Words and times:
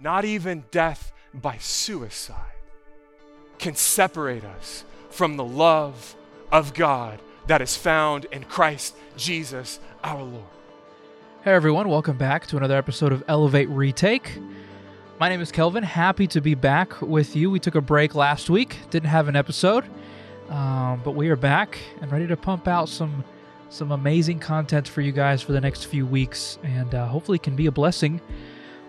not 0.00 0.24
even 0.24 0.64
death 0.70 1.12
by 1.32 1.56
suicide, 1.58 2.36
can 3.58 3.74
separate 3.74 4.44
us 4.44 4.84
from 5.10 5.36
the 5.36 5.44
love 5.44 6.14
of 6.52 6.74
God 6.74 7.20
that 7.46 7.62
is 7.62 7.76
found 7.76 8.26
in 8.26 8.44
Christ 8.44 8.94
Jesus 9.16 9.80
our 10.04 10.22
Lord. 10.22 10.44
Hey 11.42 11.52
everyone, 11.52 11.88
welcome 11.88 12.18
back 12.18 12.46
to 12.48 12.56
another 12.56 12.76
episode 12.76 13.12
of 13.12 13.24
Elevate 13.28 13.68
Retake. 13.70 14.38
My 15.18 15.30
name 15.30 15.40
is 15.40 15.50
Kelvin. 15.50 15.82
Happy 15.82 16.26
to 16.26 16.42
be 16.42 16.54
back 16.54 17.00
with 17.00 17.34
you. 17.34 17.50
We 17.50 17.60
took 17.60 17.74
a 17.74 17.80
break 17.80 18.14
last 18.14 18.50
week, 18.50 18.76
didn't 18.90 19.08
have 19.08 19.28
an 19.28 19.36
episode, 19.36 19.84
um, 20.50 21.00
but 21.04 21.12
we 21.12 21.30
are 21.30 21.36
back 21.36 21.78
and 22.02 22.12
ready 22.12 22.26
to 22.26 22.36
pump 22.36 22.68
out 22.68 22.88
some 22.88 23.24
some 23.68 23.90
amazing 23.92 24.38
content 24.38 24.86
for 24.86 25.00
you 25.00 25.10
guys 25.10 25.42
for 25.42 25.52
the 25.52 25.60
next 25.60 25.84
few 25.84 26.06
weeks, 26.06 26.58
and 26.62 26.94
uh, 26.94 27.06
hopefully 27.06 27.38
can 27.38 27.56
be 27.56 27.66
a 27.66 27.72
blessing 27.72 28.20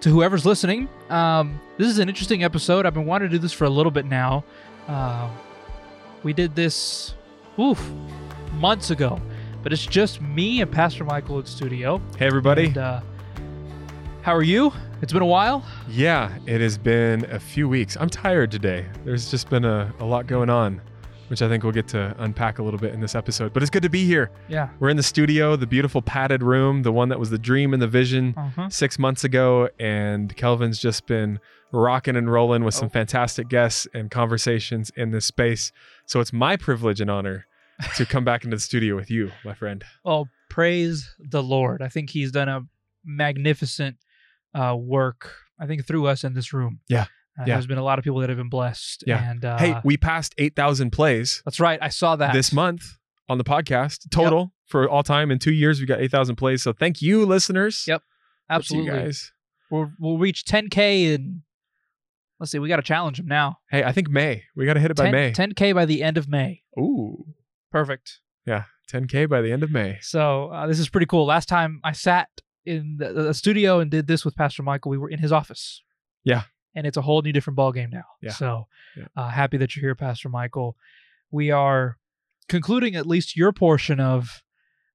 to 0.01 0.09
whoever's 0.09 0.45
listening. 0.45 0.87
Um, 1.09 1.59
this 1.77 1.87
is 1.87 1.99
an 1.99 2.09
interesting 2.09 2.43
episode. 2.43 2.85
I've 2.85 2.93
been 2.93 3.05
wanting 3.05 3.29
to 3.29 3.35
do 3.35 3.39
this 3.39 3.53
for 3.53 3.65
a 3.65 3.69
little 3.69 3.91
bit 3.91 4.05
now. 4.05 4.43
Uh, 4.87 5.29
we 6.23 6.33
did 6.33 6.55
this, 6.55 7.13
oof, 7.59 7.81
months 8.53 8.91
ago, 8.91 9.19
but 9.63 9.73
it's 9.73 9.85
just 9.85 10.21
me 10.21 10.61
and 10.61 10.71
Pastor 10.71 11.03
Michael 11.03 11.39
in 11.39 11.45
studio. 11.45 12.01
Hey, 12.17 12.25
everybody. 12.25 12.65
And, 12.65 12.77
uh, 12.77 13.01
how 14.21 14.35
are 14.35 14.43
you? 14.43 14.73
It's 15.01 15.13
been 15.13 15.21
a 15.21 15.25
while. 15.25 15.63
Yeah, 15.87 16.37
it 16.45 16.59
has 16.59 16.77
been 16.77 17.25
a 17.31 17.39
few 17.39 17.69
weeks. 17.69 17.95
I'm 17.99 18.09
tired 18.09 18.51
today. 18.51 18.85
There's 19.05 19.31
just 19.31 19.49
been 19.49 19.63
a, 19.63 19.93
a 19.99 20.05
lot 20.05 20.27
going 20.27 20.49
on, 20.49 20.81
which 21.27 21.41
I 21.41 21.47
think 21.49 21.63
we'll 21.63 21.73
get 21.73 21.87
to 21.89 22.15
unpack 22.19 22.59
a 22.59 22.63
little 22.63 22.79
bit 22.79 22.93
in 22.93 22.99
this 23.01 23.15
episode. 23.15 23.53
But 23.53 23.63
it's 23.63 23.69
good 23.69 23.83
to 23.83 23.89
be 23.89 24.05
here. 24.05 24.31
Yeah. 24.47 24.69
We're 24.79 24.89
in 24.89 24.97
the 24.97 25.03
studio, 25.03 25.55
the 25.55 25.67
beautiful 25.67 26.01
padded 26.01 26.41
room, 26.43 26.83
the 26.83 26.91
one 26.91 27.09
that 27.09 27.19
was 27.19 27.29
the 27.29 27.37
dream 27.37 27.73
and 27.73 27.81
the 27.81 27.87
vision 27.87 28.33
Uh-huh. 28.37 28.69
six 28.69 28.97
months 28.97 29.23
ago. 29.23 29.69
And 29.79 30.35
Kelvin's 30.35 30.79
just 30.79 31.05
been 31.07 31.39
rocking 31.73 32.15
and 32.15 32.31
rolling 32.31 32.63
with 32.63 32.73
some 32.73 32.85
Oh. 32.87 32.89
fantastic 32.89 33.49
guests 33.49 33.87
and 33.93 34.09
conversations 34.09 34.89
in 34.95 35.11
this 35.11 35.25
space. 35.25 35.71
So 36.05 36.19
it's 36.21 36.31
my 36.31 36.55
privilege 36.55 37.01
and 37.01 37.09
honor 37.11 37.45
to 37.97 38.05
come 38.05 38.23
back 38.23 38.43
into 38.43 38.55
the 38.55 38.61
studio 38.61 38.95
with 38.95 39.11
you, 39.11 39.31
my 39.43 39.53
friend. 39.53 39.83
Well, 40.05 40.29
praise 40.49 41.13
the 41.19 41.43
Lord. 41.43 41.81
I 41.81 41.89
think 41.89 42.09
He's 42.11 42.31
done 42.31 42.47
a 42.49 42.61
magnificent 43.03 43.97
uh, 44.53 44.75
work. 44.79 45.33
I 45.59 45.65
think 45.65 45.85
through 45.85 46.07
us 46.07 46.23
in 46.23 46.33
this 46.33 46.53
room. 46.53 46.79
Yeah. 46.87 47.05
Uh, 47.39 47.43
Yeah. 47.45 47.55
There's 47.55 47.67
been 47.67 47.77
a 47.77 47.83
lot 47.83 47.99
of 47.99 48.03
people 48.03 48.19
that 48.19 48.29
have 48.29 48.37
been 48.37 48.49
blessed. 48.49 49.03
Yeah. 49.07 49.29
And 49.31 49.43
uh, 49.45 49.57
hey, 49.57 49.75
we 49.83 49.97
passed 49.97 50.33
8,000 50.37 50.91
plays 50.91 51.41
that's 51.45 51.59
right. 51.59 51.79
I 51.81 51.89
saw 51.89 52.15
that 52.15 52.33
this 52.33 52.51
month 52.53 52.83
on 53.29 53.37
the 53.37 53.43
podcast 53.43 54.09
total 54.11 54.53
for 54.65 54.89
all 54.89 55.03
time 55.03 55.31
in 55.31 55.39
two 55.39 55.51
years 55.53 55.79
we 55.79 55.85
got 55.85 55.99
8000 56.01 56.35
plays 56.35 56.63
so 56.63 56.71
thank 56.73 57.01
you 57.01 57.25
listeners 57.25 57.83
Yep, 57.87 58.01
Absolutely. 58.49 58.89
guys 58.91 59.31
We'll, 59.69 59.91
we'll 59.99 60.17
reach 60.17 60.45
10k 60.45 61.13
and 61.15 61.41
let's 62.39 62.51
see. 62.53 62.59
We 62.59 62.69
got 62.69 62.77
to 62.77 62.81
challenge 62.81 63.17
them 63.17 63.27
now. 63.27 63.57
hey 63.69 63.83
i 63.83 63.91
think 63.91 64.09
may 64.09 64.43
we 64.55 64.65
got 64.65 64.73
to 64.75 64.79
hit 64.79 64.91
it 64.91 64.97
by 64.97 65.11
may 65.11 65.31
10k 65.33 65.73
by 65.75 65.85
the 65.85 66.01
end 66.03 66.17
of 66.17 66.27
May. 66.29 66.61
ooh 66.79 67.25
Perfect. 67.71 68.19
yeah 68.45 68.63
10k 68.91 69.27
by 69.29 69.41
the 69.41 69.51
end 69.51 69.61
of 69.63 69.71
may 69.71 69.97
So 70.01 70.47
uh, 70.49 70.65
this 70.67 70.79
is 70.79 70.87
pretty 70.87 71.07
cool. 71.07 71.25
Last 71.25 71.49
time 71.49 71.81
I 71.83 71.91
sat 71.91 72.29
in 72.65 72.95
the, 72.97 73.11
the 73.11 73.33
studio 73.33 73.79
and 73.79 73.91
did 73.91 74.07
this 74.07 74.23
with 74.23 74.35
Pastor 74.35 74.63
Michael, 74.63 74.89
we 74.91 74.97
were 74.97 75.09
in 75.09 75.19
his 75.19 75.31
office. 75.33 75.81
Yeah. 76.23 76.43
And 76.77 76.85
it's 76.85 76.95
a 76.95 77.01
whole 77.01 77.23
new 77.23 77.33
different 77.33 77.57
ball 77.57 77.71
game 77.71 77.89
now. 77.91 78.03
Yeah. 78.21 78.31
So 78.31 78.67
Yeah. 78.95 79.07
Uh, 79.15 79.29
happy 79.29 79.57
that 79.57 79.75
you're 79.75 79.81
here, 79.81 79.95
Pastor 79.95 80.29
Michael. 80.29 80.77
We 81.31 81.49
are 81.49 81.97
concluding 82.47 82.95
at 82.95 83.07
least 83.07 83.35
your 83.35 83.51
portion 83.51 83.99
of 83.99 84.43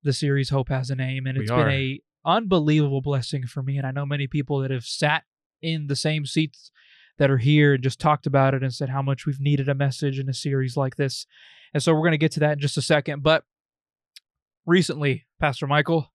the 0.04 0.12
series 0.12 0.50
Hope 0.50 0.68
Has 0.68 0.90
a 0.90 0.94
Name, 0.94 1.26
and 1.26 1.36
it's 1.36 1.50
been 1.64 1.74
a 1.74 2.00
unbelievable 2.24 3.00
blessing 3.00 3.46
for 3.46 3.62
me. 3.62 3.78
And 3.78 3.86
I 3.86 3.90
know 3.90 4.06
many 4.06 4.28
people 4.28 4.60
that 4.60 4.70
have 4.70 4.84
sat 4.84 5.24
in 5.60 5.88
the 5.88 5.96
same 5.96 6.24
seats 6.24 6.70
that 7.18 7.30
are 7.30 7.38
here 7.38 7.74
and 7.74 7.82
just 7.82 8.00
talked 8.00 8.26
about 8.26 8.54
it 8.54 8.62
and 8.62 8.72
said 8.72 8.88
how 8.88 9.02
much 9.02 9.26
we've 9.26 9.40
needed 9.40 9.68
a 9.68 9.74
message 9.74 10.18
in 10.18 10.28
a 10.28 10.34
series 10.34 10.76
like 10.76 10.96
this. 10.96 11.26
And 11.74 11.82
so 11.82 11.92
we're 11.92 12.00
going 12.00 12.12
to 12.12 12.18
get 12.18 12.32
to 12.32 12.40
that 12.40 12.52
in 12.52 12.58
just 12.60 12.76
a 12.76 12.82
second. 12.82 13.22
But 13.22 13.44
recently, 14.66 15.26
Pastor 15.40 15.66
Michael, 15.66 16.12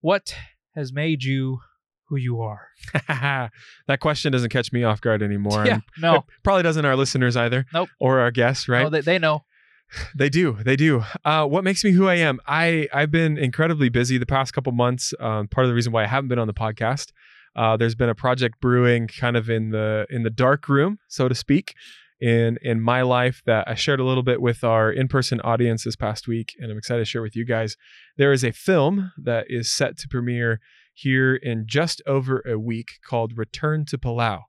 what 0.00 0.34
has 0.74 0.92
made 0.92 1.24
you 1.24 1.60
who 2.08 2.16
you 2.16 2.40
are? 2.40 2.68
that 3.08 4.00
question 4.00 4.32
doesn't 4.32 4.50
catch 4.50 4.72
me 4.72 4.84
off 4.84 5.00
guard 5.00 5.22
anymore 5.22 5.66
yeah, 5.66 5.80
no, 5.98 6.24
probably 6.42 6.62
doesn't 6.62 6.84
our 6.84 6.96
listeners 6.96 7.36
either 7.36 7.66
Nope. 7.72 7.88
or 8.00 8.20
our 8.20 8.30
guests 8.30 8.68
right 8.68 8.82
no, 8.82 8.90
they, 8.90 9.00
they 9.00 9.18
know. 9.18 9.44
They 10.16 10.28
do. 10.28 10.56
They 10.64 10.74
do. 10.76 11.04
Uh, 11.24 11.46
what 11.46 11.62
makes 11.62 11.84
me 11.84 11.92
who 11.92 12.08
I 12.08 12.16
am? 12.16 12.40
I 12.46 12.88
I've 12.92 13.12
been 13.12 13.38
incredibly 13.38 13.88
busy 13.88 14.18
the 14.18 14.26
past 14.26 14.52
couple 14.52 14.72
months. 14.72 15.14
Um, 15.20 15.46
part 15.46 15.64
of 15.64 15.68
the 15.68 15.74
reason 15.74 15.92
why 15.92 16.02
I 16.02 16.06
haven't 16.08 16.28
been 16.28 16.40
on 16.40 16.48
the 16.48 16.54
podcast. 16.54 17.12
Uh, 17.54 17.76
there's 17.76 17.94
been 17.94 18.08
a 18.08 18.14
project 18.14 18.60
brewing, 18.60 19.08
kind 19.08 19.36
of 19.36 19.48
in 19.48 19.70
the 19.70 20.06
in 20.10 20.22
the 20.24 20.30
dark 20.30 20.68
room, 20.68 20.98
so 21.08 21.28
to 21.28 21.34
speak, 21.34 21.74
in 22.20 22.58
in 22.62 22.80
my 22.80 23.02
life 23.02 23.42
that 23.46 23.66
I 23.68 23.74
shared 23.74 24.00
a 24.00 24.04
little 24.04 24.22
bit 24.22 24.40
with 24.42 24.64
our 24.64 24.90
in 24.90 25.08
person 25.08 25.40
audience 25.40 25.84
this 25.84 25.96
past 25.96 26.28
week, 26.28 26.54
and 26.58 26.70
I'm 26.70 26.78
excited 26.78 27.00
to 27.00 27.04
share 27.06 27.22
with 27.22 27.36
you 27.36 27.44
guys. 27.44 27.76
There 28.16 28.32
is 28.32 28.44
a 28.44 28.52
film 28.52 29.12
that 29.22 29.46
is 29.48 29.70
set 29.70 29.96
to 29.98 30.08
premiere 30.08 30.60
here 30.98 31.34
in 31.36 31.64
just 31.66 32.00
over 32.06 32.42
a 32.48 32.58
week 32.58 32.88
called 33.06 33.36
Return 33.36 33.84
to 33.86 33.98
Palau, 33.98 34.44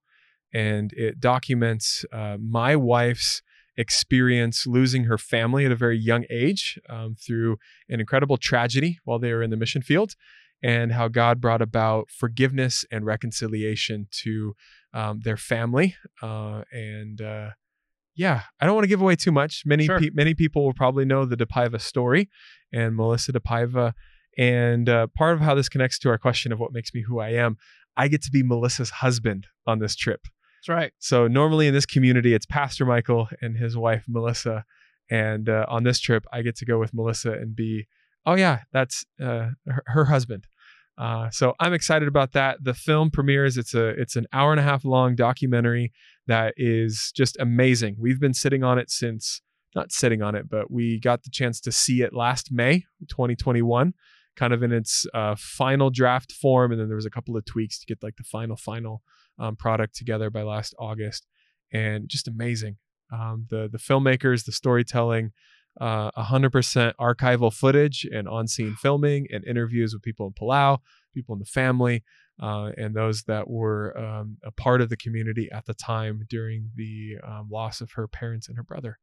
and 0.53 0.93
it 0.93 1.19
documents 1.19 2.05
uh, 2.13 2.37
my 2.39 2.73
wife's 2.75 3.41
experience 3.75 4.65
losing 4.65 5.03
her 5.03 5.17
family 5.17 5.65
at 5.65 5.71
a 5.71 5.75
very 5.75 5.99
young 5.99 6.23
age 6.29 6.79
um, 6.89 7.15
through 7.15 7.57
an 7.89 7.99
incredible 7.99 8.37
tragedy 8.37 8.97
while 9.03 9.19
they 9.19 9.31
were 9.33 9.43
in 9.43 9.49
the 9.49 9.57
mission 9.57 9.81
field, 9.81 10.15
and 10.63 10.93
how 10.93 11.07
God 11.09 11.41
brought 11.41 11.61
about 11.61 12.09
forgiveness 12.09 12.85
and 12.91 13.05
reconciliation 13.05 14.07
to 14.23 14.55
um, 14.93 15.19
their 15.23 15.37
family. 15.37 15.95
Uh, 16.21 16.63
and 16.71 17.21
uh, 17.21 17.49
yeah, 18.15 18.43
I 18.59 18.65
don't 18.65 18.73
want 18.73 18.85
to 18.85 18.89
give 18.89 19.01
away 19.01 19.17
too 19.17 19.33
much. 19.33 19.63
Many 19.65 19.85
Sure. 19.85 19.99
pe- 19.99 20.09
many 20.13 20.33
people 20.33 20.63
will 20.63 20.73
probably 20.73 21.05
know 21.05 21.25
the 21.25 21.37
DePaiva 21.37 21.79
story 21.81 22.29
and 22.73 22.95
Melissa 22.95 23.33
DePaiva. 23.33 23.93
And 24.37 24.87
uh, 24.87 25.07
part 25.15 25.33
of 25.33 25.41
how 25.41 25.55
this 25.55 25.69
connects 25.69 25.97
to 25.99 26.09
our 26.09 26.17
question 26.17 26.51
of 26.51 26.59
what 26.59 26.71
makes 26.71 26.93
me 26.93 27.01
who 27.01 27.19
I 27.19 27.29
am, 27.29 27.57
I 27.95 28.07
get 28.07 28.21
to 28.23 28.31
be 28.31 28.43
Melissa's 28.43 28.89
husband 28.89 29.47
on 29.65 29.79
this 29.79 29.95
trip. 29.95 30.21
That's 30.59 30.69
right. 30.69 30.91
So 30.99 31.27
normally 31.27 31.67
in 31.67 31.73
this 31.73 31.85
community, 31.85 32.33
it's 32.33 32.45
Pastor 32.45 32.85
Michael 32.85 33.29
and 33.41 33.57
his 33.57 33.75
wife 33.75 34.05
Melissa, 34.07 34.65
and 35.09 35.49
uh, 35.49 35.65
on 35.69 35.83
this 35.83 35.99
trip, 35.99 36.25
I 36.31 36.41
get 36.41 36.55
to 36.57 36.65
go 36.65 36.79
with 36.79 36.93
Melissa 36.93 37.31
and 37.31 37.55
be, 37.55 37.87
oh 38.25 38.35
yeah, 38.35 38.61
that's 38.73 39.05
uh, 39.21 39.51
her, 39.65 39.83
her 39.85 40.05
husband. 40.05 40.47
Uh, 40.97 41.29
so 41.29 41.53
I'm 41.59 41.73
excited 41.73 42.07
about 42.07 42.33
that. 42.33 42.63
The 42.63 42.73
film 42.73 43.11
premieres. 43.11 43.55
It's 43.57 43.75
a 43.75 43.89
it's 43.89 44.15
an 44.15 44.25
hour 44.33 44.51
and 44.51 44.59
a 44.59 44.63
half 44.63 44.83
long 44.83 45.15
documentary 45.15 45.93
that 46.25 46.53
is 46.57 47.11
just 47.15 47.37
amazing. 47.39 47.97
We've 47.99 48.19
been 48.19 48.33
sitting 48.33 48.63
on 48.63 48.79
it 48.79 48.89
since 48.89 49.41
not 49.75 49.91
sitting 49.91 50.23
on 50.23 50.33
it, 50.33 50.49
but 50.49 50.71
we 50.71 50.99
got 50.99 51.23
the 51.23 51.29
chance 51.29 51.61
to 51.61 51.71
see 51.71 52.01
it 52.01 52.13
last 52.13 52.51
May, 52.51 52.85
2021, 53.09 53.93
kind 54.37 54.53
of 54.53 54.63
in 54.63 54.71
its 54.71 55.05
uh, 55.13 55.35
final 55.37 55.89
draft 55.89 56.31
form, 56.31 56.71
and 56.71 56.79
then 56.79 56.87
there 56.87 56.95
was 56.95 57.05
a 57.05 57.11
couple 57.11 57.35
of 57.35 57.43
tweaks 57.43 57.79
to 57.79 57.85
get 57.85 58.01
like 58.01 58.15
the 58.15 58.23
final 58.23 58.55
final 58.55 59.01
um, 59.39 59.55
product 59.55 59.95
together 59.95 60.29
by 60.29 60.43
last 60.43 60.73
August, 60.79 61.27
and 61.73 62.07
just 62.07 62.27
amazing. 62.27 62.77
Um, 63.11 63.47
the 63.49 63.67
the 63.69 63.77
filmmakers, 63.77 64.45
the 64.45 64.51
storytelling, 64.51 65.31
uh, 65.79 66.11
100% 66.11 66.93
archival 66.99 67.53
footage 67.53 68.05
and 68.11 68.27
on-scene 68.27 68.75
filming 68.75 69.27
and 69.31 69.45
interviews 69.45 69.93
with 69.93 70.01
people 70.01 70.27
in 70.27 70.33
Palau, 70.33 70.79
people 71.13 71.33
in 71.33 71.39
the 71.39 71.45
family, 71.45 72.03
uh, 72.41 72.71
and 72.77 72.95
those 72.95 73.23
that 73.23 73.49
were 73.49 73.97
um, 73.97 74.37
a 74.43 74.51
part 74.51 74.81
of 74.81 74.89
the 74.89 74.97
community 74.97 75.49
at 75.51 75.65
the 75.65 75.73
time 75.73 76.25
during 76.29 76.71
the 76.75 77.17
um, 77.25 77.47
loss 77.49 77.81
of 77.81 77.91
her 77.93 78.07
parents 78.07 78.47
and 78.47 78.57
her 78.57 78.63
brother. 78.63 78.99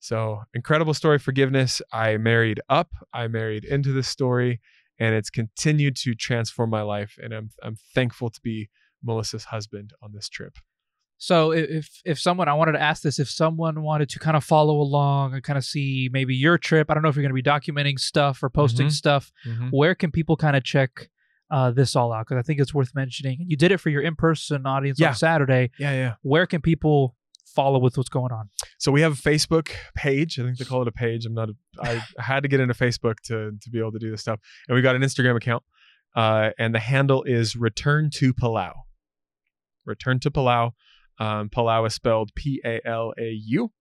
So 0.00 0.42
incredible 0.54 0.94
story, 0.94 1.18
forgiveness. 1.18 1.82
I 1.92 2.16
married 2.18 2.60
up. 2.68 2.90
I 3.12 3.28
married 3.28 3.64
into 3.64 3.92
this 3.92 4.08
story, 4.08 4.60
and 4.98 5.14
it's 5.14 5.30
continued 5.30 5.96
to 5.96 6.14
transform 6.14 6.70
my 6.70 6.82
life. 6.82 7.18
And 7.22 7.32
I'm 7.32 7.50
I'm 7.62 7.76
thankful 7.94 8.30
to 8.30 8.40
be 8.40 8.68
Melissa's 9.02 9.44
husband 9.44 9.92
on 10.02 10.12
this 10.12 10.28
trip. 10.28 10.54
So 11.20 11.50
if 11.50 12.00
if 12.04 12.20
someone 12.20 12.46
I 12.48 12.54
wanted 12.54 12.72
to 12.72 12.80
ask 12.80 13.02
this, 13.02 13.18
if 13.18 13.28
someone 13.28 13.82
wanted 13.82 14.08
to 14.10 14.20
kind 14.20 14.36
of 14.36 14.44
follow 14.44 14.80
along 14.80 15.34
and 15.34 15.42
kind 15.42 15.56
of 15.58 15.64
see 15.64 16.08
maybe 16.12 16.34
your 16.36 16.58
trip, 16.58 16.88
I 16.90 16.94
don't 16.94 17.02
know 17.02 17.08
if 17.08 17.16
you're 17.16 17.28
going 17.28 17.34
to 17.36 17.42
be 17.42 17.72
documenting 17.72 17.98
stuff 17.98 18.40
or 18.42 18.48
posting 18.50 18.86
Mhm. 18.86 18.92
stuff. 18.92 19.32
Where 19.70 19.96
can 19.96 20.12
people 20.12 20.36
kind 20.36 20.54
of 20.56 20.62
check 20.62 21.10
uh, 21.50 21.70
this 21.72 21.96
all 21.96 22.12
out? 22.12 22.26
Because 22.28 22.38
I 22.38 22.42
think 22.42 22.60
it's 22.60 22.72
worth 22.72 22.94
mentioning. 22.94 23.38
You 23.48 23.56
did 23.56 23.72
it 23.72 23.78
for 23.78 23.88
your 23.90 24.02
in-person 24.02 24.64
audience 24.64 25.00
Yeah. 25.00 25.08
on 25.08 25.14
Saturday. 25.16 25.70
Yeah, 25.78 25.92
yeah. 25.92 26.14
Where 26.22 26.46
can 26.46 26.60
people 26.60 27.16
follow 27.58 27.80
with 27.80 27.96
what's 27.96 28.08
going 28.08 28.30
on? 28.30 28.50
So 28.78 28.92
we 28.92 29.00
have 29.00 29.14
a 29.14 29.16
Facebook 29.16 29.70
page. 29.96 30.38
I 30.38 30.44
think 30.44 30.58
they 30.58 30.64
call 30.64 30.82
it 30.82 30.86
a 30.86 30.92
page. 30.92 31.26
I'm 31.26 31.34
not. 31.34 31.48
A, 31.48 31.54
I 31.82 32.22
had 32.22 32.44
to 32.44 32.48
get 32.48 32.60
into 32.60 32.72
Facebook 32.72 33.16
to 33.24 33.50
to 33.60 33.70
be 33.70 33.80
able 33.80 33.90
to 33.92 33.98
do 33.98 34.12
this 34.12 34.20
stuff, 34.20 34.38
and 34.68 34.76
we 34.76 34.82
got 34.82 34.94
an 34.94 35.02
Instagram 35.02 35.36
account, 35.36 35.64
uh, 36.14 36.50
and 36.56 36.72
the 36.72 36.78
handle 36.78 37.24
is 37.24 37.56
Return 37.56 38.10
to 38.14 38.32
Palau. 38.32 38.72
Return 39.84 40.20
to 40.20 40.30
Palau. 40.30 40.70
Um, 41.18 41.48
Palau 41.48 41.84
is 41.84 41.94
spelled 41.94 42.30
P 42.36 42.60
A 42.64 42.80
L 42.86 43.12
A 43.18 43.36
U, 43.46 43.72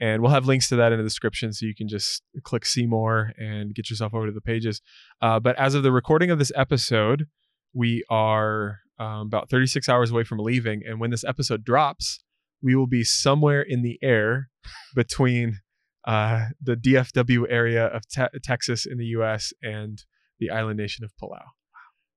and 0.00 0.22
we'll 0.22 0.32
have 0.32 0.46
links 0.46 0.68
to 0.70 0.76
that 0.76 0.90
in 0.90 0.98
the 0.98 1.04
description, 1.04 1.52
so 1.52 1.66
you 1.66 1.74
can 1.74 1.86
just 1.86 2.24
click 2.42 2.66
see 2.66 2.86
more 2.86 3.32
and 3.38 3.76
get 3.76 3.90
yourself 3.90 4.12
over 4.12 4.26
to 4.26 4.32
the 4.32 4.40
pages. 4.40 4.82
Uh, 5.22 5.38
but 5.38 5.56
as 5.56 5.76
of 5.76 5.84
the 5.84 5.92
recording 5.92 6.32
of 6.32 6.40
this 6.40 6.50
episode, 6.56 7.28
we 7.72 8.02
are 8.10 8.80
um, 8.98 9.26
about 9.26 9.48
36 9.48 9.88
hours 9.88 10.10
away 10.10 10.24
from 10.24 10.38
leaving. 10.38 10.82
And 10.86 11.00
when 11.00 11.10
this 11.10 11.24
episode 11.24 11.64
drops, 11.64 12.20
we 12.62 12.74
will 12.74 12.86
be 12.86 13.04
somewhere 13.04 13.62
in 13.62 13.82
the 13.82 13.98
air 14.02 14.48
between 14.94 15.60
uh, 16.06 16.46
the 16.62 16.76
DFW 16.76 17.46
area 17.48 17.86
of 17.86 18.06
te- 18.08 18.38
Texas 18.42 18.86
in 18.86 18.98
the 18.98 19.06
US 19.06 19.52
and 19.62 20.02
the 20.38 20.50
island 20.50 20.78
nation 20.78 21.04
of 21.04 21.12
Palau. 21.20 21.44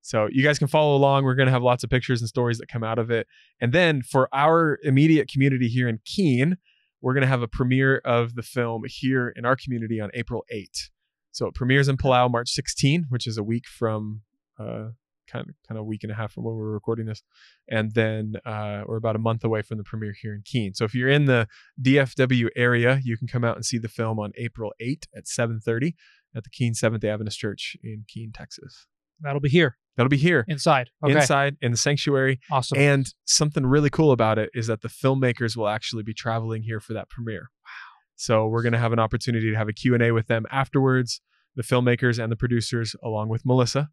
So 0.02 0.28
you 0.32 0.44
guys 0.44 0.60
can 0.60 0.68
follow 0.68 0.96
along. 0.96 1.24
We're 1.24 1.36
going 1.36 1.48
to 1.48 1.52
have 1.52 1.64
lots 1.64 1.84
of 1.84 1.90
pictures 1.90 2.22
and 2.22 2.28
stories 2.28 2.58
that 2.58 2.68
come 2.68 2.84
out 2.84 3.00
of 3.00 3.10
it. 3.10 3.26
And 3.62 3.72
then 3.72 4.02
for 4.02 4.28
our 4.34 4.80
immediate 4.84 5.30
community 5.30 5.70
here 5.70 5.88
in 5.88 6.00
Keene, 6.06 6.58
we're 7.02 7.14
going 7.14 7.22
to 7.22 7.28
have 7.28 7.42
a 7.42 7.48
premiere 7.48 8.02
of 8.04 8.36
the 8.36 8.42
film 8.42 8.84
here 8.86 9.34
in 9.36 9.46
our 9.46 9.56
community 9.56 10.02
on 10.02 10.10
April 10.14 10.44
8th. 10.54 10.90
So 11.32 11.48
it 11.48 11.56
premieres 11.56 11.88
in 11.88 11.98
Palau 11.98 12.30
March 12.30 12.50
16, 12.50 13.06
which 13.10 13.28
is 13.28 13.38
a 13.38 13.44
week 13.44 13.64
from 13.66 14.22
uh, 14.60 14.90
kind 15.28 15.48
of 15.48 15.56
kind 15.68 15.78
of 15.78 15.82
a 15.82 15.86
week 15.86 16.04
and 16.04 16.12
a 16.12 16.16
half 16.16 16.34
from 16.34 16.44
when 16.44 16.56
we 16.56 16.62
were 16.62 16.74
recording 16.74 17.06
this, 17.06 17.24
and 17.70 17.94
then 17.94 18.36
uh, 18.46 18.84
we're 18.86 18.98
about 18.98 19.16
a 19.16 19.20
month 19.20 19.44
away 19.44 19.62
from 19.62 19.78
the 19.78 19.84
premiere 19.84 20.16
here 20.20 20.34
in 20.34 20.42
Keene. 20.46 20.74
So 20.74 20.86
if 20.86 20.94
you're 20.94 21.10
in 21.10 21.26
the 21.26 21.48
DFW 21.82 22.50
area, 22.56 23.00
you 23.04 23.18
can 23.18 23.28
come 23.28 23.44
out 23.44 23.56
and 23.56 23.66
see 23.66 23.78
the 23.78 23.90
film 23.90 24.20
on 24.20 24.32
April 24.38 24.74
8 24.80 25.08
at 25.16 25.26
7:30 25.26 25.94
at 26.36 26.44
the 26.44 26.50
Keene 26.50 26.74
Seventh 26.74 27.04
Adventist 27.04 27.40
Church 27.40 27.78
in 27.84 28.06
Keene, 28.08 28.32
Texas. 28.32 28.88
That'll 29.22 29.40
be 29.40 29.50
here 29.50 29.78
That'll 29.96 30.10
be 30.10 30.18
here 30.18 30.44
inside. 30.48 30.90
Okay. 31.04 31.14
inside 31.14 31.58
in 31.62 31.72
the 31.72 31.78
sanctuary. 31.78 32.40
Awesome. 32.52 32.78
And 32.80 33.14
something 33.26 33.66
really 33.66 33.90
cool 33.90 34.12
about 34.12 34.40
it 34.40 34.50
is 34.54 34.68
that 34.68 34.82
the 34.82 34.88
filmmakers 34.88 35.56
will 35.56 35.68
actually 35.68 36.04
be 36.04 36.14
traveling 36.14 36.64
here 36.64 36.80
for 36.80 36.94
that 36.94 37.10
premiere. 37.10 37.50
Wow. 37.64 37.70
So 38.16 38.48
we're 38.48 38.64
going 38.64 38.74
to 38.74 38.80
have 38.80 38.94
an 38.94 39.00
opportunity 39.00 39.52
to 39.52 39.58
have 39.58 39.68
a 39.68 39.74
Q&A 39.74 40.12
with 40.12 40.28
them 40.28 40.46
afterwards, 40.52 41.22
the 41.56 41.64
filmmakers 41.64 42.22
and 42.22 42.32
the 42.32 42.36
producers 42.36 42.96
along 43.04 43.30
with 43.30 43.46
Melissa 43.46 43.90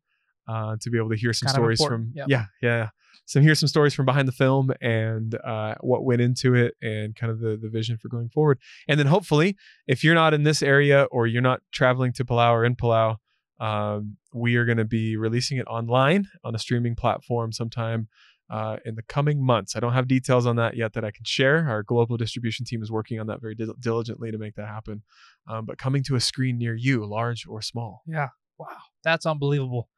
uh, 0.51 0.77
to 0.81 0.91
be 0.91 0.99
able 0.99 1.11
to 1.11 1.17
hear 1.17 1.33
some 1.33 1.47
Kind 1.47 1.55
stories 1.55 1.85
from 1.85 2.13
yep. 2.15 2.27
yeah, 2.29 2.47
yeah. 2.61 2.89
So 3.27 3.41
hear 3.41 3.55
some 3.55 3.69
stories 3.69 3.95
from 3.95 4.07
behind 4.07 4.27
the 4.27 4.33
film 4.33 4.73
and 4.81 5.37
uh, 5.45 5.77
what 5.83 6.05
went 6.05 6.21
into 6.21 6.55
it 6.55 6.75
and 6.83 7.15
kind 7.15 7.31
of 7.31 7.39
the, 7.39 7.57
the 7.57 7.69
vision 7.69 7.97
for 7.97 8.09
going 8.09 8.29
forward. 8.29 8.59
And 8.89 8.99
then 8.99 9.07
hopefully, 9.07 9.57
if 9.87 10.03
you're 10.03 10.17
not 10.17 10.35
in 10.35 10.43
this 10.43 10.63
area 10.63 11.05
or 11.13 11.29
you're 11.29 11.41
not 11.41 11.61
traveling 11.71 12.13
to 12.15 12.25
Palau 12.25 12.51
or 12.51 12.65
in 12.65 12.75
Palau, 12.75 13.19
um, 13.61 14.17
we 14.35 14.57
are 14.57 14.65
going 14.65 14.79
to 14.79 14.85
be 14.85 15.17
releasing 15.17 15.59
it 15.59 15.67
online 15.69 16.27
on 16.43 16.57
a 16.57 16.59
streaming 16.59 16.97
platform 16.97 17.53
sometime 17.53 18.09
uh, 18.51 18.79
in 18.85 18.97
the 18.97 19.03
coming 19.03 19.45
months. 19.45 19.77
I 19.77 19.81
don't 19.81 19.93
have 19.93 20.09
details 20.09 20.45
on 20.45 20.57
that 20.57 20.77
yet 20.77 20.95
that 20.95 21.05
I 21.05 21.13
can 21.13 21.25
share. 21.25 21.69
Our 21.69 21.85
global 21.85 22.17
distribution 22.17 22.67
team 22.67 22.83
is 22.83 22.91
working 22.91 23.21
on 23.21 23.29
that 23.29 23.41
very 23.41 23.55
dil- 23.55 23.77
diligently 23.79 24.33
to 24.33 24.39
make 24.39 24.57
that 24.57 24.67
happen. 24.67 25.03
Um, 25.47 25.67
but 25.67 25.79
coming 25.79 26.03
to 26.05 26.17
a 26.17 26.21
screen 26.21 26.59
near 26.59 26.75
you, 26.75 27.07
large 27.07 27.47
or 27.47 27.63
small. 27.63 28.03
Yeah. 28.09 28.31
Wow. 28.59 28.67
That's 29.05 29.25
unbelievable. 29.25 29.89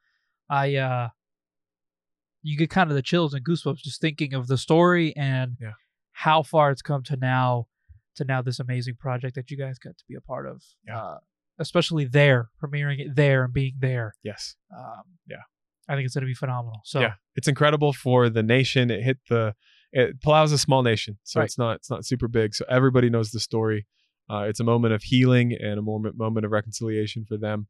I 0.48 0.76
uh 0.76 1.08
you 2.42 2.56
get 2.58 2.70
kind 2.70 2.90
of 2.90 2.96
the 2.96 3.02
chills 3.02 3.34
and 3.34 3.44
goosebumps 3.44 3.78
just 3.78 4.00
thinking 4.00 4.34
of 4.34 4.48
the 4.48 4.58
story 4.58 5.14
and 5.16 5.56
Yeah. 5.60 5.72
how 6.12 6.42
far 6.42 6.70
it's 6.70 6.82
come 6.82 7.02
to 7.04 7.16
now 7.16 7.66
to 8.16 8.24
now 8.24 8.42
this 8.42 8.60
amazing 8.60 8.96
project 8.96 9.34
that 9.36 9.50
you 9.50 9.56
guys 9.56 9.78
got 9.78 9.96
to 9.96 10.04
be 10.08 10.14
a 10.14 10.20
part 10.20 10.46
of. 10.46 10.62
Yeah. 10.86 11.02
Uh 11.02 11.18
especially 11.58 12.04
there, 12.06 12.48
premiering 12.62 12.98
it 12.98 13.14
there 13.14 13.44
and 13.44 13.52
being 13.52 13.74
there. 13.78 14.14
Yes. 14.22 14.56
Um 14.76 15.02
Yeah. 15.28 15.42
I 15.88 15.94
think 15.94 16.06
it's 16.06 16.14
gonna 16.14 16.26
be 16.26 16.34
phenomenal. 16.34 16.80
So 16.84 17.00
yeah, 17.00 17.14
it's 17.36 17.48
incredible 17.48 17.92
for 17.92 18.28
the 18.28 18.42
nation. 18.42 18.90
It 18.90 19.02
hit 19.02 19.18
the. 19.28 19.54
It, 19.94 20.22
Palau's 20.22 20.52
a 20.52 20.58
small 20.58 20.82
nation, 20.82 21.18
so 21.22 21.40
Right. 21.40 21.44
it's 21.44 21.58
not 21.58 21.76
it's 21.76 21.90
not 21.90 22.06
super 22.06 22.26
big. 22.28 22.54
So 22.54 22.64
everybody 22.68 23.10
knows 23.10 23.30
the 23.30 23.40
story. 23.40 23.86
Uh, 24.30 24.44
it's 24.48 24.58
a 24.60 24.64
moment 24.64 24.94
of 24.94 25.02
healing 25.02 25.52
and 25.52 25.78
a 25.78 25.82
moment 25.82 26.16
moment 26.16 26.46
of 26.46 26.52
reconciliation 26.52 27.26
for 27.26 27.36
them. 27.36 27.66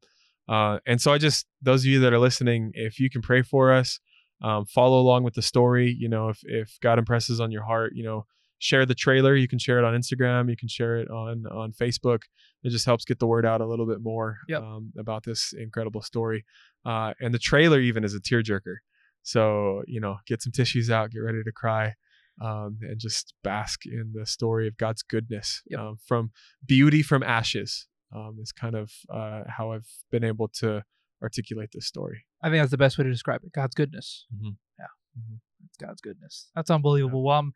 Uh, 0.47 0.79
and 0.85 1.01
so 1.01 1.13
I 1.13 1.17
just 1.17 1.45
those 1.61 1.81
of 1.81 1.85
you 1.85 1.99
that 2.01 2.13
are 2.13 2.19
listening, 2.19 2.71
if 2.73 2.99
you 2.99 3.09
can 3.09 3.21
pray 3.21 3.41
for 3.41 3.71
us, 3.71 3.99
um, 4.41 4.65
follow 4.65 4.99
along 4.99 5.23
with 5.23 5.35
the 5.35 5.41
story. 5.41 5.95
You 5.97 6.09
know, 6.09 6.29
if 6.29 6.39
if 6.43 6.77
God 6.81 6.99
impresses 6.99 7.39
on 7.39 7.51
your 7.51 7.63
heart, 7.63 7.93
you 7.95 8.03
know, 8.03 8.25
share 8.59 8.85
the 8.85 8.95
trailer. 8.95 9.35
You 9.35 9.47
can 9.47 9.59
share 9.59 9.77
it 9.77 9.85
on 9.85 9.93
Instagram. 9.93 10.49
You 10.49 10.57
can 10.57 10.67
share 10.69 10.97
it 10.97 11.09
on 11.09 11.45
on 11.47 11.71
Facebook. 11.73 12.23
It 12.63 12.69
just 12.69 12.85
helps 12.85 13.05
get 13.05 13.19
the 13.19 13.27
word 13.27 13.45
out 13.45 13.61
a 13.61 13.65
little 13.67 13.85
bit 13.85 14.01
more 14.01 14.37
Yep. 14.47 14.61
um, 14.61 14.93
about 14.97 15.23
this 15.23 15.53
incredible 15.57 16.01
story. 16.01 16.45
Uh, 16.85 17.13
and 17.19 17.33
the 17.33 17.39
trailer 17.39 17.79
even 17.79 18.03
is 18.03 18.15
a 18.15 18.19
tearjerker. 18.19 18.75
So, 19.21 19.83
you 19.87 19.99
know, 20.01 20.17
get 20.27 20.41
some 20.41 20.51
tissues 20.51 20.89
out, 20.89 21.11
get 21.11 21.19
ready 21.19 21.43
to 21.43 21.51
cry, 21.51 21.93
um, 22.41 22.79
and 22.81 22.99
just 22.99 23.33
bask 23.43 23.85
in 23.85 24.11
the 24.13 24.25
story 24.25 24.67
of 24.67 24.77
God's 24.77 25.03
goodness. 25.03 25.61
Yep. 25.67 25.79
Um, 25.79 25.97
from 26.05 26.31
beauty 26.65 27.01
from 27.01 27.23
ashes 27.23 27.87
um, 28.13 28.37
is 28.41 28.51
kind 28.51 28.75
of 28.75 28.91
uh, 29.13 29.43
how 29.47 29.71
I've 29.71 29.87
been 30.11 30.23
able 30.23 30.47
to 30.59 30.83
articulate 31.21 31.69
this 31.73 31.87
story. 31.87 32.25
I 32.41 32.49
think 32.49 32.61
that's 32.61 32.71
the 32.71 32.77
best 32.77 32.97
way 32.97 33.03
to 33.05 33.09
describe 33.11 33.41
it. 33.43 33.51
God's 33.53 33.75
goodness. 33.75 34.25
Mhm. 34.33 34.55
Yeah. 34.79 34.85
Mhm. 35.19 35.39
It's 35.65 35.77
God's 35.77 36.01
goodness. 36.01 36.49
That's 36.55 36.69
unbelievable. 36.69 37.23
Well, 37.23 37.39
I'm, 37.39 37.53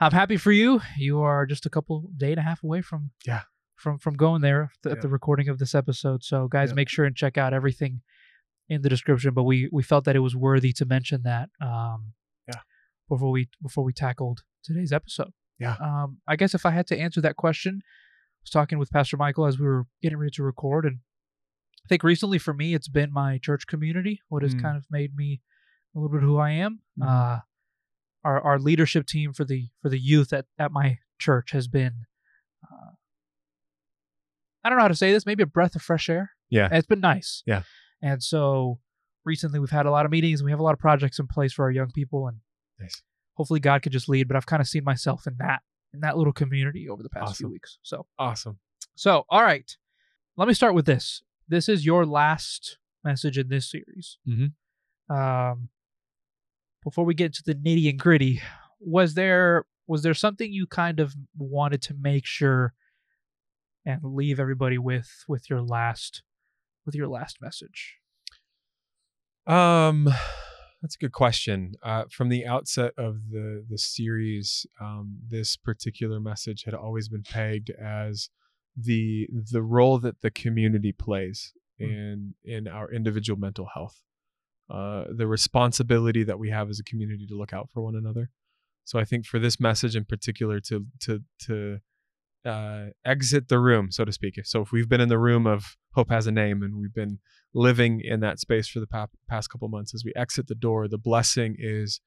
I'm 0.00 0.12
happy 0.12 0.36
for 0.38 0.52
you. 0.52 0.80
You 0.96 1.20
are 1.20 1.44
just 1.46 1.66
a 1.66 1.70
couple 1.70 2.08
day 2.16 2.30
and 2.32 2.38
a 2.38 2.42
half 2.42 2.62
away 2.64 2.80
from 2.82 3.10
Yeah. 3.26 3.42
from 3.76 3.98
from 3.98 4.14
going 4.14 4.40
there 4.42 4.72
th- 4.82 4.94
at 4.96 5.02
the 5.02 5.08
recording 5.08 5.48
of 5.48 5.58
this 5.58 5.74
episode. 5.74 6.24
So 6.24 6.48
guys, 6.48 6.70
Yeah. 6.70 6.74
make 6.76 6.88
sure 6.88 7.04
and 7.04 7.14
check 7.16 7.36
out 7.36 7.52
everything 7.52 8.00
in 8.68 8.80
the 8.82 8.88
description. 8.88 9.34
But 9.34 9.44
we 9.44 9.68
we 9.72 9.82
felt 9.82 10.04
that 10.06 10.16
it 10.16 10.20
was 10.20 10.34
worthy 10.34 10.72
to 10.74 10.84
mention 10.86 11.22
that. 11.24 11.50
Um, 11.60 12.14
Yeah. 12.48 12.60
Before 13.08 13.30
we 13.30 13.48
before 13.62 13.84
we 13.84 13.92
tackled 13.92 14.44
today's 14.64 14.92
episode. 14.92 15.32
Yeah. 15.58 15.76
Um, 15.80 16.20
I 16.26 16.36
guess 16.36 16.54
if 16.54 16.64
I 16.64 16.70
had 16.70 16.86
to 16.86 16.98
answer 16.98 17.20
that 17.20 17.36
question, 17.36 17.82
was 18.42 18.50
talking 18.50 18.78
with 18.78 18.90
Pastor 18.90 19.16
Michael 19.16 19.46
as 19.46 19.58
we 19.58 19.66
were 19.66 19.86
getting 20.02 20.18
ready 20.18 20.30
to 20.32 20.42
record, 20.42 20.84
and 20.86 20.98
I 21.84 21.88
think 21.88 22.02
recently 22.02 22.38
for 22.38 22.52
me 22.54 22.74
it's 22.74 22.88
been 22.88 23.12
my 23.12 23.38
church 23.38 23.66
community 23.66 24.20
what 24.28 24.42
has 24.42 24.54
Mm. 24.54 24.62
kind 24.62 24.76
of 24.76 24.86
made 24.90 25.14
me 25.16 25.40
a 25.94 25.98
little 25.98 26.10
bit 26.16 26.22
who 26.24 26.38
I 26.38 26.50
am. 26.50 26.80
Mhm. 26.98 27.06
Uh, 27.06 27.40
our 28.22 28.40
our 28.42 28.58
leadership 28.58 29.06
team 29.06 29.32
for 29.32 29.44
the 29.44 29.70
for 29.82 29.88
the 29.88 29.98
youth 29.98 30.32
at 30.32 30.46
at 30.58 30.70
my 30.72 30.98
church 31.18 31.50
has 31.52 31.68
been. 31.68 32.06
Uh, 32.62 32.92
I 34.62 34.68
don't 34.68 34.76
know 34.78 34.82
how 34.84 34.88
to 34.88 34.94
say 34.94 35.12
this. 35.12 35.24
Maybe 35.26 35.42
a 35.42 35.46
breath 35.46 35.74
of 35.74 35.82
fresh 35.82 36.08
air. 36.08 36.32
Yeah. 36.50 36.66
And 36.66 36.74
it's 36.74 36.86
been 36.86 37.00
nice. 37.00 37.42
Yeah. 37.46 37.62
And 38.02 38.22
so 38.22 38.80
recently 39.24 39.58
we've 39.58 39.70
had 39.70 39.86
a 39.86 39.90
lot 39.90 40.04
of 40.04 40.12
meetings 40.12 40.40
and 40.40 40.44
we 40.46 40.50
have 40.50 40.60
a 40.60 40.62
lot 40.62 40.74
of 40.74 40.78
projects 40.78 41.18
in 41.18 41.26
place 41.26 41.52
for 41.52 41.64
our 41.64 41.70
young 41.70 41.90
people 41.92 42.26
and 42.28 42.40
Nice. 42.78 43.02
hopefully 43.34 43.60
God 43.60 43.82
could 43.82 43.92
just 43.92 44.08
lead. 44.08 44.28
But 44.28 44.36
I've 44.36 44.46
kind 44.46 44.60
of 44.60 44.68
seen 44.68 44.84
myself 44.84 45.26
in 45.26 45.36
that 45.38 45.62
in 45.92 46.00
that 46.00 46.16
little 46.16 46.32
community 46.32 46.88
over 46.88 47.02
the 47.02 47.08
past 47.10 47.36
few 47.38 47.48
weeks. 47.48 47.78
So 47.82 48.06
Awesome. 48.18 48.58
so 48.94 49.24
all 49.28 49.42
right, 49.42 49.76
let 50.36 50.48
me 50.48 50.54
start 50.54 50.74
with 50.74 50.86
this. 50.86 51.22
This 51.48 51.68
is 51.68 51.84
your 51.84 52.06
last 52.06 52.78
message 53.04 53.36
in 53.38 53.48
this 53.48 53.70
series. 53.70 54.18
Mhm. 54.28 54.52
Um, 55.08 55.70
before 56.84 57.04
we 57.04 57.14
get 57.14 57.32
to 57.34 57.42
the 57.44 57.54
nitty 57.54 57.88
and 57.90 57.98
gritty, 57.98 58.40
was 58.78 59.14
there 59.14 59.64
was 59.86 60.02
there 60.02 60.14
something 60.14 60.52
you 60.52 60.66
kind 60.66 61.00
of 61.00 61.14
wanted 61.36 61.82
to 61.82 61.94
make 61.94 62.24
sure 62.24 62.72
and 63.84 64.00
leave 64.04 64.38
everybody 64.38 64.78
with 64.78 65.24
with 65.26 65.50
your 65.50 65.60
last 65.62 66.22
with 66.86 66.94
your 66.94 67.08
last 67.08 67.40
message? 67.42 67.96
Um, 69.46 70.08
that's 70.82 70.94
a 70.94 70.98
good 70.98 71.12
question. 71.12 71.74
Uh, 71.82 72.04
from 72.10 72.28
the 72.28 72.46
outset 72.46 72.92
of 72.96 73.30
the 73.30 73.64
the 73.68 73.78
series, 73.78 74.66
um, 74.80 75.18
this 75.28 75.56
particular 75.56 76.20
message 76.20 76.64
had 76.64 76.74
always 76.74 77.08
been 77.08 77.22
pegged 77.22 77.70
as 77.70 78.30
the 78.76 79.28
the 79.52 79.62
role 79.62 79.98
that 79.98 80.20
the 80.22 80.30
community 80.30 80.92
plays 80.92 81.52
Mm. 81.80 81.88
in 81.88 82.34
in 82.44 82.68
our 82.68 82.92
individual 82.92 83.38
mental 83.38 83.66
health, 83.74 84.02
uh, 84.68 85.04
the 85.10 85.26
responsibility 85.26 86.24
that 86.24 86.38
we 86.38 86.50
have 86.50 86.68
as 86.68 86.78
a 86.78 86.84
community 86.84 87.26
to 87.26 87.34
look 87.34 87.52
out 87.52 87.70
for 87.70 87.80
one 87.82 87.96
another. 87.96 88.30
So 88.84 88.98
I 88.98 89.04
think 89.04 89.26
for 89.26 89.38
this 89.38 89.58
message 89.60 89.96
in 89.96 90.04
particular, 90.04 90.60
to 90.60 90.86
to 91.00 91.22
to 91.46 91.80
uh, 92.44 92.86
exit 93.04 93.48
the 93.48 93.58
room, 93.58 93.90
so 93.90 94.04
to 94.04 94.12
speak. 94.12 94.38
So 94.44 94.62
if 94.62 94.72
we've 94.72 94.88
been 94.88 95.00
in 95.00 95.08
the 95.08 95.18
room 95.18 95.46
of 95.46 95.76
hope 95.94 96.10
has 96.10 96.26
a 96.26 96.32
name, 96.32 96.62
and 96.62 96.76
we've 96.76 96.94
been 96.94 97.18
living 97.54 98.00
in 98.00 98.20
that 98.20 98.38
space 98.38 98.68
for 98.68 98.80
the 98.80 98.86
pa- 98.86 99.08
past 99.28 99.50
couple 99.50 99.68
months, 99.68 99.94
as 99.94 100.04
we 100.04 100.12
exit 100.14 100.46
the 100.46 100.54
door, 100.54 100.88
the 100.88 100.98
blessing 100.98 101.56
is 101.58 102.00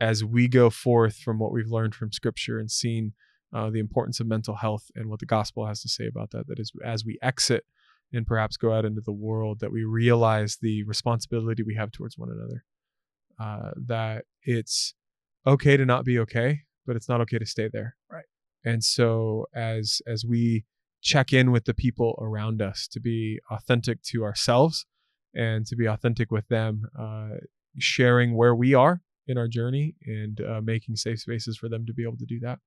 as 0.00 0.24
we 0.24 0.48
go 0.48 0.70
forth 0.70 1.16
from 1.16 1.38
what 1.38 1.52
we've 1.52 1.70
learned 1.70 1.94
from 1.94 2.12
Scripture 2.12 2.58
and 2.58 2.70
seen 2.70 3.12
uh, 3.54 3.68
the 3.70 3.78
importance 3.78 4.20
of 4.20 4.26
mental 4.26 4.56
health 4.56 4.90
and 4.94 5.10
what 5.10 5.20
the 5.20 5.26
gospel 5.26 5.66
has 5.66 5.82
to 5.82 5.88
say 5.88 6.06
about 6.06 6.30
that. 6.30 6.46
That 6.46 6.58
is, 6.58 6.72
as 6.84 7.04
we 7.04 7.18
exit 7.22 7.64
and 8.12 8.26
perhaps 8.26 8.56
go 8.56 8.72
out 8.72 8.84
into 8.84 9.00
the 9.00 9.12
world, 9.12 9.60
that 9.60 9.72
we 9.72 9.84
realize 9.84 10.58
the 10.60 10.84
responsibility 10.84 11.62
we 11.62 11.74
have 11.74 11.92
towards 11.92 12.16
one 12.16 12.30
another. 12.30 12.64
Uh, 13.38 13.70
that 13.86 14.24
it's 14.42 14.94
okay 15.46 15.76
to 15.76 15.86
not 15.86 16.04
be 16.04 16.18
okay, 16.18 16.60
but 16.86 16.96
it's 16.96 17.08
not 17.08 17.20
okay 17.22 17.38
to 17.38 17.46
stay 17.46 17.68
there. 17.72 17.96
Right. 18.10 18.24
And 18.64 18.84
so 18.84 19.46
as 19.54 20.02
as 20.06 20.24
we 20.26 20.66
check 21.02 21.32
in 21.32 21.50
with 21.50 21.64
the 21.64 21.72
people 21.72 22.18
around 22.20 22.60
us 22.60 22.86
to 22.88 23.00
be 23.00 23.40
authentic 23.50 24.02
to 24.02 24.22
ourselves 24.22 24.84
and 25.34 25.66
to 25.66 25.76
be 25.76 25.86
authentic 25.86 26.30
with 26.30 26.46
them, 26.48 26.82
uh, 26.98 27.30
sharing 27.78 28.36
where 28.36 28.54
we 28.54 28.74
are 28.74 29.00
in 29.26 29.38
our 29.38 29.48
journey 29.48 29.94
and 30.06 30.40
uh, 30.40 30.60
making 30.62 30.96
safe 30.96 31.20
spaces 31.20 31.56
for 31.56 31.68
them 31.68 31.86
to 31.86 31.94
be 31.94 32.02
able 32.02 32.16
to 32.16 32.26
do 32.26 32.40
that 32.40 32.58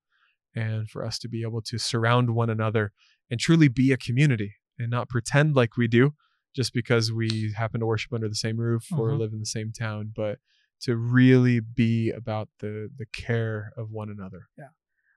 and 0.55 0.89
for 0.89 1.05
us 1.05 1.19
to 1.19 1.27
be 1.27 1.41
able 1.41 1.61
to 1.61 1.77
surround 1.77 2.29
one 2.33 2.49
another 2.49 2.91
and 3.29 3.39
truly 3.39 3.67
be 3.67 3.91
a 3.91 3.97
community 3.97 4.53
and 4.79 4.89
not 4.89 5.09
pretend 5.09 5.55
like 5.55 5.75
we 5.77 5.87
do 5.87 6.13
just 6.55 6.73
because 6.73 7.11
we 7.11 7.51
happen 7.57 7.79
to 7.79 7.85
worship 7.85 8.13
under 8.13 8.29
the 8.29 8.35
same 8.35 8.57
roof 8.57 8.87
or 8.95 9.09
Mhm. 9.09 9.19
live 9.19 9.33
in 9.33 9.39
the 9.39 9.45
same 9.45 9.71
town 9.71 10.13
but 10.15 10.39
to 10.81 10.95
really 10.95 11.59
be 11.59 12.11
about 12.11 12.49
the 12.59 12.89
the 12.97 13.05
care 13.07 13.71
of 13.77 13.89
one 13.91 14.09
another. 14.09 14.47
Yeah. 14.57 14.69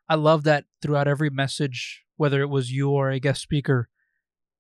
I 0.09 0.15
love 0.15 0.45
that 0.45 0.65
throughout 0.81 1.09
every 1.09 1.31
message, 1.31 2.05
whether 2.17 2.41
it 2.41 2.49
was 2.49 2.73
you 2.73 2.91
or 2.91 3.11
a 3.11 3.19
guest 3.21 3.43
speaker, 3.43 3.89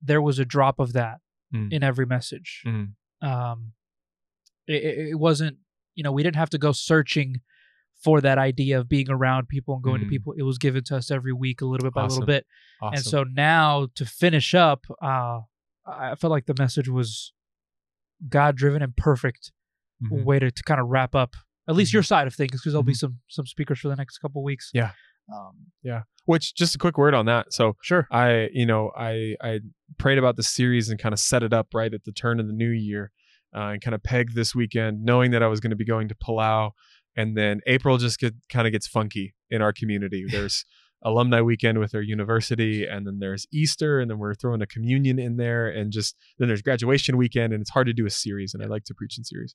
there 0.03 0.21
was 0.21 0.39
a 0.39 0.45
drop 0.45 0.79
of 0.79 0.93
that 0.93 1.21
Mm. 1.55 1.73
in 1.73 1.83
every 1.83 2.07
message. 2.07 2.63
Mhm. 2.67 2.93
Um, 3.23 3.73
it, 4.67 4.83
it- 5.11 5.19
wasn't, 5.19 5.59
you 5.95 6.03
know, 6.03 6.13
we 6.13 6.23
didn't 6.23 6.37
have 6.37 6.51
to 6.51 6.59
go 6.59 6.73
searching 6.73 7.41
for 8.03 8.21
that 8.21 8.37
idea 8.37 8.79
of 8.79 8.89
being 8.89 9.09
around 9.09 9.49
people 9.49 9.75
and 9.75 9.83
going 9.83 10.01
Mm. 10.01 10.05
to 10.05 10.11
people. 10.11 10.33
It 10.37 10.43
was 10.43 10.59
given 10.59 10.85
to 10.85 10.97
us 10.97 11.11
every 11.11 11.33
week, 11.33 11.61
a 11.61 11.65
little 11.67 11.87
bit 11.87 11.95
by 11.95 12.03
a 12.03 12.05
Awesome. 12.05 12.21
little 12.21 12.27
bit. 12.35 12.47
Awesome. 12.83 12.95
And 12.95 13.05
so 13.05 13.25
now 13.25 13.89
to 13.95 14.05
finish 14.05 14.55
up, 14.55 14.85
uh, 15.01 15.41
I 15.87 16.15
felt 16.17 16.31
like 16.33 16.47
the 16.47 16.55
message 16.59 16.89
was 16.89 17.33
God 18.29 18.57
driven 18.57 18.83
and 18.83 18.97
perfect 18.97 19.53
Mhm. 20.03 20.25
way 20.25 20.39
to, 20.41 20.51
to 20.51 20.63
kind 20.65 20.81
of 20.81 20.89
wrap 20.89 21.15
up 21.15 21.37
at 21.69 21.75
least 21.75 21.91
Mhm. 21.91 21.95
your 21.95 22.03
side 22.03 22.27
of 22.27 22.35
things 22.35 22.53
because 22.53 22.73
there'll 22.73 22.83
be 22.83 22.93
Mhm. 22.93 22.97
some 22.97 23.21
some 23.29 23.47
speakers 23.47 23.79
for 23.81 23.89
the 23.89 23.97
next 23.97 24.19
couple 24.19 24.43
weeks. 24.45 24.71
Yeah. 24.75 24.93
Um, 25.33 25.55
yeah. 25.83 26.03
Which 26.25 26.55
just 26.55 26.75
a 26.75 26.79
quick 26.79 26.99
word 26.99 27.15
on 27.15 27.27
that. 27.27 27.53
So 27.53 27.77
sure. 27.83 28.09
I, 28.11 28.49
you 28.53 28.67
know, 28.67 28.91
I 28.97 29.37
I 29.41 29.61
prayed 29.99 30.19
about 30.19 30.37
the 30.37 30.43
series 30.43 30.89
and 30.89 30.99
kind 30.99 31.13
of 31.13 31.21
set 31.21 31.43
it 31.43 31.53
up 31.53 31.69
right 31.73 31.93
at 31.93 32.05
the 32.05 32.13
turn 32.13 32.41
of 32.41 32.47
the 32.47 32.53
new 32.53 32.71
year, 32.71 33.13
uh, 33.55 33.69
and 33.71 33.81
kind 33.81 33.95
of 33.95 34.03
pegged 34.03 34.35
this 34.35 34.55
weekend, 34.55 35.05
knowing 35.05 35.31
that 35.31 35.43
I 35.43 35.47
was 35.47 35.61
going 35.61 35.71
to 35.71 35.77
be 35.77 35.85
going 35.85 36.09
to 36.09 36.15
Palau, 36.15 36.73
and 37.17 37.37
then 37.37 37.61
April 37.67 37.97
just 37.99 38.19
get 38.19 38.35
kind 38.49 38.67
of 38.67 38.73
gets 38.73 38.87
funky 38.87 39.35
in 39.51 39.63
our 39.63 39.73
community. 39.73 40.25
There's 40.31 40.65
alumni 41.03 41.41
weekend 41.41 41.79
with 41.79 41.95
our 41.95 42.03
university, 42.03 42.85
and 42.85 43.07
then 43.07 43.19
there's 43.21 43.47
Easter, 43.53 44.01
and 44.01 44.11
then 44.11 44.19
we're 44.19 44.35
throwing 44.35 44.63
a 44.63 44.67
communion 44.67 45.19
in 45.19 45.37
there, 45.37 45.69
and 45.69 45.93
just 45.93 46.17
then 46.39 46.49
there's 46.49 46.63
graduation 46.63 47.17
weekend, 47.17 47.53
and 47.53 47.61
it's 47.61 47.71
hard 47.71 47.87
to 47.87 47.93
do 47.93 48.07
a 48.07 48.11
series, 48.11 48.55
and 48.55 48.63
I 48.63 48.67
like 48.67 48.85
to 48.85 48.95
preach 48.95 49.17
in 49.17 49.23
series, 49.23 49.55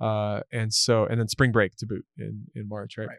uh, 0.00 0.40
and 0.50 0.72
so 0.72 1.04
and 1.04 1.20
then 1.20 1.28
spring 1.28 1.52
break 1.52 1.76
to 1.76 1.86
boot 1.86 2.04
in 2.16 2.46
in 2.54 2.68
March, 2.68 2.96
right? 2.98 3.08
Right. 3.08 3.18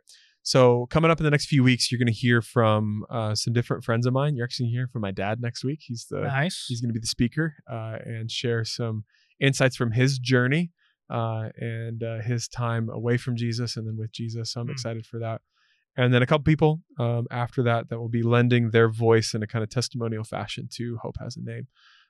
So 0.49 0.87
coming 0.89 1.11
up 1.11 1.19
in 1.19 1.25
the 1.25 1.29
next 1.29 1.45
few 1.45 1.63
weeks, 1.63 1.91
you're 1.91 1.99
going 1.99 2.07
to 2.07 2.11
hear 2.27 2.41
from 2.41 3.05
uh, 3.07 3.35
some 3.35 3.53
different 3.53 3.83
friends 3.83 4.07
of 4.07 4.13
mine. 4.13 4.35
You're 4.35 4.45
actually 4.45 4.63
going 4.65 4.71
to 4.71 4.77
hear 4.77 4.87
from 4.87 5.01
my 5.03 5.11
dad 5.11 5.39
next 5.39 5.63
week. 5.63 5.81
He's 5.83 6.07
the 6.09 6.21
nice. 6.21 6.65
he's 6.67 6.81
going 6.81 6.89
to 6.89 6.93
be 6.93 6.99
the 6.99 7.05
speaker 7.05 7.53
uh, 7.71 7.97
and 8.03 8.31
share 8.31 8.65
some 8.65 9.03
insights 9.39 9.75
from 9.75 9.91
his 9.91 10.17
journey 10.17 10.71
uh, 11.07 11.49
and 11.59 12.01
uh, 12.01 12.17
his 12.21 12.47
time 12.47 12.89
away 12.89 13.15
from 13.15 13.35
Jesus 13.35 13.77
and 13.77 13.85
then 13.87 13.95
with 13.95 14.11
Jesus. 14.11 14.53
So 14.53 14.61
I'm 14.61 14.67
Mm. 14.69 14.71
excited 14.71 15.05
for 15.05 15.19
that. 15.19 15.41
And 15.95 16.11
then 16.11 16.23
a 16.23 16.25
couple 16.25 16.45
people 16.45 16.81
um, 16.97 17.27
after 17.29 17.61
that 17.69 17.89
that 17.89 17.99
will 17.99 18.09
be 18.09 18.23
lending 18.23 18.71
their 18.71 18.89
voice 18.89 19.35
in 19.35 19.43
a 19.43 19.47
kind 19.47 19.61
of 19.61 19.69
testimonial 19.69 20.23
fashion 20.23 20.67
to 20.77 20.97
Hope 21.03 21.17
Has 21.19 21.37
a 21.37 21.41
Name. 21.41 21.67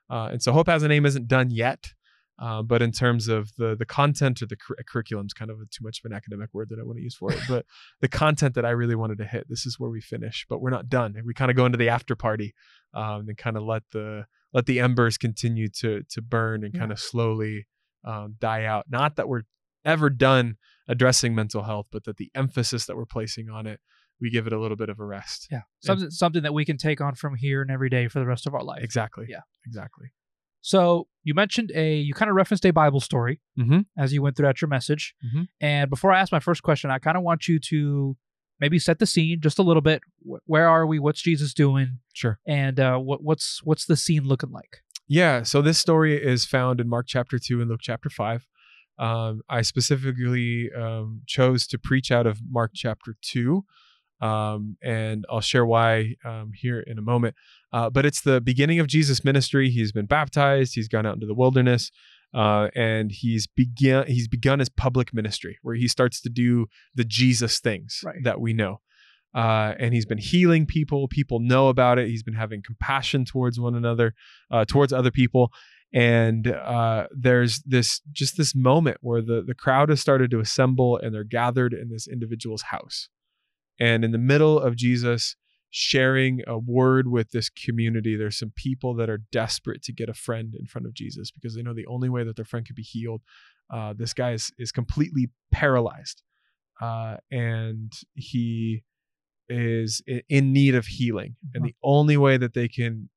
Uh, 0.10 0.30
and 0.32 0.42
so 0.42 0.54
Hope 0.54 0.68
Has 0.68 0.84
a 0.84 0.88
Name 0.88 1.06
isn't 1.06 1.28
done 1.28 1.50
yet. 1.52 1.92
Uh, 2.42 2.62
but 2.62 2.82
in 2.82 2.92
terms 2.92 3.28
of 3.28 3.54
the 3.58 3.76
the 3.76 3.86
content 3.86 4.42
or 4.42 4.46
the 4.46 4.56
cur- 4.56 4.76
curriculum 4.88 5.26
is 5.26 5.34
kind 5.34 5.52
of 5.52 5.58
a, 5.58 5.66
too 5.66 5.84
much 5.84 6.00
of 6.00 6.10
an 6.10 6.16
academic 6.16 6.50
word 6.54 6.70
that 6.70 6.80
I 6.80 6.84
want 6.84 6.98
to 6.98 7.04
use 7.04 7.16
for 7.16 7.32
it. 7.34 7.40
But 7.50 7.66
the 8.02 8.08
content 8.08 8.56
that 8.56 8.66
I 8.66 8.70
really 8.70 8.96
wanted 8.96 9.18
to 9.18 9.26
hit, 9.26 9.48
this 9.50 9.66
is 9.66 9.80
where 9.80 9.90
we 9.90 10.00
finish. 10.00 10.46
But 10.48 10.62
we're 10.62 10.70
not 10.70 10.88
done. 10.88 11.16
We 11.26 11.34
kind 11.34 11.52
of 11.52 11.58
go 11.58 11.66
into 11.66 11.78
the 11.78 11.90
after 11.90 12.16
party 12.16 12.54
um, 12.94 13.28
and 13.28 13.38
kind 13.38 13.58
of 13.58 13.64
let 13.64 13.84
the 13.92 14.26
let 14.54 14.66
the 14.68 14.80
embers 14.80 15.18
continue 15.18 15.68
to 15.80 16.04
to 16.10 16.22
burn 16.22 16.64
and 16.64 16.74
kind 16.74 16.92
of 16.92 17.00
slowly 17.00 17.68
um, 18.06 18.36
die 18.40 18.64
out. 18.66 18.86
Not 18.90 19.18
that 19.18 19.28
we're 19.28 19.44
ever 19.84 20.10
done 20.10 20.56
addressing 20.88 21.36
mental 21.36 21.64
health, 21.64 21.88
but 21.92 22.06
that 22.06 22.18
the 22.18 22.32
emphasis 22.36 22.86
that 22.86 22.96
we're 22.96 23.06
placing 23.06 23.50
on 23.50 23.68
it, 23.68 23.80
we 24.22 24.30
give 24.30 24.48
it 24.48 24.54
a 24.54 24.60
little 24.60 24.78
bit 24.78 24.90
of 24.90 25.00
a 25.00 25.06
rest. 25.06 25.48
yeah. 25.52 25.62
Something 25.82 26.10
something 26.10 26.44
that 26.44 26.54
we 26.54 26.66
can 26.66 26.78
take 26.78 27.02
on 27.02 27.16
from 27.16 27.36
here 27.36 27.62
and 27.62 27.70
every 27.70 27.90
day 27.90 28.08
for 28.08 28.20
the 28.20 28.26
rest 28.26 28.48
of 28.48 28.54
our 28.54 28.64
life. 28.64 28.84
Exactly. 28.84 29.26
Yeah. 29.30 29.42
Exactly. 29.66 30.12
So 30.62 31.08
you 31.24 31.34
mentioned 31.34 31.72
a 31.76 31.96
you 31.98 32.14
kind 32.14 32.30
of 32.30 32.36
referenced 32.36 32.66
a 32.66 32.72
Bible 32.72 33.00
story 33.00 33.42
Mm-hmm. 33.58 33.80
as 33.98 34.14
you 34.14 34.22
went 34.22 34.38
throughout 34.38 34.62
your 34.62 34.70
message. 34.70 35.14
Mhm. 35.26 35.48
And 35.62 35.90
before 35.90 36.12
I 36.12 36.20
ask 36.20 36.32
my 36.32 36.40
first 36.40 36.64
question, 36.64 36.90
I 36.92 37.00
kind 37.00 37.18
of 37.18 37.24
want 37.24 37.48
you 37.48 37.60
to 37.60 38.16
maybe 38.60 38.80
set 38.80 39.00
the 39.00 39.06
scene 39.06 39.40
just 39.42 39.60
a 39.60 39.64
little 39.64 39.82
bit. 39.82 40.02
Where 40.46 40.68
are 40.68 40.86
we? 40.86 41.00
What's 41.00 41.22
Jesus 41.22 41.54
doing? 41.54 42.00
Sure. 42.14 42.40
And 42.48 42.80
uh, 42.80 42.98
what 42.98 43.24
what's 43.24 43.62
what's 43.64 43.86
the 43.86 43.96
scene 43.98 44.24
looking 44.24 44.52
like? 44.52 44.82
Yeah. 45.08 45.44
So 45.44 45.62
this 45.62 45.80
story 45.80 46.22
is 46.22 46.46
found 46.46 46.80
in 46.80 46.88
Mark 46.88 47.06
chapter 47.08 47.40
2 47.40 47.62
and 47.62 47.70
Luke 47.70 47.80
chapter 47.82 48.10
5. 48.10 48.46
Um, 49.00 49.42
I 49.50 49.62
specifically 49.62 50.70
um, 50.78 51.22
chose 51.26 51.66
to 51.68 51.80
preach 51.80 52.12
out 52.12 52.28
of 52.28 52.40
Mark 52.50 52.72
chapter 52.76 53.16
2. 53.22 53.64
Um, 54.22 54.78
and 54.84 55.26
I'll 55.30 55.42
share 55.42 55.66
why 55.66 56.16
um, 56.26 56.52
here 56.54 56.80
in 56.82 56.98
a 56.98 57.02
moment. 57.02 57.36
Uh, 57.72 57.90
but 57.90 58.06
it's 58.06 58.22
the 58.22 58.42
beginning 58.42 58.80
of 58.80 58.88
Jesus' 58.88 59.24
ministry. 59.24 59.70
He's 59.70 59.92
been 59.92 60.08
baptized. 60.08 60.76
He's 60.76 60.88
gone 60.88 61.06
out 61.06 61.14
into 61.16 61.28
the 61.28 61.34
wilderness, 61.34 61.92
uh, 62.34 62.68
and 62.76 63.12
he's 63.12 63.48
begun 63.48 64.08
he's 64.08 64.28
begun 64.28 64.60
his 64.60 64.70
public 64.70 65.14
ministry, 65.14 65.58
where 65.62 65.76
he 65.76 65.88
starts 65.88 66.22
to 66.22 66.30
do 66.30 66.68
the 66.96 67.06
Jesus 67.06 67.60
things 67.60 68.02
Right. 68.04 68.24
that 68.24 68.42
we 68.42 68.54
know. 68.54 68.82
Uh, 69.34 69.76
and 69.80 69.94
he's 69.94 70.08
been 70.08 70.18
healing 70.18 70.66
people. 70.66 71.08
People 71.08 71.40
know 71.40 71.70
about 71.70 72.00
it. 72.00 72.08
He's 72.08 72.24
been 72.24 72.34
having 72.34 72.64
compassion 72.64 73.26
towards 73.26 73.60
one 73.60 73.76
another, 73.76 74.16
uh, 74.50 74.66
towards 74.66 74.92
other 74.92 75.12
people. 75.12 75.52
And 75.94 76.48
uh, 76.48 77.08
there's 77.16 77.60
this 77.66 78.02
just 78.12 78.38
this 78.38 78.54
moment 78.56 78.98
where 79.02 79.22
the 79.22 79.44
the 79.46 79.56
crowd 79.56 79.90
has 79.90 80.00
started 80.02 80.30
to 80.32 80.40
assemble, 80.40 80.98
and 80.98 81.14
they're 81.14 81.24
gathered 81.24 81.74
in 81.74 81.90
this 81.90 82.08
individual's 82.08 82.64
house. 82.64 83.10
And 83.80 84.04
in 84.04 84.12
the 84.12 84.18
middle 84.18 84.60
of 84.60 84.76
Jesus 84.76 85.36
sharing 85.72 86.42
a 86.48 86.58
word 86.58 87.08
with 87.08 87.32
this 87.32 87.50
community, 87.50 88.16
there's 88.16 88.38
some 88.38 88.52
people 88.56 88.96
that 88.96 89.10
are 89.10 89.22
desperate 89.32 89.84
to 89.84 89.94
get 89.94 90.10
a 90.10 90.14
friend 90.14 90.56
in 90.60 90.66
front 90.66 90.88
of 90.88 90.94
Jesus 90.94 91.32
because 91.32 91.56
they 91.56 91.62
know 91.62 91.74
the 91.74 91.86
only 91.86 92.10
way 92.10 92.24
that 92.24 92.36
their 92.36 92.46
friend 92.46 92.66
could 92.66 92.76
be 92.76 92.84
healed. 92.84 93.22
Uh, 93.72 93.94
this 93.96 94.14
guy 94.14 94.32
is, 94.32 94.52
is 94.58 94.72
completely 94.72 95.30
paralyzed. 95.52 96.24
Uh, 96.82 97.18
and 97.30 97.94
he 98.14 98.84
is 99.48 100.02
in 100.30 100.54
need 100.54 100.76
of 100.76 100.88
healing. 100.88 101.36
And 101.54 101.66
the 101.66 101.76
only 101.84 102.18
way 102.18 102.38
that 102.38 102.54
they 102.54 102.68
can 102.68 103.10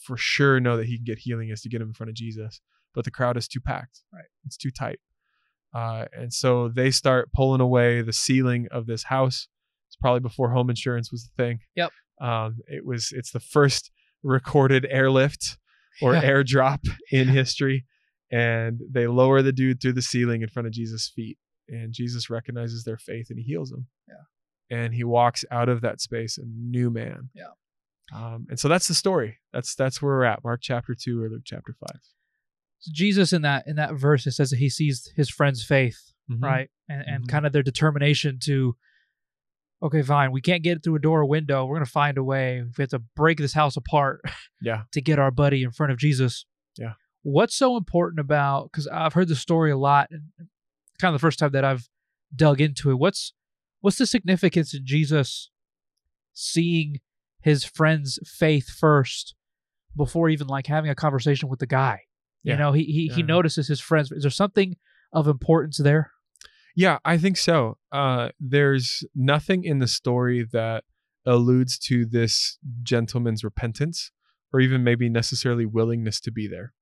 for 0.00 0.16
sure 0.16 0.60
know 0.60 0.76
that 0.76 0.86
he 0.86 0.96
can 0.96 1.04
get 1.04 1.18
healing 1.18 1.48
is 1.48 1.62
to 1.62 1.68
get 1.68 1.80
him 1.80 1.88
in 1.88 1.94
front 1.94 2.10
of 2.10 2.14
Jesus. 2.14 2.60
But 2.94 3.04
the 3.04 3.10
crowd 3.10 3.36
is 3.36 3.48
too 3.48 3.60
packed. 3.60 4.02
Right. 4.12 4.24
It's 4.44 4.56
too 4.56 4.70
tight. 4.70 5.00
Uh, 5.74 6.04
and 6.12 6.32
so 6.32 6.68
they 6.68 6.90
start 6.90 7.32
pulling 7.34 7.60
away 7.60 8.00
the 8.00 8.12
ceiling 8.12 8.68
of 8.70 8.86
this 8.86 9.04
house. 9.04 9.48
It's 9.94 10.00
probably 10.00 10.20
before 10.20 10.50
home 10.50 10.70
insurance 10.70 11.12
was 11.12 11.24
the 11.36 11.42
thing. 11.42 11.60
Yep. 11.76 11.92
Um, 12.20 12.56
it 12.66 12.84
was. 12.84 13.12
It's 13.12 13.30
the 13.30 13.38
first 13.40 13.92
recorded 14.24 14.86
airlift 14.90 15.56
or 16.02 16.14
airdrop 16.14 16.80
in 17.12 17.28
history, 17.28 17.84
and 18.32 18.80
they 18.90 19.06
lower 19.06 19.40
the 19.42 19.52
dude 19.52 19.80
through 19.80 19.92
the 19.92 20.02
ceiling 20.02 20.42
in 20.42 20.48
front 20.48 20.66
of 20.66 20.72
Jesus' 20.72 21.12
feet, 21.14 21.38
and 21.68 21.92
Jesus 21.92 22.28
recognizes 22.28 22.82
their 22.82 22.98
faith 22.98 23.30
and 23.30 23.38
he 23.38 23.44
heals 23.44 23.70
them. 23.70 23.86
Yeah. 24.08 24.76
And 24.76 24.94
he 24.94 25.04
walks 25.04 25.44
out 25.52 25.68
of 25.68 25.82
that 25.82 26.00
space 26.00 26.36
a 26.38 26.42
new 26.44 26.90
man. 26.90 27.30
Yeah. 27.34 27.52
Um, 28.12 28.46
and 28.50 28.58
so 28.58 28.66
that's 28.68 28.88
the 28.88 28.94
story. 28.94 29.38
That's 29.52 29.76
that's 29.76 30.02
where 30.02 30.14
we're 30.16 30.24
at. 30.24 30.42
Mark 30.42 30.60
chapter 30.62 30.94
two 31.00 31.22
or 31.22 31.28
Luke 31.30 31.42
chapter 31.44 31.74
5 31.92 32.00
So 32.80 32.90
Jesus 32.92 33.32
in 33.32 33.42
that 33.42 33.66
in 33.68 33.76
that 33.76 33.94
verse 33.94 34.26
it 34.26 34.32
says 34.32 34.50
that 34.50 34.58
he 34.58 34.68
sees 34.68 35.12
his 35.16 35.30
friend's 35.30 35.64
faith, 35.64 36.12
Mhm. 36.30 36.42
right, 36.42 36.70
and 36.88 37.02
and 37.06 37.24
Mhm. 37.24 37.28
kind 37.28 37.46
of 37.46 37.52
their 37.52 37.62
determination 37.62 38.38
to. 38.44 38.76
Okay, 39.82 40.02
fine. 40.02 40.32
We 40.32 40.40
can't 40.40 40.62
get 40.62 40.82
through 40.82 40.96
a 40.96 41.00
door 41.00 41.20
or 41.20 41.26
window. 41.26 41.66
We're 41.66 41.76
gonna 41.76 41.86
find 41.86 42.16
a 42.16 42.24
way. 42.24 42.62
We 42.62 42.82
have 42.82 42.90
to 42.90 43.00
break 43.16 43.38
this 43.38 43.52
house 43.52 43.76
apart. 43.76 44.22
Yeah. 44.62 44.82
to 44.92 45.00
get 45.00 45.18
our 45.18 45.30
buddy 45.30 45.62
in 45.62 45.72
front 45.72 45.92
of 45.92 45.98
Jesus. 45.98 46.46
Yeah. 46.78 46.94
What's 47.22 47.54
so 47.54 47.76
important 47.76 48.20
about? 48.20 48.70
Because 48.70 48.86
I've 48.86 49.12
heard 49.12 49.28
the 49.28 49.36
story 49.36 49.70
a 49.70 49.76
lot, 49.76 50.08
and 50.10 50.22
kind 50.98 51.14
of 51.14 51.20
the 51.20 51.24
first 51.24 51.38
time 51.38 51.52
that 51.52 51.64
I've 51.64 51.88
dug 52.34 52.60
into 52.60 52.90
it. 52.90 52.94
What's 52.94 53.32
what's 53.80 53.98
the 53.98 54.06
significance 54.06 54.74
in 54.74 54.86
Jesus 54.86 55.50
seeing 56.32 57.00
his 57.42 57.64
friend's 57.64 58.18
faith 58.24 58.68
first 58.68 59.34
before 59.96 60.28
even 60.28 60.46
like 60.46 60.66
having 60.66 60.90
a 60.90 60.94
conversation 60.94 61.48
with 61.48 61.60
the 61.60 61.66
guy? 61.66 62.00
Yeah. 62.42 62.54
You 62.54 62.58
know, 62.58 62.72
he 62.72 62.84
he, 62.84 63.08
he 63.08 63.22
notices 63.22 63.68
his 63.68 63.80
friends. 63.80 64.10
Is 64.12 64.22
there 64.22 64.30
something 64.30 64.76
of 65.12 65.28
importance 65.28 65.78
there? 65.78 66.10
Yeah, 66.74 66.98
I 67.04 67.18
think 67.18 67.36
so. 67.36 67.78
Uh, 67.92 68.30
there's 68.40 69.04
nothing 69.14 69.64
in 69.64 69.78
the 69.78 69.86
story 69.86 70.44
that 70.52 70.84
alludes 71.24 71.78
to 71.78 72.04
this 72.04 72.58
gentleman's 72.82 73.44
repentance 73.44 74.10
or 74.52 74.60
even 74.60 74.84
maybe 74.84 75.08
necessarily 75.08 75.66
willingness 75.66 76.20
to 76.20 76.30
be 76.32 76.46
there. 76.48 76.72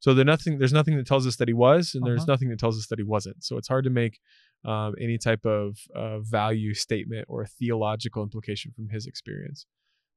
So 0.00 0.14
there's 0.14 0.26
nothing. 0.26 0.58
There's 0.58 0.72
nothing 0.72 0.96
that 0.96 1.06
tells 1.08 1.26
us 1.26 1.36
that 1.36 1.48
he 1.48 1.54
was, 1.54 1.92
and 1.94 2.06
there's 2.06 2.20
Uh-huh. 2.20 2.32
nothing 2.32 2.50
that 2.50 2.58
tells 2.60 2.78
us 2.78 2.86
that 2.86 3.00
he 3.00 3.04
wasn't. 3.04 3.42
So 3.42 3.56
it's 3.56 3.66
hard 3.66 3.82
to 3.84 3.90
make 3.90 4.20
um, 4.64 4.94
any 5.00 5.18
type 5.18 5.44
of 5.44 5.76
uh, 5.94 6.20
value 6.20 6.72
statement 6.74 7.26
or 7.28 7.42
a 7.42 7.46
theological 7.46 8.22
implication 8.22 8.72
from 8.72 8.90
his 8.90 9.06
experience. 9.06 9.66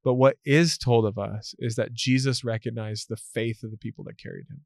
But 0.04 0.16
what 0.16 0.38
is 0.46 0.78
told 0.78 1.06
of 1.06 1.18
us 1.18 1.56
is 1.58 1.76
that 1.76 1.94
Jesus 1.94 2.44
recognized 2.44 3.08
the 3.10 3.18
faith 3.18 3.64
of 3.64 3.72
the 3.72 3.78
people 3.78 4.04
that 4.06 4.20
carried 4.20 4.48
him, 4.50 4.66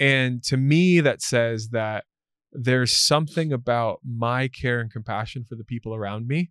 and 0.00 0.42
to 0.44 0.56
me, 0.56 1.00
that 1.00 1.22
says 1.22 1.68
that 1.68 2.04
there's 2.52 2.92
something 2.92 3.52
about 3.52 4.00
my 4.04 4.48
care 4.48 4.80
and 4.80 4.90
compassion 4.90 5.44
for 5.44 5.54
the 5.54 5.64
people 5.64 5.94
around 5.94 6.26
me 6.26 6.50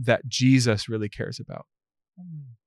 that 0.00 0.26
Jesus 0.28 0.88
really 0.88 1.08
cares 1.08 1.40
about. 1.40 1.66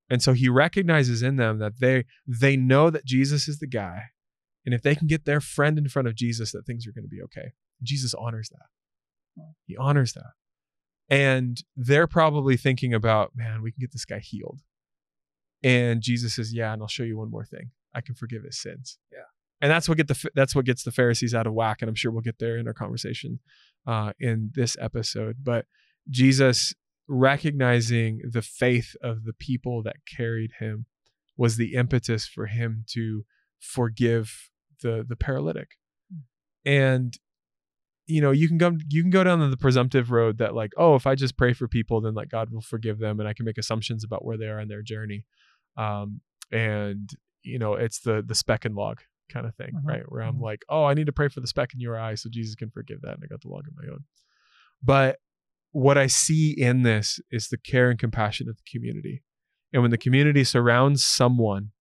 And 0.09 0.21
so 0.21 0.33
he 0.33 0.49
recognizes 0.49 1.21
in 1.21 1.35
them 1.37 1.59
that 1.59 1.79
they 1.79 2.05
they 2.27 2.57
know 2.57 2.89
that 2.89 3.05
Jesus 3.05 3.47
is 3.47 3.59
the 3.59 3.67
guy. 3.67 4.05
And 4.65 4.73
if 4.73 4.81
they 4.81 4.95
can 4.95 5.07
get 5.07 5.25
their 5.25 5.41
friend 5.41 5.77
in 5.77 5.89
front 5.89 6.07
of 6.07 6.15
Jesus, 6.15 6.51
that 6.51 6.65
things 6.65 6.87
are 6.87 6.91
going 6.91 7.03
to 7.03 7.09
be 7.09 7.21
okay. 7.21 7.51
Jesus 7.81 8.13
honors 8.13 8.49
that. 8.49 9.45
He 9.65 9.75
honors 9.75 10.13
that. 10.13 10.31
And 11.09 11.61
they're 11.75 12.07
probably 12.07 12.55
thinking 12.57 12.93
about, 12.93 13.31
man, 13.35 13.61
we 13.61 13.71
can 13.71 13.81
get 13.81 13.91
this 13.91 14.05
guy 14.05 14.19
healed. 14.19 14.61
And 15.61 16.01
Jesus 16.01 16.35
says, 16.35 16.53
yeah, 16.53 16.73
and 16.73 16.81
I'll 16.81 16.87
show 16.87 17.03
you 17.03 17.17
one 17.17 17.29
more 17.29 17.45
thing. 17.45 17.71
I 17.93 18.01
can 18.01 18.15
forgive 18.15 18.43
his 18.43 18.59
sins. 18.59 18.97
Yeah. 19.11 19.19
And 19.63 19.71
that's 19.71 19.87
what 19.87 19.97
get 19.97 20.09
the 20.09 20.29
that's 20.35 20.53
what 20.53 20.65
gets 20.65 20.83
the 20.83 20.91
Pharisees 20.91 21.33
out 21.33 21.47
of 21.47 21.53
whack. 21.53 21.77
And 21.81 21.87
I'm 21.87 21.95
sure 21.95 22.11
we'll 22.11 22.19
get 22.19 22.37
there 22.37 22.57
in 22.57 22.67
our 22.67 22.73
conversation 22.73 23.39
uh, 23.87 24.11
in 24.19 24.51
this 24.53 24.75
episode. 24.77 25.37
But 25.41 25.67
Jesus 26.09 26.73
recognizing 27.07 28.23
the 28.29 28.41
faith 28.41 28.93
of 29.01 29.23
the 29.23 29.31
people 29.31 29.81
that 29.83 29.95
carried 30.05 30.51
him 30.59 30.85
was 31.37 31.55
the 31.55 31.75
impetus 31.75 32.27
for 32.27 32.47
him 32.47 32.83
to 32.89 33.23
forgive 33.61 34.49
the 34.81 35.05
the 35.07 35.15
paralytic. 35.15 35.77
And 36.65 37.17
you 38.05 38.19
know, 38.19 38.31
you 38.31 38.49
can 38.49 38.57
go 38.57 38.73
you 38.89 39.01
can 39.01 39.11
go 39.11 39.23
down 39.23 39.49
the 39.49 39.55
presumptive 39.55 40.11
road 40.11 40.39
that 40.39 40.53
like, 40.53 40.73
oh, 40.75 40.95
if 40.95 41.07
I 41.07 41.15
just 41.15 41.37
pray 41.37 41.53
for 41.53 41.69
people, 41.69 42.01
then 42.01 42.15
like 42.15 42.27
God 42.27 42.49
will 42.51 42.59
forgive 42.59 42.99
them 42.99 43.17
and 43.21 43.29
I 43.29 43.33
can 43.33 43.45
make 43.45 43.57
assumptions 43.57 44.03
about 44.03 44.25
where 44.25 44.35
they 44.35 44.47
are 44.47 44.59
in 44.59 44.67
their 44.67 44.81
journey. 44.81 45.23
Um, 45.77 46.19
and 46.51 47.09
you 47.43 47.59
know, 47.59 47.75
it's 47.75 48.01
the 48.01 48.21
the 48.27 48.35
speck 48.35 48.65
and 48.65 48.75
log 48.75 48.99
kind 49.29 49.45
of 49.45 49.55
thing, 49.55 49.71
Mhm, 49.73 49.85
right? 49.85 50.11
Where 50.11 50.21
I'm 50.21 50.37
mhm. 50.37 50.41
like, 50.41 50.63
oh, 50.69 50.85
I 50.85 50.93
need 50.93 51.07
to 51.07 51.13
pray 51.13 51.27
for 51.27 51.39
the 51.39 51.47
speck 51.47 51.73
in 51.73 51.79
your 51.79 51.99
eye 51.99 52.15
so 52.15 52.29
Jesus 52.29 52.55
can 52.55 52.69
forgive 52.69 53.01
that, 53.01 53.15
and 53.15 53.23
I 53.23 53.27
got 53.27 53.41
the 53.41 53.49
log 53.49 53.67
of 53.67 53.73
my 53.75 53.91
own. 53.91 54.05
But 54.81 55.19
what 55.71 55.97
I 55.97 56.07
see 56.07 56.51
in 56.51 56.83
this 56.83 57.19
is 57.31 57.47
the 57.47 57.57
care 57.57 57.89
and 57.89 57.99
compassion 57.99 58.47
of 58.47 58.57
the 58.57 58.63
community. 58.71 59.23
And 59.71 59.81
when 59.81 59.91
the 59.91 59.97
community 59.97 60.43
surrounds 60.43 61.03
someone 61.03 61.71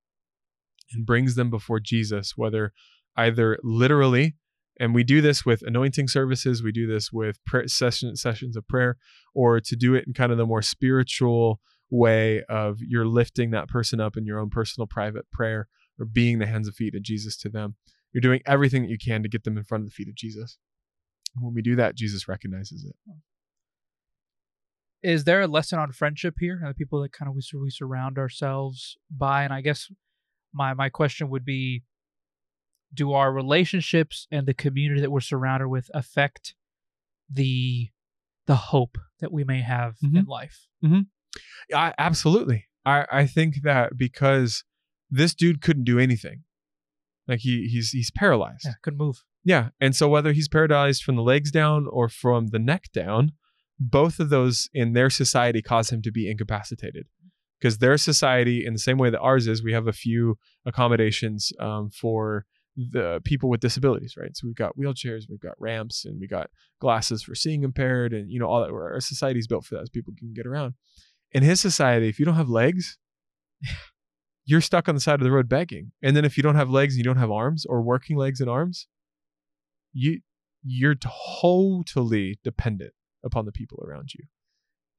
and 0.92 1.04
brings 1.04 1.34
them 1.34 1.50
before 1.50 1.78
Jesus, 1.78 2.32
whether 2.37 2.72
either 3.16 3.58
literally, 3.62 4.37
and 4.80 4.94
we 4.94 5.04
do 5.04 5.20
this 5.20 5.44
with 5.44 5.62
anointing 5.62 6.08
services, 6.08 6.62
we 6.62 6.72
do 6.72 6.87
this 6.87 7.12
with 7.12 7.44
prayer 7.44 7.68
session, 7.68 8.16
sessions 8.16 8.56
of 8.56 8.66
prayer, 8.66 8.96
or 9.34 9.61
to 9.61 9.76
do 9.76 9.94
it 9.94 10.04
in 10.06 10.14
kind 10.14 10.32
of 10.32 10.38
the 10.38 10.46
more 10.46 10.62
spiritual 10.62 11.61
way 11.90 12.42
of 12.49 12.78
you're 12.80 13.06
lifting 13.06 13.50
that 13.50 13.68
person 13.68 14.00
up 14.00 14.16
in 14.16 14.25
your 14.25 14.38
own 14.38 14.49
personal 14.49 14.87
private 14.87 15.30
prayer 15.30 15.68
or 15.99 16.06
being 16.06 16.38
the 16.38 16.46
hands 16.46 16.66
and 16.68 16.76
feet 16.76 16.94
of 16.94 17.02
Jesus 17.02 17.37
to 17.38 17.49
them. 17.49 17.76
You're 18.12 18.20
doing 18.20 18.40
everything 18.46 18.82
that 18.82 18.90
you 18.90 18.99
can 18.99 19.22
to 19.22 19.28
get 19.28 19.44
them 19.44 19.56
in 19.56 19.64
front 19.64 19.82
of 19.84 19.88
the 19.88 19.94
feet 19.94 20.08
of 20.08 20.14
Jesus. 20.14 20.58
And 21.34 21.44
when 21.44 21.54
we 21.54 21.62
do 21.62 21.76
that, 21.76 21.94
Jesus 21.94 22.28
recognizes 22.28 22.84
it. 22.84 22.94
is 25.02 25.25
there 25.25 25.40
a 25.40 25.49
lesson 25.49 25.78
on 25.78 25.90
friendship 25.92 26.34
here 26.38 26.58
and 26.61 26.68
the 26.70 26.75
people 26.75 27.02
that 27.02 27.12
kind 27.12 27.28
of 27.28 27.34
we, 27.34 27.42
we 27.61 27.70
surround 27.70 28.18
ourselves 28.18 28.96
by 29.11 29.42
and 29.42 29.52
i 29.52 29.61
guess 29.61 29.90
my 30.52 30.72
my 30.75 30.88
question 30.88 31.28
would 31.28 31.44
be 31.44 31.82
do 32.94 33.12
our 33.12 33.32
relationships 33.32 34.26
and 34.30 34.46
the 34.46 34.54
community 34.54 35.00
that 35.00 35.11
we're 35.11 35.20
surrounded 35.20 35.66
with 35.68 35.90
affect 35.94 36.54
the 37.28 37.88
the 38.46 38.54
hope 38.54 38.96
that 39.20 39.32
we 39.32 39.42
may 39.44 39.61
have 39.62 39.96
in 40.02 40.11
Mhm. 40.12 40.28
life 40.28 40.68
I, 41.75 41.94
absolutely. 41.99 42.66
I, 42.84 43.06
I 43.11 43.26
think 43.26 43.62
that 43.62 43.96
because 43.96 44.62
this 45.12 45.35
dude 45.35 45.61
couldn't 45.61 45.85
do 45.85 45.99
anything, 45.99 46.42
like 47.28 47.40
he 47.40 47.69
he's 47.69 47.90
he's 47.90 48.11
paralyzed. 48.11 48.64
yeah 48.64 48.73
couldn't 48.83 48.99
move 48.99 49.23
Yeah. 49.45 49.71
And 49.81 49.95
so 49.95 50.09
whether 50.09 50.33
he's 50.33 50.49
paralyzed 50.49 51.02
from 51.02 51.16
the 51.16 51.23
legs 51.23 51.50
down 51.50 51.87
or 51.90 52.09
from 52.09 52.49
the 52.49 52.59
neck 52.59 52.85
down, 52.92 53.33
both 53.78 54.21
of 54.21 54.31
those 54.31 54.69
in 54.73 54.92
their 54.92 55.11
society 55.11 55.62
cause 55.62 55.90
him 55.90 56.02
to 56.02 56.12
be 56.12 56.31
incapacitated. 56.31 57.07
Because 57.59 57.78
their 57.78 57.97
society, 57.97 58.64
in 58.66 58.73
the 58.73 58.78
same 58.78 58.99
way 58.99 59.11
that 59.11 59.21
ours 59.21 59.47
is, 59.47 59.62
we 59.62 59.73
have 59.73 59.87
a 59.87 59.92
few 59.92 60.37
accommodations 60.66 61.52
um, 61.61 61.90
for 61.90 62.45
the 62.76 63.21
people 63.25 63.49
with 63.49 63.61
disabilities, 63.61 64.14
right? 64.16 64.37
So 64.37 64.47
we've 64.47 64.57
got 64.57 64.76
wheelchairs, 64.76 65.25
we've 65.28 65.40
got 65.40 65.61
ramps, 65.61 66.04
and 66.04 66.19
we 66.21 66.26
got 66.26 66.50
glasses 66.81 67.23
for 67.23 67.37
seeing 67.37 67.62
impaired, 67.62 68.12
and 68.12 68.31
you 68.31 68.40
know 68.40 68.47
all 68.47 68.62
that. 68.62 68.73
Our 68.73 69.00
society's 69.00 69.47
built 69.47 69.64
for 69.64 69.76
that, 69.76 69.87
so 69.87 69.90
people 69.92 70.14
can 70.19 70.33
get 70.33 70.47
around. 70.47 70.75
In 71.31 71.42
his 71.44 71.61
society, 71.61 72.09
if 72.09 72.18
you 72.18 72.25
don't 72.25 72.35
have 72.35 72.48
legs, 72.48 72.98
you're 74.44 74.61
stuck 74.61 74.88
on 74.88 74.94
the 74.94 75.00
side 75.00 75.20
of 75.20 75.24
the 75.24 75.31
road 75.31 75.48
begging. 75.48 75.92
And 76.02 76.16
then 76.16 76.24
if 76.24 76.37
you 76.37 76.42
don't 76.42 76.57
have 76.57 76.70
legs 76.70 76.94
and 76.94 76.98
you 76.98 77.05
don't 77.05 77.18
have 77.18 77.31
arms 77.31 77.64
or 77.64 77.83
working 77.83 78.16
legs 78.16 78.40
and 78.40 78.50
arms, 78.50 78.88
you 79.92 80.20
you're 80.64 80.96
totally 81.40 82.38
dependent 82.44 82.92
upon 83.24 83.46
the 83.46 83.52
people 83.52 83.85
around 83.87 84.14
you. 84.14 84.24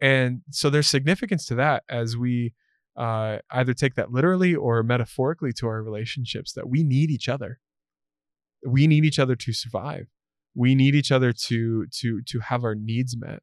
And 0.02 0.42
so 0.50 0.70
there's 0.70 0.88
significance 0.88 1.46
to 1.46 1.56
that 1.56 1.84
as 1.88 2.18
we 2.18 2.54
uh, 2.98 3.38
either 3.50 3.74
take 3.74 3.96
that 3.96 4.12
literally 4.12 4.54
or 4.54 4.84
metaphorically 4.84 5.54
to 5.54 5.68
our 5.68 5.82
relationships 5.82 6.52
that 6.54 6.70
we 6.70 6.84
need 6.84 7.10
each 7.10 7.30
other. 7.30 7.60
We 8.66 8.88
need 8.88 9.06
each 9.06 9.20
other 9.20 9.36
to 9.36 9.54
survive. 9.54 10.08
We 10.56 10.76
need 10.76 10.96
each 10.96 11.12
other 11.12 11.34
to 11.34 11.88
to 11.88 12.22
to 12.22 12.40
have 12.40 12.64
our 12.64 12.76
needs 12.76 13.18
met. 13.18 13.42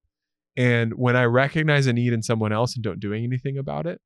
And 0.56 0.94
when 0.94 1.16
i 1.16 1.24
recognize 1.24 1.86
a 1.86 1.92
need 1.92 2.12
in 2.12 2.22
someone 2.22 2.52
else 2.52 2.74
and 2.74 2.82
don't 2.82 3.00
do 3.00 3.12
anything 3.12 3.56
about 3.56 3.86
it 3.86 4.00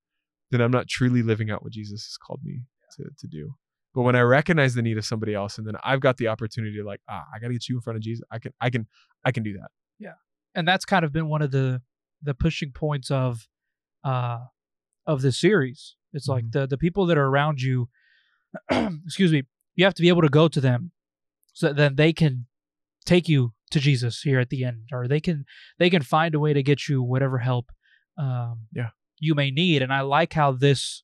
then 0.54 0.60
i'm 0.62 0.70
not 0.70 0.86
truly 0.88 1.22
living 1.22 1.50
out 1.50 1.62
what 1.62 1.72
jesus 1.72 2.04
has 2.06 2.16
called 2.16 2.40
me 2.44 2.60
to, 2.96 3.04
to 3.18 3.26
do 3.26 3.54
but 3.94 4.02
when 4.02 4.16
I 4.16 4.22
recognize 4.22 4.74
the 4.74 4.82
need 4.82 4.98
of 4.98 5.04
somebody 5.04 5.34
else, 5.34 5.56
and 5.56 5.64
then 5.64 5.76
I've 5.84 6.00
got 6.00 6.16
the 6.16 6.26
opportunity 6.26 6.76
to 6.78 6.84
like, 6.84 7.00
ah, 7.08 7.22
I 7.32 7.38
got 7.38 7.46
to 7.46 7.52
get 7.52 7.68
you 7.68 7.76
in 7.76 7.80
front 7.80 7.96
of 7.96 8.02
Jesus. 8.02 8.24
I 8.28 8.40
can, 8.40 8.52
I 8.60 8.68
can, 8.68 8.88
I 9.24 9.30
can 9.30 9.44
do 9.44 9.52
that. 9.52 9.68
Yeah, 10.00 10.14
and 10.52 10.66
that's 10.66 10.84
kind 10.84 11.04
of 11.04 11.12
been 11.12 11.28
one 11.28 11.42
of 11.42 11.52
the 11.52 11.80
the 12.20 12.34
pushing 12.34 12.72
points 12.72 13.08
of 13.08 13.46
uh 14.02 14.40
of 15.06 15.22
the 15.22 15.30
series 15.30 15.94
it's 16.12 16.26
like 16.26 16.46
Mhm. 16.46 16.52
the 16.54 16.66
the 16.66 16.76
people 16.78 17.06
that 17.06 17.16
are 17.16 17.26
around 17.26 17.60
you 17.62 17.88
excuse 19.04 19.30
me 19.30 19.44
you 19.76 19.84
have 19.84 19.94
to 19.94 20.02
be 20.02 20.08
able 20.08 20.22
to 20.22 20.28
go 20.28 20.48
to 20.48 20.60
them 20.60 20.90
so 21.52 21.68
that 21.68 21.76
then 21.76 21.94
they 21.94 22.12
can 22.12 22.46
take 23.04 23.28
you 23.28 23.52
to 23.70 23.78
jesus 23.78 24.22
here 24.22 24.40
at 24.40 24.50
the 24.50 24.64
end 24.64 24.88
or 24.92 25.06
they 25.06 25.20
can 25.20 25.44
they 25.78 25.90
can 25.90 26.02
find 26.02 26.34
a 26.34 26.40
way 26.40 26.52
to 26.52 26.62
get 26.62 26.88
you 26.88 27.00
whatever 27.02 27.38
help 27.38 27.70
um 28.18 28.66
Yeah. 28.72 28.90
You 29.24 29.34
may 29.34 29.50
need 29.50 29.82
and 29.82 29.92
i 29.92 30.00
like 30.00 30.32
how 30.34 30.52
this 30.52 31.02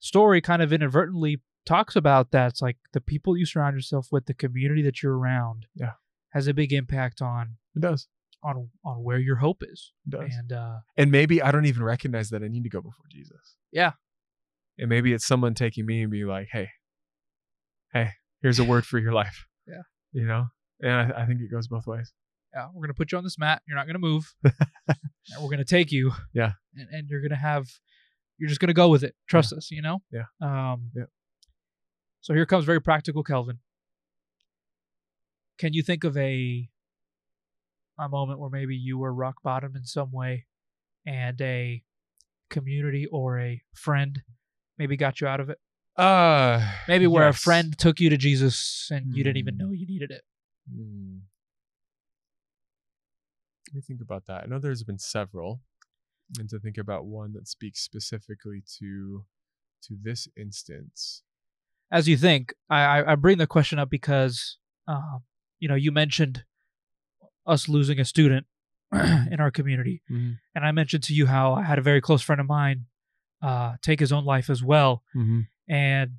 story 0.00 0.40
kind 0.40 0.62
of 0.62 0.72
inadvertently 0.72 1.40
talks 1.66 1.96
about 1.96 2.30
that 2.30 2.48
it's 2.50 2.60
like 2.62 2.76
the 2.92 3.00
people 3.00 3.36
you 3.36 3.46
surround 3.46 3.74
yourself 3.76 4.08
with 4.10 4.26
the 4.26 4.34
community 4.34 4.82
that 4.82 5.02
you're 5.02 5.16
around 5.16 5.66
Yeah. 5.74 5.92
has 6.30 6.46
a 6.46 6.54
big 6.54 6.72
impact 6.72 7.22
on 7.22 7.56
It 7.74 7.80
does. 7.80 8.06
on 8.42 8.68
on 8.84 9.02
where 9.02 9.18
your 9.18 9.36
hope 9.36 9.62
is 9.62 9.92
It 10.06 10.10
does. 10.10 10.34
and 10.36 10.52
uh 10.52 10.78
And 10.96 11.10
maybe 11.10 11.40
I 11.40 11.50
don't 11.52 11.64
even 11.66 11.82
recognize 11.82 12.28
that 12.30 12.42
I 12.42 12.48
need 12.48 12.64
to 12.64 12.68
go 12.70 12.80
before 12.82 13.06
Jesus. 13.10 13.56
Yeah. 13.72 13.92
And 14.78 14.88
maybe 14.88 15.12
it's 15.12 15.24
someone 15.26 15.54
taking 15.54 15.86
me 15.86 16.02
and 16.02 16.10
be 16.10 16.24
like, 16.24 16.48
hey, 16.52 16.68
hey, 17.92 18.10
here's 18.42 18.58
a 18.58 18.64
word 18.64 18.84
for 18.86 18.98
your 18.98 19.12
life. 19.12 19.46
Yeah. 19.66 19.80
You 20.12 20.26
know? 20.26 20.44
And 20.82 20.92
I, 21.14 21.22
I 21.22 21.26
think 21.26 21.40
it 21.40 21.50
goes 21.50 21.66
both 21.68 21.86
ways. 21.86 22.12
yeah, 22.54 22.66
we're 22.74 22.82
gonna 22.82 22.92
put 22.92 23.10
you 23.10 23.16
on 23.18 23.24
this 23.24 23.38
mat. 23.38 23.62
You're 23.66 23.78
not 23.78 23.86
gonna 23.86 23.98
move. 23.98 24.34
we're 25.40 25.48
gonna 25.50 25.64
take 25.64 25.90
you. 25.90 26.12
Yeah. 26.34 26.52
And, 26.76 26.88
and 26.90 27.08
you're 27.08 27.20
gonna 27.22 27.36
have, 27.36 27.68
you're 28.38 28.48
just 28.48 28.60
gonna 28.60 28.72
go 28.74 28.88
with 28.88 29.02
it. 29.04 29.14
Trust 29.28 29.52
us. 29.52 29.70
You 29.70 29.82
know. 29.82 30.02
Yeah. 30.12 30.24
Um. 30.40 30.90
Yeah. 30.94 31.04
So 32.20 32.34
here 32.34 32.46
comes 32.46 32.64
very 32.64 32.80
practical, 32.80 33.22
Kelvin. 33.22 33.58
Can 35.58 35.72
you 35.72 35.82
think 35.82 36.04
of 36.04 36.16
a 36.16 36.68
a 37.98 38.08
moment 38.08 38.40
where 38.40 38.50
maybe 38.50 38.74
you 38.76 38.98
were 38.98 39.12
rock 39.14 39.36
bottom 39.42 39.76
in 39.76 39.84
some 39.84 40.10
way, 40.10 40.46
and 41.06 41.40
a 41.40 41.82
community 42.50 43.06
or 43.10 43.38
a 43.38 43.62
friend 43.72 44.22
maybe 44.78 44.96
got 44.96 45.20
you 45.20 45.26
out 45.28 45.40
of 45.40 45.48
it? 45.50 45.58
Uh 45.96 46.68
Maybe 46.88 47.06
where 47.06 47.28
a 47.28 47.32
friend 47.32 47.78
took 47.78 48.00
you 48.00 48.10
to 48.10 48.16
Jesus 48.16 48.88
and 48.90 49.14
you 49.14 49.22
didn't 49.22 49.36
even 49.36 49.54
Hmm. 49.54 49.58
know 49.58 49.70
you 49.70 49.86
needed 49.86 50.10
it. 50.10 50.22
Hmm. 50.68 51.18
Let 53.68 53.74
me 53.76 53.80
think 53.80 54.00
about 54.00 54.26
that. 54.26 54.42
I 54.42 54.46
know 54.46 54.58
there's 54.58 54.82
been 54.82 54.98
several, 54.98 55.60
and 56.38 56.48
to 56.50 56.58
think 56.58 56.78
about 56.78 57.04
one 57.06 57.32
that 57.34 57.46
speaks 57.48 57.80
specifically 57.80 58.62
to 58.78 59.24
to 59.82 59.96
this 60.02 60.26
instance. 60.36 61.22
as 61.92 62.08
you 62.08 62.16
think, 62.16 62.54
I, 62.70 63.12
I, 63.12 63.14
bring 63.16 63.36
the 63.38 63.46
question 63.46 63.78
up 63.78 63.90
because, 63.90 64.56
uh, 64.88 65.18
you 65.60 65.68
know, 65.68 65.74
you 65.74 65.92
mentioned 65.92 66.44
us 67.46 67.68
losing 67.68 68.00
a 68.00 68.04
student 68.06 68.46
in 68.92 69.36
our 69.40 69.50
community, 69.50 70.02
Mhm. 70.10 70.38
and 70.54 70.64
I 70.64 70.72
mentioned 70.72 71.02
to 71.04 71.14
you 71.14 71.26
how 71.26 71.52
I 71.52 71.62
had 71.64 71.78
a 71.78 71.82
very 71.82 72.00
close 72.00 72.22
friend 72.22 72.40
of 72.40 72.46
mine 72.46 72.86
uh, 73.42 73.76
take 73.82 74.00
his 74.00 74.10
own 74.12 74.24
life 74.24 74.48
as 74.48 74.62
well, 74.62 75.02
Mm-hmm. 75.14 75.40
and 75.68 76.10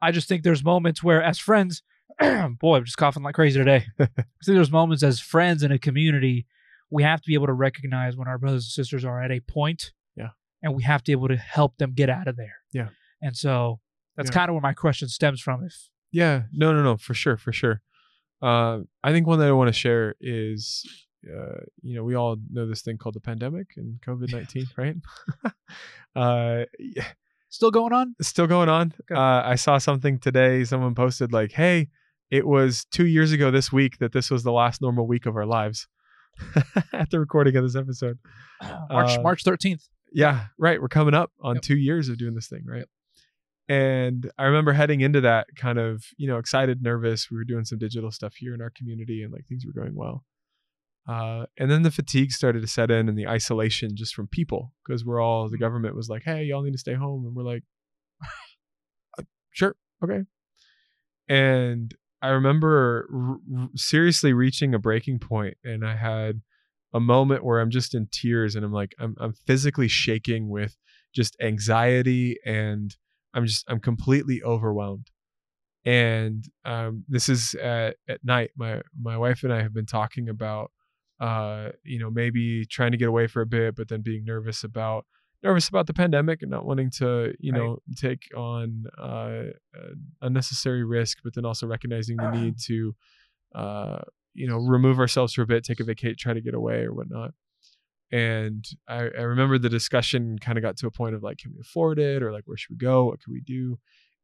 I 0.00 0.12
just 0.12 0.28
think 0.28 0.42
there's 0.42 0.62
moments 0.62 1.02
where, 1.02 1.22
as 1.22 1.38
friends, 1.38 1.82
boy, 2.20 2.76
I'm 2.76 2.84
just 2.84 2.96
coughing 2.98 3.22
like 3.24 3.34
crazy 3.34 3.58
today. 3.58 3.86
I 3.98 4.06
think 4.06 4.26
there's 4.44 4.70
moments 4.70 5.02
as 5.02 5.20
friends 5.20 5.62
in 5.62 5.72
a 5.72 5.78
community, 5.78 6.46
we 6.90 7.02
have 7.02 7.20
to 7.20 7.26
be 7.26 7.34
able 7.34 7.46
to 7.46 7.52
recognize 7.52 8.16
when 8.16 8.28
our 8.28 8.38
brothers 8.38 8.64
and 8.64 8.70
sisters 8.70 9.04
are 9.04 9.22
at 9.22 9.30
a 9.30 9.40
point, 9.40 9.92
Yeah. 10.16 10.30
and 10.62 10.74
we 10.74 10.82
have 10.84 11.02
to 11.02 11.08
be 11.08 11.12
able 11.12 11.28
to 11.28 11.36
help 11.36 11.76
them 11.78 11.92
get 11.92 12.08
out 12.10 12.28
of 12.28 12.36
there. 12.36 12.56
Yeah. 12.72 12.88
and 13.22 13.34
so 13.36 13.80
that's 14.16 14.28
Yeah. 14.30 14.34
kind 14.34 14.48
of 14.50 14.54
where 14.54 14.60
my 14.60 14.74
question 14.74 15.08
stems 15.08 15.40
from. 15.40 15.64
If 15.64 15.88
Yeah, 16.12 16.44
no, 16.52 16.72
no, 16.72 16.82
no, 16.82 16.96
for 16.96 17.14
sure, 17.14 17.36
for 17.36 17.52
sure. 17.52 17.80
Uh, 18.42 18.80
I 19.02 19.10
think 19.12 19.26
one 19.26 19.38
that 19.38 19.48
I 19.48 19.52
want 19.52 19.68
to 19.68 19.72
share 19.72 20.14
is, 20.20 20.84
uh, 21.26 21.60
you 21.82 21.96
know, 21.96 22.04
we 22.04 22.14
all 22.14 22.36
know 22.50 22.66
this 22.66 22.82
thing 22.82 22.98
called 22.98 23.14
the 23.14 23.20
pandemic 23.20 23.68
and 23.76 23.98
COVID 24.02 24.30
nineteen, 24.32 24.66
right? 24.76 24.96
uh, 26.14 26.64
yeah, 26.78 27.06
still 27.48 27.70
going 27.70 27.92
on, 27.92 28.14
still 28.20 28.46
going 28.46 28.68
on. 28.68 28.92
Okay. 29.10 29.14
Uh, 29.18 29.42
I 29.48 29.54
saw 29.56 29.78
something 29.78 30.18
today. 30.18 30.64
Someone 30.64 30.94
posted 30.94 31.32
like, 31.32 31.52
"Hey, 31.52 31.88
it 32.30 32.46
was 32.46 32.84
two 32.86 33.06
years 33.06 33.32
ago 33.32 33.50
this 33.50 33.72
week 33.72 33.98
that 33.98 34.12
this 34.12 34.30
was 34.30 34.42
the 34.42 34.52
last 34.52 34.80
normal 34.82 35.06
week 35.06 35.26
of 35.26 35.36
our 35.36 35.46
lives 35.46 35.88
at 36.92 37.10
the 37.10 37.18
recording 37.20 37.56
of 37.56 37.64
this 37.64 37.76
episode. 37.76 38.18
March 38.90 39.18
Uh, 39.18 39.22
March 39.22 39.44
13th. 39.44 39.88
Yeah, 40.12 40.46
right. 40.58 40.80
We're 40.80 40.88
coming 40.88 41.14
up 41.14 41.30
on 41.40 41.56
Yep. 41.56 41.62
two 41.62 41.76
years 41.76 42.08
of 42.08 42.16
doing 42.18 42.34
this 42.34 42.48
thing, 42.48 42.64
right? 42.66 42.86
And 43.68 44.30
I 44.38 44.44
remember 44.44 44.72
heading 44.72 45.00
into 45.00 45.20
that 45.22 45.48
kind 45.56 45.78
of, 45.78 46.04
you 46.16 46.28
know, 46.28 46.38
excited, 46.38 46.82
nervous. 46.82 47.30
We 47.30 47.36
were 47.36 47.44
doing 47.44 47.64
some 47.64 47.78
digital 47.78 48.12
stuff 48.12 48.34
here 48.36 48.54
in 48.54 48.62
our 48.62 48.70
community 48.70 49.22
and 49.24 49.32
like 49.32 49.46
things 49.48 49.66
were 49.66 49.72
going 49.72 49.94
well. 49.96 50.24
Uh, 51.08 51.46
and 51.58 51.70
then 51.70 51.82
the 51.82 51.90
fatigue 51.90 52.30
started 52.32 52.60
to 52.60 52.66
set 52.68 52.90
in 52.90 53.08
and 53.08 53.18
the 53.18 53.26
isolation 53.28 53.94
just 53.96 54.14
from 54.14 54.26
people 54.28 54.72
because 54.84 55.04
we're 55.04 55.20
all, 55.20 55.48
the 55.48 55.58
government 55.58 55.94
was 55.96 56.08
like, 56.08 56.22
hey, 56.24 56.44
y'all 56.44 56.62
need 56.62 56.72
to 56.72 56.78
stay 56.78 56.94
home. 56.94 57.24
And 57.26 57.34
we're 57.34 57.42
like, 57.44 57.64
"Uh, 59.18 59.22
sure, 59.52 59.74
okay. 60.02 60.22
And 61.28 61.94
I 62.22 62.28
remember 62.28 63.08
r- 63.12 63.68
seriously 63.74 64.32
reaching 64.32 64.74
a 64.74 64.78
breaking 64.78 65.18
point 65.18 65.56
and 65.64 65.86
I 65.86 65.96
had 65.96 66.40
a 66.94 67.00
moment 67.00 67.44
where 67.44 67.60
I'm 67.60 67.70
just 67.70 67.94
in 67.94 68.08
tears 68.10 68.56
and 68.56 68.64
I'm 68.64 68.72
like 68.72 68.94
I'm 68.98 69.14
I'm 69.20 69.34
physically 69.46 69.88
shaking 69.88 70.48
with 70.48 70.76
just 71.14 71.36
anxiety 71.40 72.38
and 72.44 72.94
I'm 73.34 73.46
just 73.46 73.64
I'm 73.68 73.80
completely 73.80 74.42
overwhelmed. 74.42 75.10
And 75.84 76.44
um, 76.64 77.04
this 77.08 77.28
is 77.28 77.54
at, 77.54 77.96
at 78.08 78.24
night. 78.24 78.50
My 78.56 78.82
my 79.00 79.16
wife 79.16 79.44
and 79.44 79.52
I 79.52 79.62
have 79.62 79.74
been 79.74 79.86
talking 79.86 80.28
about 80.28 80.72
uh, 81.20 81.70
you 81.84 81.98
know 81.98 82.10
maybe 82.10 82.64
trying 82.66 82.92
to 82.92 82.98
get 82.98 83.08
away 83.08 83.26
for 83.26 83.42
a 83.42 83.46
bit, 83.46 83.76
but 83.76 83.88
then 83.88 84.00
being 84.02 84.24
nervous 84.24 84.64
about 84.64 85.06
nervous 85.42 85.68
about 85.68 85.86
the 85.86 85.94
pandemic 85.94 86.42
and 86.42 86.50
not 86.50 86.64
wanting 86.64 86.90
to 86.90 87.32
you 87.38 87.52
Right. 87.52 87.60
know 87.60 87.78
take 87.96 88.28
on 88.36 88.84
uh, 88.98 89.02
uh, 89.76 89.94
unnecessary 90.22 90.84
risk, 90.84 91.18
but 91.22 91.34
then 91.34 91.44
also 91.44 91.66
recognizing 91.66 92.16
the 92.16 92.30
need 92.38 92.58
to 92.66 92.94
uh, 93.54 93.98
you 94.34 94.46
know 94.48 94.58
remove 94.58 94.98
ourselves 94.98 95.34
for 95.34 95.42
a 95.42 95.46
bit 95.46 95.64
take 95.64 95.80
a 95.80 95.84
vacate 95.84 96.18
try 96.18 96.32
to 96.34 96.40
get 96.40 96.54
away 96.54 96.84
or 96.84 96.92
whatnot. 96.92 97.32
And 98.12 98.64
I, 98.88 98.98
I 99.18 99.22
remember 99.22 99.58
the 99.58 99.68
discussion 99.68 100.38
kind 100.38 100.56
of 100.58 100.62
got 100.62 100.76
to 100.78 100.86
a 100.86 100.92
point 100.92 101.14
of 101.16 101.22
like 101.22 101.38
can 101.38 101.52
we 101.52 101.60
afford 101.60 101.98
it 101.98 102.22
or 102.22 102.32
like 102.32 102.44
where 102.46 102.56
should 102.56 102.70
we 102.70 102.76
go? 102.76 103.06
What 103.06 103.20
can 103.22 103.32
we 103.32 103.40
do? 103.40 103.78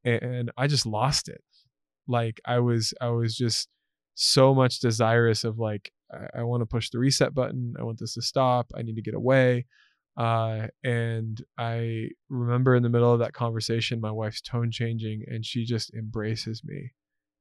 And 0.04 0.50
i 0.56 0.66
just 0.66 0.84
lost 0.86 1.28
it. 1.28 1.42
Like 2.08 2.40
i 2.44 2.58
was 2.58 2.92
i 3.00 3.08
was 3.08 3.36
just 3.36 3.68
so 4.14 4.54
much 4.54 4.80
desirous 4.80 5.44
of 5.44 5.58
like 5.58 5.90
i, 6.12 6.40
I 6.40 6.42
want 6.42 6.60
to 6.60 6.66
push 6.66 6.90
the 6.90 6.98
reset 6.98 7.34
button. 7.34 7.74
I 7.78 7.82
want 7.82 7.98
this 7.98 8.14
to 8.14 8.22
stop. 8.22 8.70
I 8.76 8.82
need 8.82 8.96
to 8.96 9.02
get 9.02 9.14
away 9.14 9.66
uh, 10.16 10.66
and 10.84 11.42
i 11.58 12.08
remember 12.28 12.74
in 12.74 12.82
the 12.82 12.88
middle 12.88 13.12
of 13.12 13.20
that 13.20 13.32
conversation 13.32 14.00
my 14.00 14.10
wife's 14.10 14.40
tone 14.40 14.70
changing 14.70 15.24
and 15.26 15.46
she 15.46 15.64
just 15.64 15.92
embraces 15.94 16.62
me 16.64 16.92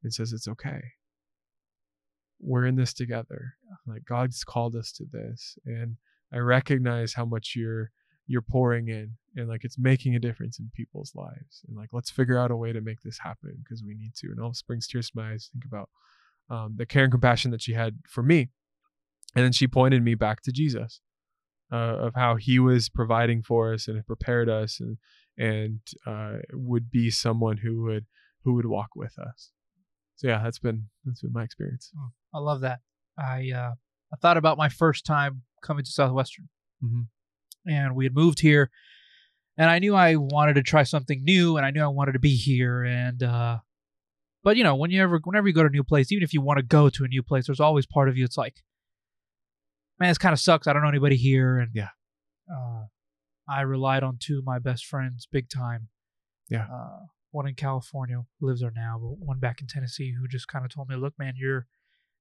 and 0.03 0.13
says 0.13 0.33
it's 0.33 0.47
okay. 0.47 0.81
We're 2.39 2.65
in 2.65 2.75
this 2.75 2.93
together. 2.93 3.55
Like 3.85 4.05
god's 4.05 4.43
called 4.43 4.75
us 4.75 4.91
to 4.93 5.05
this. 5.11 5.57
And 5.65 5.97
i 6.33 6.37
recognize 6.37 7.13
how 7.13 7.25
much 7.25 7.53
you're 7.55 7.91
you're 8.27 8.41
pouring 8.41 8.87
in 8.87 9.11
and 9.35 9.49
like 9.49 9.65
it's 9.65 9.77
making 9.77 10.15
a 10.15 10.19
difference 10.19 10.59
in 10.59 10.71
people's 10.73 11.11
lives. 11.15 11.63
And 11.67 11.77
like 11.77 11.89
let's 11.91 12.09
figure 12.09 12.37
out 12.37 12.51
a 12.51 12.55
way 12.55 12.71
to 12.71 12.81
make 12.81 13.01
this 13.01 13.19
happen 13.19 13.57
because 13.63 13.83
we 13.83 13.95
need 13.95 14.15
to. 14.17 14.27
And 14.27 14.39
all 14.39 14.53
brings 14.67 14.87
tears 14.87 15.09
to 15.09 15.17
my 15.17 15.33
eyes 15.33 15.49
think 15.51 15.65
about 15.65 15.89
um, 16.49 16.75
the 16.77 16.85
care 16.85 17.03
and 17.03 17.11
compassion 17.11 17.51
that 17.51 17.61
she 17.61 17.73
had 17.73 17.99
for 18.07 18.23
me. 18.23 18.49
And 19.35 19.45
then 19.45 19.51
she 19.51 19.67
pointed 19.67 20.03
me 20.03 20.15
back 20.15 20.41
to 20.41 20.51
jesus 20.51 21.01
uh, 21.71 21.75
of 22.07 22.15
how 22.15 22.35
he 22.35 22.59
was 22.59 22.89
providing 22.89 23.41
for 23.41 23.73
us 23.73 23.87
and 23.87 24.05
prepared 24.05 24.49
us 24.49 24.79
and 24.79 24.97
and 25.37 25.79
uh, 26.05 26.33
would 26.53 26.91
be 26.91 27.09
someone 27.09 27.57
who 27.57 27.83
would 27.83 28.05
who 28.43 28.53
would 28.53 28.65
walk 28.65 28.89
with 28.95 29.17
us 29.19 29.51
so 30.15 30.27
yeah 30.27 30.41
that's 30.43 30.59
been 30.59 30.87
that's 31.05 31.21
been 31.21 31.31
my 31.33 31.43
experience 31.43 31.91
I 32.33 32.39
love 32.39 32.61
that. 32.61 32.79
I 33.17 33.51
uh, 33.53 33.71
I 34.13 34.15
thought 34.21 34.37
about 34.37 34.57
my 34.57 34.69
first 34.69 35.05
time 35.05 35.43
coming 35.61 35.83
to 35.83 35.91
Southwestern, 35.91 36.47
Mhm. 36.83 37.07
and 37.67 37.95
we 37.95 38.05
had 38.05 38.13
moved 38.15 38.39
here, 38.39 38.71
and 39.57 39.69
I 39.69 39.79
knew 39.79 39.95
I 39.95 40.15
wanted 40.15 40.53
to 40.55 40.63
try 40.63 40.83
something 40.83 41.23
new, 41.23 41.57
and 41.57 41.65
I 41.65 41.71
knew 41.71 41.83
I 41.83 41.87
wanted 41.87 42.13
to 42.13 42.19
be 42.19 42.35
here, 42.35 42.83
and 42.83 43.21
uh, 43.21 43.59
but 44.43 44.57
you 44.57 44.63
know, 44.63 44.75
when 44.75 44.91
you 44.91 45.01
ever, 45.01 45.19
whenever 45.23 45.47
you 45.47 45.53
go 45.53 45.61
to 45.63 45.67
a 45.67 45.71
new 45.71 45.83
place, 45.83 46.11
even 46.11 46.23
if 46.23 46.33
you 46.33 46.41
want 46.41 46.57
to 46.57 46.63
go 46.63 46.89
to 46.89 47.03
a 47.03 47.07
new 47.07 47.21
place, 47.21 47.45
there's 47.47 47.59
always 47.59 47.85
part 47.85 48.09
of 48.09 48.17
you. 48.17 48.23
It's 48.25 48.37
like, 48.37 48.63
man, 50.01 50.09
this 50.09 50.17
kind 50.17 50.33
of 50.33 50.39
sucks. 50.39 50.67
I 50.67 50.73
don't 50.73 50.81
know 50.81 50.89
anybody 50.89 51.15
here, 51.15 51.57
and 51.59 51.71
Yeah. 51.73 51.89
uh, 52.53 52.85
I 53.47 53.61
relied 53.61 54.03
on 54.03 54.17
two 54.19 54.39
of 54.39 54.45
my 54.45 54.59
best 54.59 54.85
friends 54.85 55.27
big 55.31 55.49
time. 55.49 55.89
Yeah. 56.49 56.67
Uh, 56.71 57.05
one 57.31 57.47
in 57.47 57.55
California 57.55 58.21
who 58.39 58.47
lives 58.47 58.59
there 58.61 58.71
now, 58.75 58.99
but 58.99 59.17
one 59.25 59.39
back 59.39 59.61
in 59.61 59.67
Tennessee 59.67 60.13
who 60.19 60.27
just 60.27 60.47
kind 60.49 60.65
of 60.65 60.71
told 60.73 60.89
me, 60.89 60.95
"Look, 60.97 61.17
man, 61.17 61.33
you're 61.37 61.67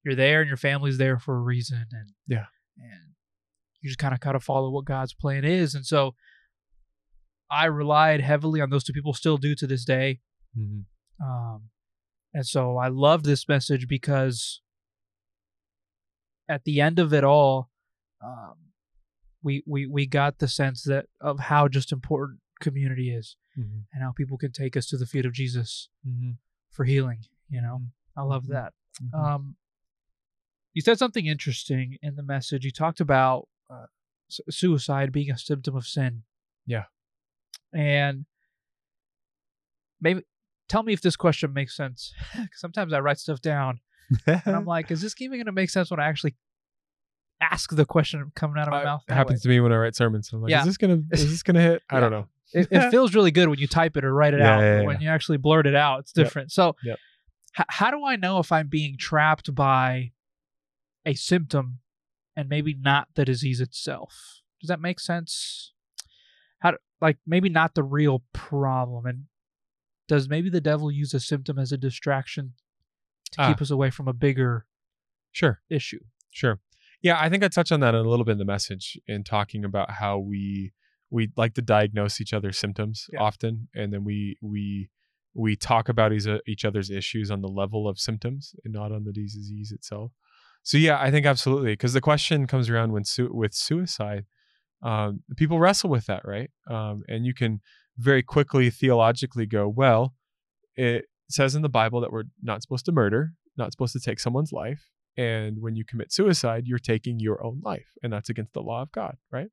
you're 0.05 0.15
there 0.15 0.41
and 0.41 0.49
your 0.49 0.57
family's 0.57 0.97
there 0.99 1.19
for 1.19 1.37
a 1.37 1.41
reason 1.41 1.87
and 1.93 2.13
Yeah. 2.27 2.47
and 2.79 3.15
you 3.81 3.89
just 3.91 3.99
kind 3.99 4.15
of 4.15 4.21
gotta 4.21 4.41
follow 4.41 4.71
what 4.71 4.87
god's 4.87 5.13
plan 5.13 5.45
is 5.45 5.75
and 5.75 5.85
so 5.85 6.15
i 7.51 7.67
relied 7.67 8.21
heavily 8.23 8.61
on 8.63 8.71
those 8.71 8.83
two 8.85 8.95
people 8.95 9.13
still 9.13 9.37
do 9.37 9.55
to 9.55 9.67
this 9.67 9.85
day 9.85 10.21
Mhm. 10.57 10.85
um, 11.23 11.69
and 12.33 12.47
so 12.47 12.79
i 12.79 12.89
love 12.89 13.25
this 13.25 13.47
message 13.47 13.89
because 13.89 14.63
at 16.55 16.65
the 16.65 16.81
end 16.81 16.99
of 16.99 17.13
it 17.15 17.25
all 17.25 17.71
um, 18.23 18.55
we, 19.43 19.63
we 19.67 19.87
we 19.87 20.05
got 20.07 20.39
the 20.39 20.49
sense 20.49 20.83
that 20.83 21.07
of 21.21 21.39
how 21.51 21.69
just 21.69 21.93
important 21.93 22.41
community 22.61 23.09
is 23.21 23.37
Mhm. 23.59 23.85
and 23.93 24.03
how 24.03 24.13
people 24.13 24.37
can 24.37 24.53
take 24.53 24.77
us 24.77 24.87
to 24.89 24.97
the 24.99 25.07
feet 25.07 25.27
of 25.27 25.33
jesus 25.33 25.89
Mhm. 26.07 26.37
for 26.71 26.85
healing 26.85 27.21
you 27.49 27.61
know 27.63 27.77
i 28.17 28.23
love 28.23 28.45
Mhm. 28.45 28.53
that 28.57 28.73
Mhm. 29.03 29.15
um, 29.25 29.57
you 30.75 30.83
said 30.83 30.99
something 30.99 31.27
interesting 31.27 31.97
in 32.01 32.15
the 32.15 32.23
message. 32.23 32.65
You 32.65 32.71
talked 32.71 33.01
about 33.01 33.49
uh, 33.69 33.87
suicide 34.49 35.11
being 35.11 35.29
a 35.31 35.37
symptom 35.39 35.75
of 35.75 35.85
sin. 35.87 36.23
Yeah. 36.65 36.85
And 37.73 38.27
maybe 40.01 40.23
tell 40.69 40.83
me 40.85 40.93
if 40.93 41.01
this 41.03 41.17
question 41.17 41.53
makes 41.53 41.77
sense. 41.77 42.13
Sometimes 42.55 42.93
I 42.93 43.01
write 43.01 43.19
stuff 43.19 43.41
down 43.41 43.81
and 44.27 44.57
I'm 44.57 44.65
like, 44.77 44.91
is 44.91 45.01
this 45.03 45.15
even 45.21 45.39
going 45.39 45.47
to 45.47 45.53
make 45.53 45.71
sense 45.71 45.91
when 45.91 46.01
I 46.01 46.09
actually 46.09 46.35
ask 47.41 47.75
the 47.75 47.85
question 47.87 48.31
coming 48.35 48.59
out 48.61 48.69
of 48.69 48.73
my 48.73 48.83
Uh, 48.83 48.85
mouth? 48.85 49.05
it 49.09 49.15
happens 49.15 49.43
to 49.43 49.49
me 49.49 49.61
when 49.61 49.73
I 49.73 49.77
write 49.77 49.95
sermons. 49.97 50.31
I'm 50.33 50.43
like, 50.43 50.51
Yeah. 50.51 50.61
is 50.61 50.67
this 50.67 50.77
gonna 50.77 51.03
is 51.11 51.31
this 51.31 51.43
gonna 51.43 51.61
hit? 51.63 51.83
I 51.89 51.95
Yeah. 51.97 52.01
don't 52.01 52.11
know. 52.11 52.29
it, 52.53 52.69
it 52.71 52.81
feels 52.91 53.15
really 53.15 53.31
good 53.31 53.49
when 53.49 53.59
you 53.59 53.67
type 53.69 53.97
it 53.97 54.05
or 54.05 54.13
write 54.13 54.35
it 54.35 54.41
Yeah, 54.41 54.57
out. 54.57 54.61
yeah, 54.61 54.83
when 54.83 55.01
you 55.01 55.09
actually 55.09 55.39
blurt 55.39 55.67
it 55.67 55.75
out, 55.75 56.01
it's 56.01 56.13
Yep. 56.15 56.27
different. 56.27 56.53
So, 56.53 56.77
Yep. 56.83 56.99
h- 57.59 57.67
how 57.69 57.91
do 57.91 58.05
I 58.05 58.17
know 58.17 58.39
if 58.41 58.51
I'm 58.53 58.69
being 58.69 58.97
trapped 58.99 59.55
by 59.55 60.13
a 61.07 61.15
symptom 61.15 61.79
and 62.37 62.49
maybe 62.49 62.75
not 62.75 63.09
the 63.15 63.25
disease 63.25 63.61
itself? 63.61 64.43
Does 64.61 64.69
that 64.69 64.81
make 64.81 65.01
sense? 65.01 65.73
How, 66.59 66.73
do, 66.73 66.77
like, 67.01 67.17
maybe 67.27 67.49
not 67.49 67.75
the 67.75 67.83
real 67.83 68.23
problem, 68.35 69.07
and 69.07 69.25
does 70.09 70.29
maybe 70.29 70.51
the 70.51 70.61
devil 70.61 70.91
use 70.91 71.15
a 71.15 71.21
symptom 71.21 71.59
as 71.59 71.73
a 71.73 71.79
distraction 71.79 72.53
to 73.33 73.43
Ah. 73.43 73.49
keep 73.49 73.61
us 73.63 73.71
away 73.71 73.91
from 73.91 74.09
a 74.09 74.13
bigger 74.13 74.67
Sure, 75.33 75.61
issue? 75.69 76.01
sure. 76.31 76.61
Yeah, 77.03 77.19
I 77.19 77.29
think 77.31 77.43
I 77.43 77.49
touched 77.49 77.73
on 77.73 77.81
that 77.81 77.95
a 77.95 78.03
little 78.03 78.25
bit 78.25 78.33
in 78.33 78.39
the 78.39 78.45
message 78.45 78.99
in 79.07 79.25
talking 79.25 79.65
about 79.65 79.91
how 79.93 80.19
we 80.19 80.73
we 81.13 81.33
like 81.37 81.55
to 81.55 81.63
diagnose 81.63 82.21
each 82.21 82.33
other's 82.33 82.57
symptoms 82.57 83.09
Yeah. 83.13 83.21
often, 83.21 83.69
and 83.75 83.93
then 83.93 84.05
we 84.05 84.37
we 84.41 84.91
we 85.35 85.55
talk 85.57 85.89
about 85.89 86.13
each, 86.13 86.27
each 86.47 86.65
other's 86.65 86.91
issues 86.91 87.31
on 87.31 87.41
the 87.41 87.49
level 87.49 87.89
of 87.89 87.99
symptoms 87.99 88.55
and 88.65 88.73
not 88.75 88.91
on 88.93 89.05
the 89.05 89.13
disease 89.13 89.71
itself. 89.73 90.13
So 90.63 90.77
yeah, 90.77 91.01
I 91.01 91.11
think 91.11 91.25
absolutely 91.27 91.73
because 91.73 91.93
the 91.95 92.01
question 92.01 92.47
comes 92.47 92.69
around 92.69 92.93
when 92.93 93.05
su- 93.05 93.33
with 93.33 93.55
suicide, 93.55 94.27
um, 94.83 95.23
people 95.37 95.59
wrestle 95.59 95.89
with 95.91 96.07
that, 96.07 96.23
right? 96.25 96.51
Um, 96.69 97.03
and 97.09 97.25
you 97.25 97.33
can 97.35 97.61
very 97.97 98.23
quickly 98.23 98.71
theologically 98.71 99.47
go, 99.47 99.69
well, 99.69 100.15
it 100.77 101.07
says 101.33 101.55
in 101.55 101.63
the 101.63 101.69
Bible 101.69 102.01
that 102.01 102.13
we're 102.13 102.25
not 102.43 102.63
supposed 102.63 102.85
to 102.87 102.93
murder, 102.93 103.33
not 103.57 103.73
supposed 103.73 103.93
to 103.95 104.01
take 104.01 104.21
someone's 104.21 104.53
life, 104.53 104.89
and 105.17 105.59
when 105.61 105.75
you 105.77 105.85
commit 105.85 106.13
suicide, 106.13 106.65
you're 106.67 106.79
taking 106.79 107.19
your 107.21 107.45
own 107.45 107.61
life, 107.65 107.89
and 108.03 108.13
that's 108.13 108.29
against 108.31 108.53
the 108.53 108.61
law 108.63 108.83
of 108.83 108.93
God, 108.93 109.17
right? 109.31 109.49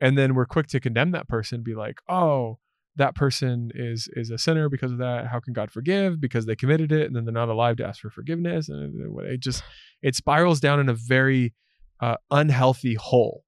And 0.00 0.16
then 0.16 0.34
we're 0.34 0.46
quick 0.46 0.66
to 0.68 0.80
condemn 0.80 1.12
that 1.12 1.28
person, 1.28 1.62
be 1.62 1.74
like, 1.74 1.98
oh, 2.08 2.58
that 2.96 3.14
person 3.14 3.70
is 3.74 4.08
is 4.14 4.30
a 4.30 4.38
sinner 4.38 4.68
because 4.70 4.90
of 4.92 4.98
that. 4.98 5.26
How 5.26 5.38
can 5.40 5.52
God 5.52 5.70
forgive? 5.70 6.18
Because 6.20 6.46
they 6.46 6.56
committed 6.56 6.92
it, 6.92 7.06
and 7.06 7.14
then 7.16 7.24
they're 7.24 7.32
not 7.34 7.48
alive 7.48 7.76
to 7.78 7.86
ask 7.86 8.00
for 8.00 8.10
forgiveness, 8.10 8.68
and 8.68 8.94
it- 9.20 9.32
it 9.34 9.40
just 9.40 9.62
it 10.02 10.14
spirals 10.14 10.60
down 10.60 10.80
in 10.80 10.88
a 10.88 10.94
very 10.94 11.54
uh, 12.00 12.16
unhealthy 12.30 12.94
hole. 12.94 13.42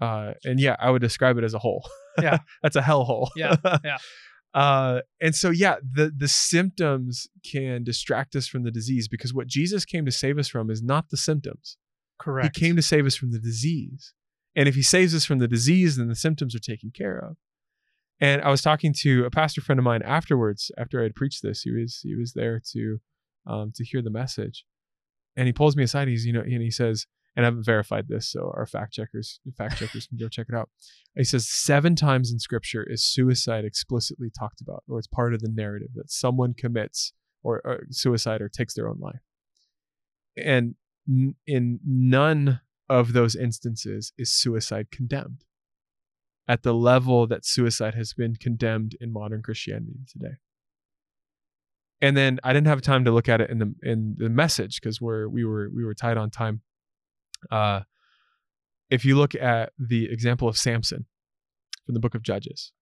Uh, 0.00 0.32
and 0.44 0.60
yeah, 0.60 0.76
I 0.78 0.90
would 0.90 1.00
describe 1.00 1.38
it 1.38 1.44
as 1.44 1.54
a 1.54 1.58
hole. 1.58 1.86
Yeah. 2.20 2.38
that's 2.62 2.76
a 2.76 2.82
hell 2.82 3.04
hole. 3.04 3.30
Yeah, 3.36 3.56
yeah. 3.84 3.98
Uh, 4.54 5.00
and 5.20 5.34
so 5.34 5.50
yeah, 5.50 5.76
the 5.82 6.12
the 6.16 6.28
symptoms 6.28 7.26
can 7.44 7.82
distract 7.82 8.36
us 8.36 8.46
from 8.46 8.62
the 8.62 8.70
disease 8.70 9.08
because 9.08 9.34
what 9.34 9.48
Jesus 9.48 9.84
came 9.84 10.04
to 10.06 10.12
save 10.12 10.38
us 10.38 10.48
from 10.48 10.70
is 10.70 10.82
not 10.82 11.10
the 11.10 11.16
symptoms. 11.16 11.76
Correct. 12.20 12.56
He 12.56 12.64
came 12.64 12.76
to 12.76 12.82
save 12.82 13.04
us 13.04 13.16
from 13.16 13.32
the 13.32 13.40
disease. 13.40 14.14
And 14.54 14.68
if 14.68 14.76
he 14.76 14.82
saves 14.82 15.12
us 15.14 15.24
from 15.24 15.40
the 15.40 15.48
disease, 15.48 15.96
then 15.96 16.06
the 16.06 16.14
symptoms 16.14 16.54
are 16.54 16.60
taken 16.60 16.92
care 16.92 17.18
of. 17.18 17.36
And 18.20 18.42
I 18.42 18.50
was 18.50 18.62
talking 18.62 18.94
to 19.00 19.24
a 19.24 19.30
pastor 19.30 19.60
friend 19.60 19.80
of 19.80 19.84
mine 19.84 20.02
afterwards, 20.02 20.70
after 20.78 21.00
I 21.00 21.02
had 21.02 21.16
preached 21.16 21.42
this. 21.42 21.62
He 21.62 21.72
was 21.72 22.00
he 22.02 22.14
was 22.14 22.32
there 22.34 22.62
to 22.72 23.00
um, 23.46 23.72
to 23.74 23.84
hear 23.84 24.02
the 24.02 24.10
message. 24.10 24.64
And 25.36 25.48
he 25.48 25.52
pulls 25.52 25.76
me 25.76 25.82
aside. 25.82 26.06
He's, 26.06 26.24
you 26.24 26.32
know, 26.32 26.40
and 26.42 26.62
he 26.62 26.70
says, 26.70 27.06
and 27.36 27.44
I 27.44 27.48
haven't 27.48 27.64
verified 27.64 28.06
this, 28.08 28.28
so 28.28 28.52
our 28.56 28.66
fact 28.66 28.92
checkers, 28.92 29.40
fact 29.56 29.78
checkers 29.78 30.06
can 30.06 30.18
go 30.18 30.28
check 30.28 30.46
it 30.48 30.54
out. 30.54 30.70
He 31.16 31.24
says 31.24 31.48
seven 31.48 31.96
times 31.96 32.32
in 32.32 32.38
scripture 32.38 32.84
is 32.88 33.04
suicide 33.04 33.64
explicitly 33.64 34.30
talked 34.30 34.60
about, 34.60 34.84
or 34.88 34.98
it's 34.98 35.08
part 35.08 35.34
of 35.34 35.40
the 35.40 35.50
narrative 35.52 35.90
that 35.94 36.10
someone 36.10 36.54
commits 36.54 37.12
or, 37.42 37.60
or 37.64 37.86
suicide 37.90 38.40
or 38.40 38.48
takes 38.48 38.74
their 38.74 38.88
own 38.88 38.98
life. 39.00 39.20
And 40.36 40.76
n- 41.08 41.34
in 41.46 41.80
none 41.84 42.60
of 42.88 43.12
those 43.12 43.34
instances 43.34 44.12
is 44.16 44.32
suicide 44.32 44.90
condemned 44.90 45.44
at 46.46 46.62
the 46.62 46.74
level 46.74 47.26
that 47.26 47.44
suicide 47.44 47.94
has 47.94 48.12
been 48.12 48.36
condemned 48.36 48.96
in 49.00 49.12
modern 49.12 49.42
Christianity 49.42 50.00
today. 50.10 50.36
And 52.00 52.16
then 52.16 52.38
I 52.44 52.52
didn't 52.52 52.66
have 52.66 52.82
time 52.82 53.04
to 53.06 53.10
look 53.10 53.28
at 53.28 53.40
it 53.40 53.50
in 53.50 53.58
the 53.58 53.74
in 53.82 54.16
the 54.18 54.28
message 54.28 54.80
because 54.80 55.00
we're 55.00 55.26
we 55.28 55.44
were 55.44 55.70
we 55.74 55.84
were 55.84 55.94
tight 55.94 56.18
on 56.18 56.30
time. 56.30 56.60
Uh, 57.50 57.80
if 58.90 59.04
you 59.04 59.16
look 59.16 59.34
at 59.34 59.72
the 59.78 60.06
example 60.10 60.48
of 60.48 60.56
Samson 60.56 61.06
from 61.84 61.94
the 61.94 62.00
book 62.00 62.14
of 62.14 62.22
Judges, 62.22 62.72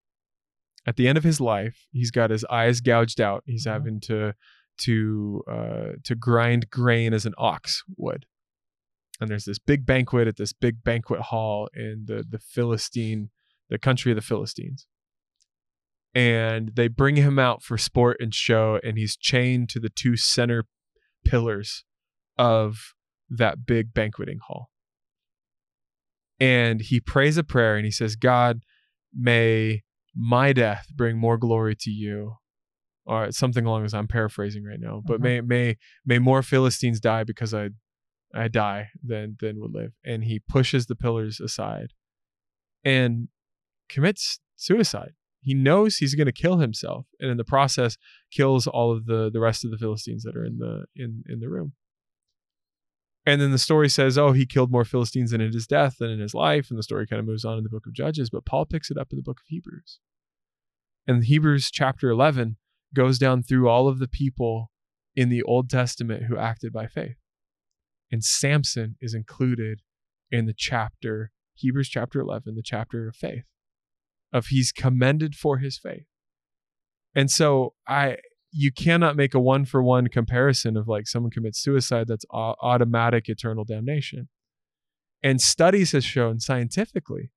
at 0.87 0.97
the 0.97 1.07
end 1.09 1.17
of 1.17 1.25
his 1.25 1.41
life, 1.41 1.87
he's 1.93 2.11
got 2.11 2.31
his 2.31 2.45
eyes 2.47 2.81
gouged 2.81 3.21
out. 3.21 3.45
He's 3.47 3.67
Uh-huh. 3.67 3.75
having 3.75 4.01
to 4.01 4.35
to 4.79 5.43
uh, 5.49 5.89
to 6.05 6.15
grind 6.15 6.71
grain 6.71 7.13
as 7.13 7.27
an 7.27 7.35
ox 7.39 7.85
would. 7.97 8.27
And 9.21 9.31
there's 9.31 9.45
this 9.45 9.59
big 9.59 9.87
banquet 9.87 10.27
at 10.27 10.37
this 10.37 10.53
big 10.53 10.83
banquet 10.83 11.21
hall 11.21 11.69
in 11.75 12.07
the 12.07 12.25
the 12.29 12.39
Philistine, 12.39 13.31
the 13.69 13.79
country 13.79 14.11
of 14.11 14.17
the 14.17 14.23
Philistines. 14.23 14.87
And 16.15 16.73
they 16.75 16.89
bring 16.89 17.17
him 17.17 17.39
out 17.39 17.63
for 17.63 17.79
sport 17.79 18.19
and 18.21 18.35
show, 18.35 18.79
and 18.83 18.99
he's 18.99 19.17
chained 19.17 19.69
to 19.71 19.81
the 19.81 19.89
two 19.89 20.17
center 20.17 20.65
pillars 21.25 21.85
of 22.37 22.95
that 23.37 23.67
big 23.67 23.93
banqueting 23.95 24.39
hall. 24.47 24.71
And 26.41 26.81
he 26.81 27.01
prays 27.01 27.37
a 27.37 27.45
prayer 27.45 27.77
and 27.77 27.85
he 27.85 27.91
says, 27.93 28.17
God, 28.17 28.61
may 29.15 29.83
my 30.15 30.53
death 30.53 30.89
bring 30.95 31.17
more 31.17 31.39
glory 31.39 31.77
to 31.77 31.91
you. 31.91 32.37
Or 33.05 33.33
something 33.33 33.67
along 33.67 33.83
those 33.83 33.95
I'm 33.95 34.07
paraphrasing 34.07 34.65
right 34.65 34.79
now. 34.79 35.03
But 35.05 35.19
Mhm. 35.19 35.23
may 35.23 35.41
may 35.41 35.77
may 36.05 36.19
more 36.21 36.41
Philistines 36.41 37.01
die 37.01 37.25
because 37.25 37.53
I 37.53 37.71
I 38.33 38.47
die 38.47 38.91
than 39.03 39.37
than 39.41 39.59
would 39.61 39.73
live. 39.73 39.93
And 40.05 40.23
he 40.23 40.39
pushes 40.39 40.87
the 40.87 40.95
pillars 40.95 41.41
aside 41.41 41.95
and 42.85 43.29
commits 43.89 44.39
suicide. 44.55 45.15
He 45.41 45.53
knows 45.53 45.97
he's 45.97 46.15
going 46.15 46.27
to 46.27 46.33
kill 46.33 46.59
himself, 46.59 47.09
and 47.19 47.29
in 47.29 47.37
the 47.37 47.45
process, 47.45 47.97
kills 48.31 48.69
all 48.69 48.93
of 48.93 49.07
the 49.07 49.31
the 49.33 49.41
rest 49.41 49.65
of 49.65 49.73
the 49.73 49.79
Philistines 49.79 50.23
that 50.23 50.37
are 50.37 50.45
in 50.45 50.59
the 50.59 50.87
in 50.95 51.25
in 51.29 51.41
the 51.41 51.49
room. 51.49 51.73
And 53.25 53.41
then 53.41 53.53
the 53.53 53.59
story 53.59 53.89
says, 53.89 54.19
oh, 54.19 54.33
he 54.33 54.47
killed 54.47 54.73
more 54.73 54.85
Philistines 54.85 55.33
in 55.33 55.41
his 55.41 55.67
death 55.67 55.99
than 55.99 56.11
in 56.11 56.19
his 56.19 56.35
life, 56.35 56.71
and 56.71 56.79
the 56.79 56.83
story 56.83 57.07
kind 57.07 57.21
of 57.21 57.27
moves 57.27 57.45
on 57.45 57.57
in 57.57 57.63
the 57.63 57.71
book 57.71 57.87
of 57.87 57.93
Judges. 57.93 58.31
But 58.31 58.45
Paul 58.45 58.67
picks 58.67 58.91
it 58.91 58.99
up 58.99 59.13
in 59.13 59.17
the 59.17 59.23
book 59.23 59.39
of 59.39 59.47
Hebrews, 59.47 60.01
and 61.07 61.25
Hebrews 61.25 61.71
chapter 61.71 62.11
eleven 62.11 62.57
goes 62.95 63.19
down 63.19 63.43
through 63.43 63.69
all 63.69 63.87
of 63.87 64.01
the 64.01 64.09
people 64.09 64.71
in 65.15 65.29
the 65.29 65.43
Old 65.45 65.71
Testament 65.71 66.25
who 66.25 66.37
acted 66.37 66.73
by 66.73 66.89
faith, 66.89 67.17
and 68.11 68.25
Samson 68.25 68.97
is 69.01 69.15
included 69.15 69.83
in 70.31 70.47
the 70.47 70.55
chapter 70.57 71.31
Hebrews 71.55 71.91
chapter 71.91 72.19
11, 72.19 72.57
the 72.57 72.63
chapter 72.63 73.07
of 73.07 73.15
faith, 73.15 73.45
of 74.33 74.47
he's 74.47 74.73
commended 74.73 75.37
for 75.37 75.59
his 75.59 75.79
faith. 75.79 76.07
And 77.15 77.31
so 77.31 77.75
I 77.87 78.17
you 78.53 78.71
cannot 78.71 79.17
make 79.17 79.35
a 79.35 79.41
one 79.41 79.65
for 79.65 79.83
one 79.83 80.09
comparison 80.09 80.77
of 80.77 80.87
like 80.87 81.09
someone 81.09 81.31
commits 81.31 81.61
suicide 81.61 82.07
that's 82.07 82.27
au- 82.31 82.55
automatic 82.61 83.29
eternal 83.29 83.65
damnation. 83.65 84.29
And 85.23 85.41
studies 85.41 85.93
has 85.93 86.05
shown 86.05 86.39
scientifically 86.39 87.31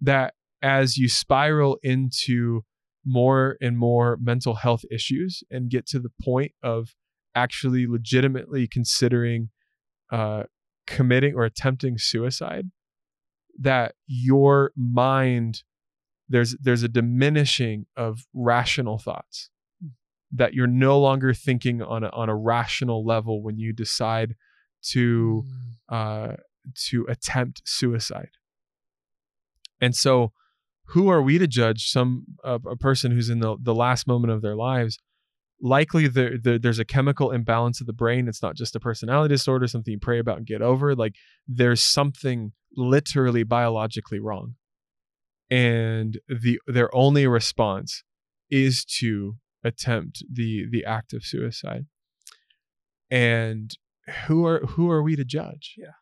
that 0.00 0.34
as 0.60 0.98
you 0.98 1.08
spiral 1.08 1.78
into 1.82 2.64
more 3.06 3.56
and 3.60 3.78
more 3.78 4.18
mental 4.20 4.54
health 4.54 4.84
issues 4.90 5.42
and 5.50 5.70
get 5.70 5.86
to 5.86 5.98
the 5.98 6.10
point 6.22 6.52
of 6.62 6.94
actually 7.34 7.86
legitimately 7.86 8.66
considering 8.66 9.48
uh, 10.10 10.42
committing 10.86 11.34
or 11.34 11.44
attempting 11.44 11.96
suicide, 11.96 12.66
that 13.58 13.94
your 14.06 14.72
mind 14.76 15.62
there's 16.28 16.54
there's 16.60 16.82
a 16.82 16.88
diminishing 16.88 17.86
of 17.96 18.26
rational 18.34 18.98
thoughts 18.98 19.48
that 20.32 20.54
you're 20.54 20.66
no 20.66 20.98
longer 20.98 21.32
thinking 21.32 21.82
on 21.82 22.04
a, 22.04 22.08
on 22.08 22.28
a 22.28 22.36
rational 22.36 23.04
level 23.04 23.42
when 23.42 23.58
you 23.58 23.72
decide 23.72 24.34
to 24.82 25.44
uh, 25.88 26.32
to 26.74 27.06
attempt 27.08 27.62
suicide. 27.64 28.30
And 29.80 29.94
so, 29.94 30.32
who 30.88 31.08
are 31.08 31.22
we 31.22 31.38
to 31.38 31.46
judge 31.46 31.90
some 31.90 32.24
uh, 32.44 32.58
a 32.66 32.76
person 32.76 33.12
who's 33.12 33.30
in 33.30 33.40
the, 33.40 33.56
the 33.60 33.74
last 33.74 34.06
moment 34.06 34.32
of 34.32 34.42
their 34.42 34.56
lives? 34.56 34.98
Likely, 35.60 36.06
there, 36.06 36.38
there 36.38 36.58
there's 36.58 36.78
a 36.78 36.84
chemical 36.84 37.30
imbalance 37.30 37.80
of 37.80 37.86
the 37.86 37.92
brain. 37.92 38.28
It's 38.28 38.42
not 38.42 38.54
just 38.54 38.76
a 38.76 38.80
personality 38.80 39.34
disorder, 39.34 39.66
something 39.66 39.92
you 39.92 39.98
pray 39.98 40.18
about 40.18 40.38
and 40.38 40.46
get 40.46 40.62
over. 40.62 40.94
Like 40.94 41.14
there's 41.46 41.82
something 41.82 42.52
literally 42.76 43.42
biologically 43.42 44.20
wrong, 44.20 44.54
and 45.50 46.20
the 46.28 46.60
their 46.66 46.94
only 46.94 47.26
response 47.26 48.04
is 48.50 48.84
to 48.84 49.36
attempt 49.64 50.22
the 50.30 50.66
the 50.70 50.84
act 50.84 51.12
of 51.12 51.24
suicide. 51.24 51.86
And 53.10 53.76
who 54.26 54.44
are 54.44 54.60
who 54.60 54.90
are 54.90 55.02
we 55.02 55.16
to 55.16 55.24
judge? 55.24 55.74
Yeah. 55.76 55.92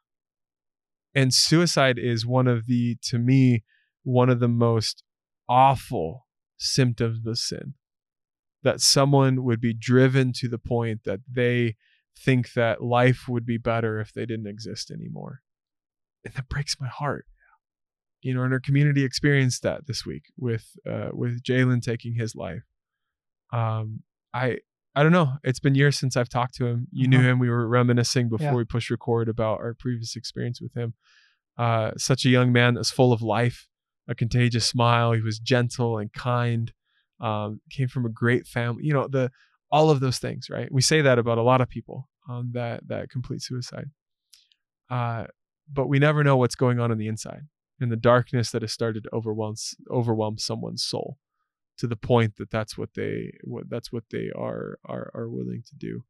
And 1.15 1.33
suicide 1.33 1.99
is 1.99 2.27
one 2.27 2.47
of 2.47 2.67
the 2.67 2.97
to 3.05 3.19
me 3.19 3.65
one 4.03 4.29
of 4.29 4.41
the 4.41 4.49
most 4.49 5.03
awful 5.49 6.27
symptoms 6.59 7.27
of 7.27 7.39
sin. 7.39 7.75
That 8.63 8.81
someone 8.81 9.45
would 9.45 9.61
be 9.61 9.75
driven 9.75 10.33
to 10.35 10.49
the 10.49 10.59
point 10.59 11.05
that 11.05 11.21
they 11.31 11.77
think 12.19 12.55
that 12.55 12.83
life 12.83 13.29
would 13.29 13.47
be 13.47 13.59
better 13.59 14.01
if 14.01 14.13
they 14.13 14.27
didn't 14.27 14.49
exist 14.49 14.91
anymore. 14.91 15.41
And 16.25 16.35
that 16.35 16.49
breaks 16.49 16.81
my 16.81 16.89
heart. 16.89 17.27
You 18.23 18.35
know, 18.35 18.43
and 18.43 18.53
our 18.53 18.61
community 18.61 19.05
experienced 19.05 19.63
that 19.63 19.87
this 19.87 20.05
week 20.05 20.25
with 20.37 20.67
uh, 20.89 21.11
with 21.13 21.43
Jalen 21.43 21.83
taking 21.83 22.15
his 22.15 22.35
life. 22.35 22.65
Um, 23.53 24.03
I 24.35 24.59
I 24.95 25.03
don't 25.03 25.13
know. 25.13 25.35
It's 25.45 25.61
been 25.61 25.75
years 25.75 25.99
since 25.99 26.17
I've 26.17 26.29
talked 26.31 26.55
to 26.55 26.67
him. 26.67 26.87
You 26.91 27.07
knew 27.07 27.19
Uh-huh. 27.19 27.29
him. 27.29 27.39
We 27.39 27.51
were 27.51 27.69
reminiscing 27.69 28.31
before 28.31 28.47
Yeah. 28.47 28.55
we 28.55 28.65
pushed 28.65 28.89
record 28.89 29.29
about 29.29 29.59
our 29.61 29.75
previous 29.75 30.17
experience 30.17 30.59
with 30.61 30.73
him. 30.75 30.95
Uh, 31.59 31.91
such 31.99 32.25
a 32.25 32.31
young 32.31 32.51
man 32.51 32.75
that's 32.75 32.91
full 32.91 33.13
of 33.13 33.21
life, 33.21 33.69
a 34.09 34.15
contagious 34.15 34.67
smile. 34.67 35.13
He 35.13 35.21
was 35.21 35.39
gentle 35.39 35.99
and 35.99 36.11
kind. 36.13 36.73
Um, 37.21 37.61
came 37.71 37.89
from 37.89 38.05
a 38.07 38.11
great 38.11 38.47
family. 38.47 38.85
You 38.85 38.93
know 38.95 39.07
the 39.09 39.31
all 39.71 39.91
of 39.91 40.01
those 40.01 40.19
things, 40.19 40.49
right? 40.51 40.71
We 40.73 40.81
say 40.81 41.01
that 41.03 41.19
about 41.19 41.39
a 41.39 41.43
lot 41.43 41.61
of 41.61 41.69
people 41.69 42.09
um, 42.29 42.51
that 42.53 42.87
that 42.89 43.11
complete 43.11 43.43
suicide. 43.43 43.91
Uh, 44.91 45.27
but 45.71 45.89
we 45.89 45.99
never 45.99 46.23
know 46.23 46.37
what's 46.37 46.55
going 46.55 46.79
on 46.79 46.91
in 46.93 46.99
the 46.99 47.09
inside, 47.09 47.43
in 47.81 47.89
the 47.89 47.97
darkness 47.97 48.51
that 48.53 48.63
has 48.63 48.73
started 48.73 49.05
to 49.05 49.11
overwhelm 49.15 49.55
overwhelm 49.91 50.39
someone's 50.39 50.85
soul 50.85 51.19
to 51.79 51.87
the 51.87 51.97
point 51.97 52.37
that 52.37 52.51
that's 52.51 52.77
what 52.79 52.91
they 52.95 53.33
what 53.45 53.69
that's 53.69 53.93
what 53.93 54.05
they 54.11 54.31
are 54.37 54.79
are 54.85 55.11
are 55.15 55.29
willing 55.29 55.63
to 55.69 55.75
do. 55.77 56.05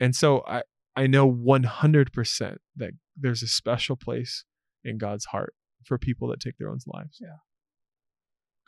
And 0.00 0.14
so 0.14 0.42
I 0.46 0.62
I 0.94 1.06
know 1.06 1.26
100% 1.26 2.58
that 2.76 2.90
there's 3.16 3.42
a 3.42 3.46
special 3.48 3.96
place 3.96 4.44
in 4.84 4.98
God's 4.98 5.24
heart 5.26 5.54
for 5.84 5.96
people 5.98 6.28
that 6.28 6.40
take 6.40 6.58
their 6.58 6.68
own 6.68 6.78
lives. 6.86 7.18
Yeah. 7.20 7.36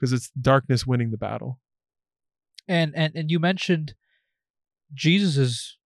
Cuz 0.00 0.12
it's 0.12 0.30
darkness 0.30 0.87
winning 0.87 1.10
the 1.10 1.18
battle. 1.18 1.60
And 2.66 2.94
and 2.96 3.14
and 3.14 3.30
you 3.30 3.38
mentioned 3.38 3.94
Jesus's 4.92 5.76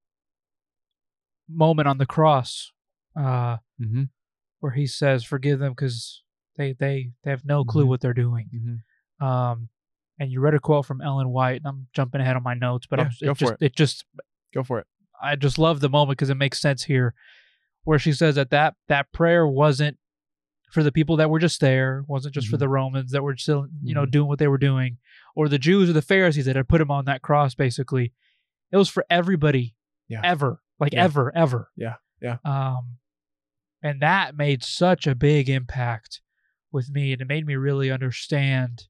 moment 1.48 1.88
on 1.88 1.98
the 1.98 2.06
cross, 2.06 2.72
uh, 3.16 3.58
Mhm. 3.80 4.10
where 4.60 4.72
he 4.72 4.86
says, 4.86 5.24
"Forgive 5.24 5.58
them 5.58 5.72
because 5.72 6.22
they 6.56 6.72
they 6.74 7.12
they 7.22 7.30
have 7.30 7.44
no 7.44 7.64
clue 7.64 7.84
Mhm. 7.84 7.88
what 7.88 8.00
they're 8.00 8.14
doing." 8.14 8.50
Mhm. 9.20 9.24
Um, 9.26 9.70
and 10.18 10.30
you 10.32 10.40
read 10.40 10.54
a 10.54 10.60
quote 10.60 10.86
from 10.86 11.00
Ellen 11.00 11.28
White, 11.30 11.56
and 11.56 11.66
I'm 11.66 11.86
jumping 11.94 12.20
ahead 12.20 12.36
on 12.36 12.42
my 12.42 12.54
notes, 12.54 12.86
but 12.88 12.98
Yeah, 12.98 13.30
it 13.30 13.34
for 13.38 13.50
just 13.50 13.62
it 13.62 13.76
just 13.76 14.04
Go 14.54 14.62
for 14.62 14.78
it. 14.78 14.86
I 15.22 15.36
just 15.36 15.58
love 15.58 15.80
the 15.80 15.88
moment 15.90 16.18
because 16.18 16.30
it 16.30 16.36
makes 16.36 16.60
sense 16.60 16.84
here, 16.84 17.14
where 17.84 17.98
she 17.98 18.12
says 18.12 18.36
that 18.36 18.50
that 18.50 18.74
that 18.88 19.12
prayer 19.12 19.46
wasn't 19.46 19.98
for 20.72 20.82
the 20.82 20.92
people 20.92 21.16
that 21.16 21.28
were 21.30 21.38
just 21.38 21.60
there, 21.60 22.04
wasn't 22.08 22.34
just 22.34 22.48
for 22.48 22.56
Mhm. 22.56 22.60
the 22.60 22.68
Romans 22.68 23.10
that 23.12 23.22
were 23.22 23.36
still 23.36 23.68
you 23.82 23.94
know 23.94 24.04
Mhm. 24.06 24.10
doing 24.10 24.28
what 24.28 24.38
they 24.38 24.48
were 24.48 24.58
doing, 24.58 24.98
or 25.34 25.48
the 25.48 25.58
Jews 25.58 25.88
or 25.90 25.92
the 25.92 26.02
Pharisees 26.02 26.46
that 26.46 26.56
had 26.56 26.68
put 26.68 26.80
him 26.80 26.90
on 26.90 27.04
that 27.06 27.22
cross. 27.22 27.54
Basically, 27.54 28.12
it 28.72 28.76
was 28.76 28.88
for 28.88 29.04
everybody, 29.10 29.74
Yeah. 30.08 30.20
ever, 30.24 30.62
like 30.78 30.92
Yeah. 30.94 31.04
ever, 31.04 31.34
ever. 31.36 31.70
Yeah, 31.76 31.96
yeah. 32.20 32.38
Um, 32.44 32.98
and 33.82 34.00
that 34.02 34.36
made 34.36 34.62
such 34.64 35.06
a 35.06 35.14
big 35.14 35.48
impact 35.48 36.20
with 36.72 36.90
me, 36.90 37.12
and 37.12 37.22
it 37.22 37.28
made 37.28 37.46
me 37.46 37.56
really 37.56 37.90
understand 37.90 38.88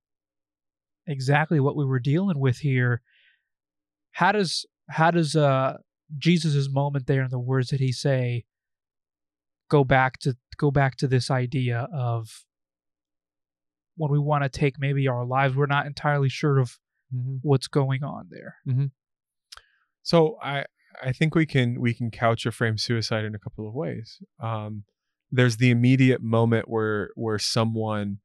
exactly 1.09 1.59
what 1.59 1.77
we 1.77 1.85
were 1.85 1.99
dealing 1.99 2.39
with 2.39 2.59
here. 2.59 3.03
How 4.13 4.33
does 4.33 4.67
how 4.89 5.11
does 5.11 5.35
uh 5.35 5.79
Jesus's 6.17 6.71
moment 6.71 7.07
there 7.07 7.23
and 7.23 7.31
the 7.31 7.39
words 7.39 7.69
that 7.71 7.81
he 7.81 7.93
say 7.93 8.45
go 9.69 9.85
back 9.85 10.19
to 10.21 10.37
go 10.57 10.71
back 10.71 10.97
to 10.97 11.07
this 11.09 11.31
idea 11.31 11.89
of 11.93 12.45
when 13.97 14.11
we 14.13 14.19
want 14.19 14.45
to 14.45 14.49
take 14.49 14.79
maybe 14.79 15.09
our 15.09 15.25
lives, 15.25 15.57
we're 15.57 15.67
not 15.67 15.87
entirely 15.87 16.29
sure 16.29 16.59
of 16.59 16.79
what's 17.43 17.67
going 17.69 18.03
on 18.05 18.29
there. 18.31 18.57
So 20.03 20.39
I 20.43 20.65
I 21.03 21.13
think 21.13 21.35
we 21.35 21.47
can 21.47 21.81
we 21.81 21.95
can 21.95 22.11
couch 22.11 22.47
or 22.47 22.53
frame 22.53 22.79
suicide 22.79 23.25
in 23.25 23.35
a 23.35 23.39
couple 23.39 23.69
of 23.69 23.75
ways. 23.75 24.19
Um, 24.43 24.85
there's 25.31 25.59
the 25.59 25.71
immediate 25.71 26.23
moment 26.23 26.69
where 26.69 27.11
where 27.15 27.39
someone 27.39 28.19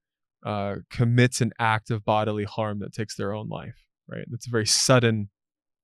uh, 0.45 0.75
commits 0.89 1.41
an 1.41 1.51
act 1.60 1.89
of 1.91 2.03
bodily 2.06 2.43
harm 2.43 2.79
that 2.79 2.93
takes 2.93 3.15
their 3.15 3.34
own 3.34 3.47
life. 3.49 3.75
Right. 4.08 4.25
That's 4.29 4.47
a 4.47 4.51
very 4.51 4.65
sudden 4.65 5.29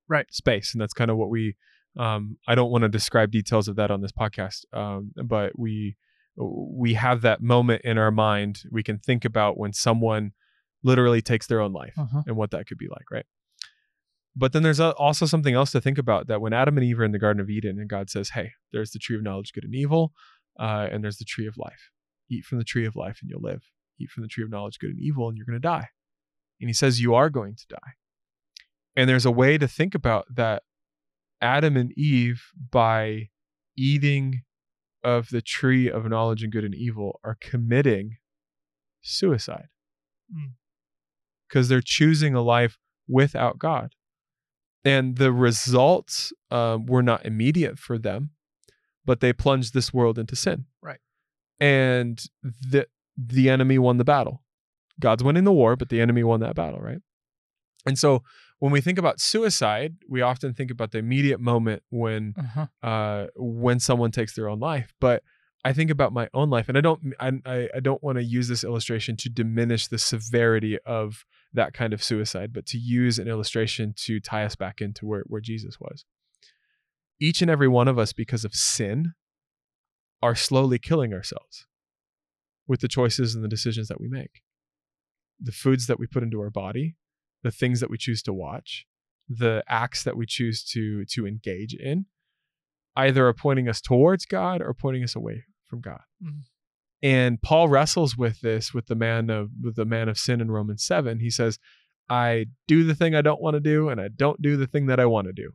Right. 0.07 0.25
space, 0.33 0.73
and 0.73 0.81
that's 0.81 0.93
kind 0.93 1.11
of 1.11 1.17
what 1.17 1.29
we. 1.29 1.55
Um, 1.97 2.37
I 2.47 2.55
don't 2.55 2.71
want 2.71 2.81
to 2.83 2.89
describe 2.89 3.31
details 3.31 3.67
of 3.67 3.75
that 3.77 3.91
on 3.91 4.01
this 4.01 4.11
podcast, 4.11 4.65
um, 4.73 5.11
but 5.25 5.57
we 5.57 5.97
we 6.37 6.93
have 6.93 7.21
that 7.21 7.41
moment 7.41 7.81
in 7.83 7.97
our 7.97 8.11
mind. 8.11 8.61
We 8.71 8.81
can 8.83 8.97
think 8.99 9.25
about 9.25 9.57
when 9.57 9.73
someone 9.73 10.31
literally 10.83 11.21
takes 11.21 11.47
their 11.47 11.59
own 11.59 11.73
life 11.73 11.93
Uh-huh. 11.97 12.23
and 12.27 12.35
what 12.37 12.51
that 12.51 12.65
could 12.67 12.77
be 12.77 12.87
like, 12.87 13.11
right? 13.11 13.25
But 14.35 14.53
then 14.53 14.63
there's 14.63 14.79
also 14.79 15.25
something 15.25 15.53
else 15.53 15.71
to 15.71 15.81
think 15.81 15.97
about 15.97 16.27
that 16.27 16.39
when 16.39 16.53
Adam 16.53 16.77
and 16.77 16.85
Eve 16.85 16.99
are 16.99 17.03
in 17.03 17.11
the 17.11 17.19
Garden 17.19 17.41
of 17.41 17.49
Eden 17.49 17.77
and 17.79 17.89
God 17.89 18.09
says, 18.09 18.29
Hey, 18.29 18.51
there's 18.71 18.91
the 18.91 18.99
tree 18.99 19.15
of 19.17 19.23
knowledge, 19.23 19.51
good 19.53 19.65
and 19.65 19.75
evil, 19.75 20.13
uh, 20.59 20.87
and 20.91 21.03
there's 21.03 21.17
the 21.17 21.25
tree 21.25 21.47
of 21.47 21.57
life. 21.57 21.91
Eat 22.29 22.45
from 22.45 22.57
the 22.59 22.63
tree 22.63 22.85
of 22.85 22.95
life 22.95 23.17
and 23.21 23.29
you'll 23.29 23.41
live. 23.41 23.63
Eat 23.99 24.09
from 24.09 24.23
the 24.23 24.29
tree 24.29 24.43
of 24.43 24.49
knowledge, 24.49 24.79
good 24.79 24.91
and 24.91 24.99
evil, 24.99 25.27
and 25.27 25.37
you're 25.37 25.45
going 25.45 25.59
to 25.59 25.67
die. 25.67 25.89
And 26.59 26.69
he 26.69 26.73
says, 26.73 27.01
You 27.01 27.15
are 27.15 27.29
going 27.29 27.55
to 27.55 27.67
die. 27.67 27.93
And 28.95 29.09
there's 29.09 29.25
a 29.25 29.31
way 29.31 29.57
to 29.57 29.67
think 29.67 29.95
about 29.95 30.25
that 30.33 30.63
Adam 31.41 31.77
and 31.77 31.91
Eve, 31.97 32.43
by 32.71 33.29
eating 33.77 34.41
of 35.03 35.29
the 35.29 35.41
tree 35.41 35.89
of 35.89 36.05
knowledge 36.05 36.43
and 36.43 36.51
good 36.51 36.65
and 36.65 36.75
evil, 36.75 37.19
are 37.23 37.37
committing 37.39 38.17
suicide 39.01 39.67
Mm. 40.31 40.51
because 41.47 41.69
they're 41.69 41.81
choosing 41.81 42.35
a 42.35 42.41
life 42.41 42.77
without 43.07 43.57
God. 43.57 43.95
And 44.85 45.17
the 45.17 45.31
results 45.31 46.31
um, 46.51 46.85
were 46.85 47.01
not 47.01 47.25
immediate 47.25 47.79
for 47.79 47.97
them, 47.97 48.31
but 49.03 49.19
they 49.19 49.33
plunged 49.33 49.73
this 49.73 49.91
world 49.91 50.19
into 50.19 50.35
sin. 50.35 50.65
Right. 50.83 50.99
And 51.59 52.21
the 52.43 52.87
the 53.27 53.49
enemy 53.49 53.77
won 53.77 53.97
the 53.97 54.05
battle. 54.05 54.41
God's 54.99 55.23
winning 55.23 55.43
the 55.43 55.51
war, 55.51 55.75
but 55.75 55.89
the 55.89 56.01
enemy 56.01 56.23
won 56.23 56.39
that 56.41 56.55
battle, 56.55 56.79
right? 56.79 56.99
And 57.85 57.97
so 57.97 58.23
when 58.59 58.71
we 58.71 58.81
think 58.81 58.99
about 58.99 59.19
suicide, 59.21 59.95
we 60.07 60.21
often 60.21 60.53
think 60.53 60.71
about 60.71 60.91
the 60.91 60.97
immediate 60.97 61.39
moment 61.39 61.83
when 61.89 62.33
Uh-huh. 62.37 62.67
uh, 62.87 63.27
when 63.35 63.79
someone 63.79 64.11
takes 64.11 64.35
their 64.35 64.49
own 64.49 64.59
life. 64.59 64.93
But 64.99 65.23
I 65.65 65.73
think 65.73 65.89
about 65.91 66.13
my 66.13 66.29
own 66.33 66.49
life, 66.49 66.69
and 66.69 66.77
I 66.77 66.81
don't 66.81 67.13
I 67.19 67.31
I, 67.45 67.69
I 67.75 67.79
don't 67.79 68.01
want 68.03 68.17
to 68.17 68.23
use 68.23 68.47
this 68.47 68.63
illustration 68.63 69.15
to 69.17 69.29
diminish 69.29 69.87
the 69.87 69.97
severity 69.97 70.77
of 70.85 71.25
that 71.53 71.73
kind 71.73 71.93
of 71.93 72.03
suicide, 72.03 72.53
but 72.53 72.65
to 72.67 72.77
use 72.77 73.19
an 73.19 73.27
illustration 73.27 73.93
to 74.05 74.19
tie 74.19 74.45
us 74.45 74.55
back 74.55 74.81
into 74.81 75.05
where 75.05 75.23
where 75.27 75.41
Jesus 75.41 75.79
was. 75.79 76.05
Each 77.19 77.41
and 77.41 77.51
every 77.51 77.67
one 77.67 77.87
of 77.89 77.97
us, 77.99 78.13
because 78.13 78.45
of 78.45 78.53
sin, 78.55 79.13
are 80.21 80.35
slowly 80.35 80.79
killing 80.79 81.13
ourselves 81.13 81.65
with 82.69 82.79
the 82.79 82.87
choices 82.87 83.35
and 83.35 83.43
the 83.43 83.49
decisions 83.49 83.89
that 83.89 83.99
we 83.99 84.07
make. 84.07 84.41
The 85.41 85.51
foods 85.51 85.87
that 85.87 85.99
we 85.99 86.07
put 86.07 86.23
into 86.23 86.39
our 86.39 86.49
body, 86.51 86.95
the 87.43 87.51
things 87.51 87.81
that 87.81 87.89
we 87.89 87.97
choose 87.97 88.21
to 88.23 88.33
watch, 88.33 88.85
the 89.27 89.63
acts 89.67 90.03
that 90.03 90.15
we 90.15 90.25
choose 90.25 90.63
to 90.65 91.03
to 91.05 91.27
engage 91.27 91.73
in 91.73 92.05
either 92.95 93.27
are 93.27 93.33
pointing 93.33 93.67
us 93.67 93.81
towards 93.81 94.25
God 94.25 94.61
or 94.61 94.73
pointing 94.73 95.03
us 95.03 95.15
away 95.15 95.45
from 95.65 95.81
God. 95.81 96.01
Mhm. 96.23 96.43
And 97.01 97.41
Paul 97.41 97.69
wrestles 97.69 98.17
with 98.17 98.41
this 98.41 98.73
with 98.73 98.87
the 98.87 98.95
man 98.95 99.29
of 99.29 99.49
with 99.61 99.75
the 99.75 99.85
man 99.85 100.09
of 100.09 100.17
sin 100.17 100.41
in 100.41 100.51
Romans 100.51 100.83
7. 100.83 101.19
He 101.19 101.29
says, 101.29 101.59
I 102.09 102.47
do 102.67 102.83
the 102.83 102.95
thing 102.95 103.15
I 103.15 103.21
don't 103.21 103.41
want 103.41 103.53
to 103.53 103.59
do 103.59 103.89
and 103.89 104.01
I 104.01 104.07
don't 104.09 104.41
do 104.41 104.57
the 104.57 104.67
thing 104.67 104.87
that 104.87 104.99
I 104.99 105.05
want 105.05 105.27
to 105.27 105.33
do. 105.33 105.51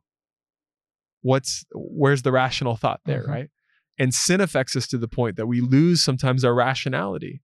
What's 1.21 1.65
where's 1.75 2.23
the 2.23 2.33
rational 2.33 2.77
thought 2.77 3.01
there, 3.05 3.25
Mhm. 3.25 3.29
right? 3.29 3.51
And 3.99 4.13
sin 4.13 4.41
affects 4.41 4.75
us 4.75 4.87
to 4.89 4.99
the 4.99 5.09
point 5.09 5.37
that 5.37 5.47
we 5.47 5.61
lose 5.61 6.03
sometimes 6.03 6.45
our 6.45 6.55
rationality. 6.55 7.43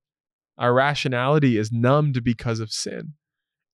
Our 0.59 0.75
rationality 0.75 1.57
is 1.57 1.71
numbed 1.71 2.25
because 2.25 2.61
of 2.61 2.73
sin. 2.73 3.15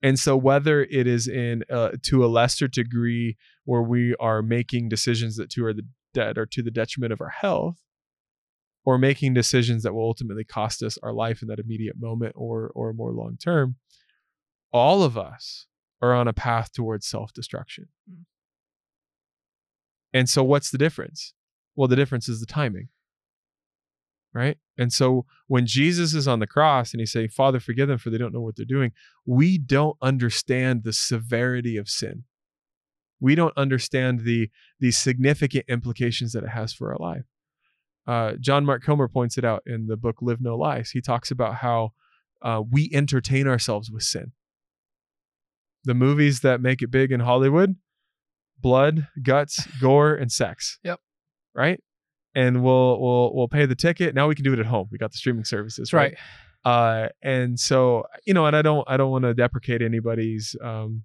And 0.03 0.19
so, 0.19 0.37
whether 0.37 0.83
it 0.83 1.07
is 1.07 1.27
in 1.27 1.65
uh, 1.71 1.93
to 2.03 2.25
a 2.25 2.29
lesser 2.29 2.69
degree 2.69 3.37
where 3.65 3.83
we 3.83 4.15
are 4.21 4.43
making 4.43 4.89
decisions 4.89 5.37
that 5.37 5.51
to 5.51 5.65
are 5.65 5.73
the 5.73 5.87
dead 6.13 6.37
or 6.37 6.47
to 6.47 6.63
the 6.63 6.71
detriment 6.71 7.13
of 7.13 7.21
our 7.21 7.31
health, 7.31 7.81
or 8.85 8.99
making 8.99 9.35
decisions 9.35 9.83
that 9.83 9.95
will 9.95 10.05
ultimately 10.05 10.45
cost 10.45 10.83
us 10.83 10.97
our 11.03 11.13
life 11.13 11.43
in 11.43 11.49
that 11.49 11.59
immediate 11.59 11.97
moment 11.99 12.35
or 12.37 12.71
or 12.75 12.93
more 12.93 13.13
long 13.13 13.37
term, 13.37 13.77
all 14.73 15.03
of 15.03 15.17
us 15.19 15.67
are 16.01 16.15
on 16.15 16.29
a 16.29 16.33
path 16.33 16.73
towards 16.73 17.07
self 17.07 17.33
destruction. 17.33 17.89
Mm. 18.11 18.25
And 20.13 20.29
so, 20.29 20.45
what's 20.45 20.71
the 20.71 20.79
difference? 20.79 21.35
Well, 21.77 21.89
the 21.89 21.97
difference 21.97 22.29
is 22.29 22.41
the 22.41 22.47
timing. 22.47 22.89
Right. 24.33 24.59
And 24.77 24.93
so 24.93 25.25
when 25.47 25.67
Jesus 25.67 26.13
is 26.13 26.29
on 26.29 26.41
the 26.41 26.47
cross 26.47 26.93
and 26.93 27.01
he's 27.01 27.13
saying, 27.13 27.31
Father, 27.31 27.59
forgive 27.59 27.89
them 27.89 27.97
for 27.97 28.11
they 28.11 28.19
don't 28.19 28.35
know 28.35 28.43
what 28.43 28.57
they're 28.57 28.67
doing, 28.67 28.93
we 29.25 29.57
don't 29.57 29.97
understand 30.03 30.85
the 30.85 30.93
severity 30.93 31.79
of 31.79 31.89
sin. 31.89 32.25
We 33.19 33.35
don't 33.35 33.57
understand 33.57 34.21
the, 34.21 34.51
the 34.79 34.91
significant 34.91 35.65
implications 35.69 36.33
that 36.33 36.45
it 36.45 36.51
has 36.51 36.75
for 36.75 36.93
our 36.93 36.99
life. 36.99 37.25
Uh, 38.07 38.33
John 38.39 38.67
Mark 38.67 38.85
Comer 38.85 39.09
points 39.09 39.39
it 39.39 39.45
out 39.45 39.63
in 39.67 39.87
the 39.87 39.97
book 39.97 40.17
Live 40.21 40.41
No 40.41 40.55
Lies. 40.57 40.91
He 40.91 41.01
talks 41.01 41.31
about 41.31 41.57
how 41.57 41.93
uh, 42.43 42.63
we 42.71 42.91
entertain 42.93 43.49
ourselves 43.49 43.91
with 43.91 44.03
sin. 44.03 44.33
The 45.85 45.95
movies 45.95 46.41
that 46.41 46.61
make 46.61 46.83
it 46.83 46.91
big 46.91 47.11
in 47.11 47.21
Hollywood 47.21 47.77
blood, 48.59 49.07
guts, 49.23 49.67
gore, 49.81 50.15
and 50.15 50.33
sex. 50.33 50.79
Yep. 50.83 51.01
Right? 51.57 51.81
And 52.35 52.63
we'll 52.63 53.01
we'll 53.01 53.35
we'll 53.35 53.49
pay 53.49 53.65
the 53.67 53.75
ticket. 53.75 54.15
Now 54.15 54.29
we 54.29 54.35
can 54.35 54.45
do 54.45 54.53
it 54.53 54.59
at 54.59 54.67
home. 54.67 54.89
We 54.93 54.99
got 54.99 55.11
the 55.13 55.17
streaming 55.19 55.45
services, 55.45 55.89
That's 55.91 55.93
right. 55.95 56.15
uh 56.65 57.09
and 57.23 57.59
so 57.61 58.05
you 58.27 58.35
know 58.35 58.45
and 58.47 58.57
i 58.57 58.61
don't 58.63 58.85
i 58.89 58.97
don't 58.97 59.11
want 59.13 59.23
to 59.25 59.33
deprecate 59.35 59.81
anybody's 59.83 60.57
um 60.63 61.05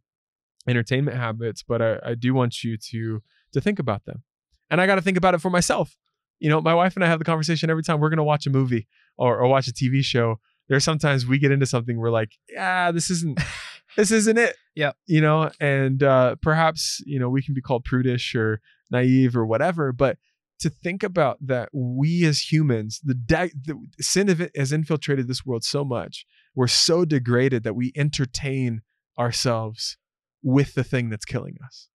entertainment 0.68 1.18
habits 1.18 1.64
but 1.64 1.82
i 1.82 1.98
i 2.06 2.16
do 2.16 2.34
want 2.34 2.64
you 2.64 2.78
to 2.78 3.22
to 3.54 3.62
think 3.62 3.78
about 3.80 4.04
them 4.06 4.24
and 4.70 4.80
i 4.82 4.86
got 4.88 4.96
to 4.96 5.02
think 5.02 5.18
about 5.18 5.34
it 5.34 5.40
for 5.42 5.50
myself 5.50 5.98
you 6.40 6.50
know 6.50 6.62
my 6.62 6.74
wife 6.74 6.96
and 6.96 7.04
i 7.04 7.08
have 7.08 7.20
the 7.20 7.26
conversation 7.26 7.70
every 7.70 7.84
time 7.84 8.00
we're 8.00 8.10
going 8.10 8.18
to 8.18 8.24
watch 8.24 8.46
a 8.48 8.50
movie 8.50 8.88
or, 9.18 9.38
or 9.40 9.48
watch 9.48 9.68
a 9.68 9.72
tv 9.74 10.04
show 10.04 10.40
there's 10.70 10.84
sometimes 10.84 11.26
we 11.28 11.38
get 11.38 11.52
into 11.52 11.66
something 11.66 11.98
we're 11.98 12.12
like 12.12 12.32
yeah 12.50 12.92
this 12.92 13.10
isn't 13.10 13.40
this 13.98 14.12
isn't 14.12 14.38
it 14.38 14.56
Yeah. 14.76 14.92
you 15.06 15.22
know 15.22 15.50
and 15.60 16.02
uh 16.04 16.36
perhaps 16.42 17.02
you 17.06 17.20
know 17.20 17.30
we 17.30 17.42
can 17.44 17.54
be 17.54 17.62
called 17.62 17.84
prudish 17.84 18.34
or 18.36 18.62
naive 18.92 19.36
or 19.36 19.46
whatever 19.46 19.92
but 19.92 20.18
to 20.62 20.70
think 20.70 21.04
about 21.04 21.38
that 21.42 21.70
we 21.74 22.24
as 22.26 22.52
humans 22.52 23.00
the, 23.04 23.14
de- 23.14 23.52
the 23.66 23.76
sin 24.00 24.30
of 24.30 24.40
it 24.42 24.52
has 24.56 24.72
infiltrated 24.72 25.28
this 25.28 25.46
world 25.46 25.64
so 25.64 25.84
much 25.84 26.26
we're 26.56 26.68
so 26.68 27.06
degraded 27.06 27.64
that 27.64 27.76
we 27.76 27.92
entertain 27.96 28.82
ourselves 29.20 29.98
with 30.44 30.74
the 30.74 30.84
thing 30.84 31.10
that's 31.10 31.26
killing 31.26 31.58
us. 31.66 31.88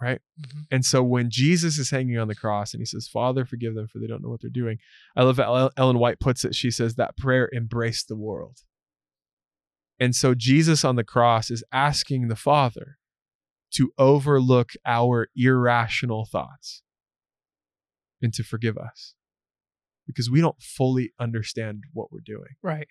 Right? 0.00 0.20
Mhm. 0.38 0.66
and 0.70 0.84
so 0.84 1.02
when 1.02 1.30
jesus 1.30 1.78
is 1.78 1.90
hanging 1.90 2.18
on 2.18 2.28
the 2.28 2.34
cross 2.34 2.74
and 2.74 2.82
he 2.82 2.84
says 2.84 3.08
father 3.08 3.46
forgive 3.46 3.74
them 3.74 3.88
for 3.88 3.98
they 3.98 4.06
don't 4.06 4.22
know 4.22 4.28
what 4.28 4.42
they're 4.42 4.50
doing 4.50 4.76
i 5.16 5.22
love 5.22 5.38
how 5.38 5.70
ellen 5.76 5.98
white 5.98 6.20
puts 6.20 6.44
it. 6.44 6.54
She 6.54 6.70
says 6.70 6.96
that 6.96 7.16
prayer 7.16 7.48
embraced 7.54 8.08
the 8.08 8.16
world. 8.16 8.58
And 9.98 10.14
so 10.14 10.34
jesus 10.34 10.84
on 10.84 10.96
the 10.96 11.04
cross 11.04 11.50
is 11.50 11.64
asking 11.72 12.28
the 12.28 12.36
father 12.36 12.98
to 13.74 13.92
overlook 13.98 14.70
our 14.86 15.28
irrational 15.36 16.24
thoughts 16.24 16.82
and 18.22 18.32
to 18.34 18.42
forgive 18.42 18.78
us 18.78 19.14
because 20.06 20.30
we 20.30 20.40
don't 20.40 20.60
fully 20.62 21.12
understand 21.20 21.82
what 21.92 22.12
we're 22.12 22.20
doing. 22.24 22.54
Right. 22.62 22.88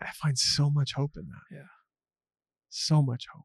I 0.00 0.10
find 0.12 0.38
so 0.38 0.70
much 0.70 0.92
hope 0.94 1.12
in 1.16 1.26
that. 1.28 1.56
Yeah. 1.56 1.66
So 2.68 3.02
much 3.02 3.26
hope. 3.32 3.44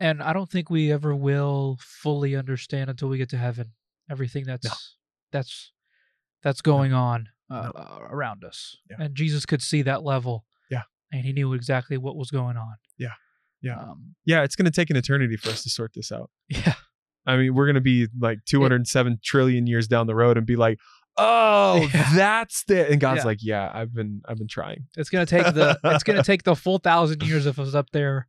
And 0.00 0.22
I 0.22 0.32
don't 0.32 0.50
think 0.50 0.70
we 0.70 0.92
ever 0.92 1.14
will 1.14 1.78
fully 1.80 2.36
understand 2.36 2.88
until 2.88 3.08
we 3.08 3.18
get 3.18 3.30
to 3.30 3.36
heaven 3.38 3.72
everything 4.10 4.44
that's 4.44 4.96
that's 5.32 5.72
that's 6.42 6.60
going 6.60 6.92
on 6.92 7.28
uh, 7.50 7.62
No. 7.62 7.70
uh, 7.80 7.98
around 8.10 8.44
us. 8.44 8.76
Yeah. 8.88 8.96
And 9.00 9.14
Jesus 9.14 9.44
could 9.44 9.60
see 9.62 9.82
that 9.82 10.02
level. 10.04 10.44
Yeah. 10.70 10.82
And 11.12 11.24
he 11.24 11.32
knew 11.32 11.52
exactly 11.52 11.98
what 11.98 12.16
was 12.16 12.30
going 12.30 12.56
on. 12.56 12.76
Yeah. 12.96 13.14
Yeah. 13.62 13.78
Um, 13.78 14.14
Yeah, 14.24 14.42
it's 14.42 14.56
going 14.56 14.66
to 14.66 14.70
take 14.70 14.90
an 14.90 14.96
eternity 14.96 15.36
for 15.36 15.50
us 15.50 15.62
to 15.64 15.70
sort 15.70 15.92
this 15.94 16.12
out. 16.12 16.30
yeah. 16.48 16.74
I 17.26 17.36
mean, 17.36 17.54
we're 17.54 17.66
going 17.66 17.74
to 17.74 17.80
be 17.80 18.06
like 18.18 18.38
207 18.46 19.18
trillion 19.22 19.66
years 19.66 19.86
down 19.88 20.06
the 20.06 20.14
road 20.14 20.36
and 20.38 20.46
be 20.46 20.56
like, 20.56 20.78
"Oh, 21.18 21.86
Yeah. 21.94 22.08
that's 22.14 22.64
the." 22.64 22.88
And 22.90 23.00
God's 23.00 23.18
Yeah. 23.18 23.24
like, 23.24 23.38
"Yeah, 23.42 23.70
I've 23.74 23.92
been 23.92 24.22
I've 24.26 24.38
been 24.38 24.48
trying." 24.48 24.86
It's 24.96 25.10
gonna 25.10 25.26
take 25.26 25.44
the 25.52 25.78
it's 25.84 26.04
gonna 26.04 26.22
take 26.22 26.44
the 26.44 26.54
full 26.56 26.78
thousand 26.78 27.22
years 27.22 27.44
of 27.44 27.58
us 27.58 27.74
up 27.74 27.90
there 27.92 28.28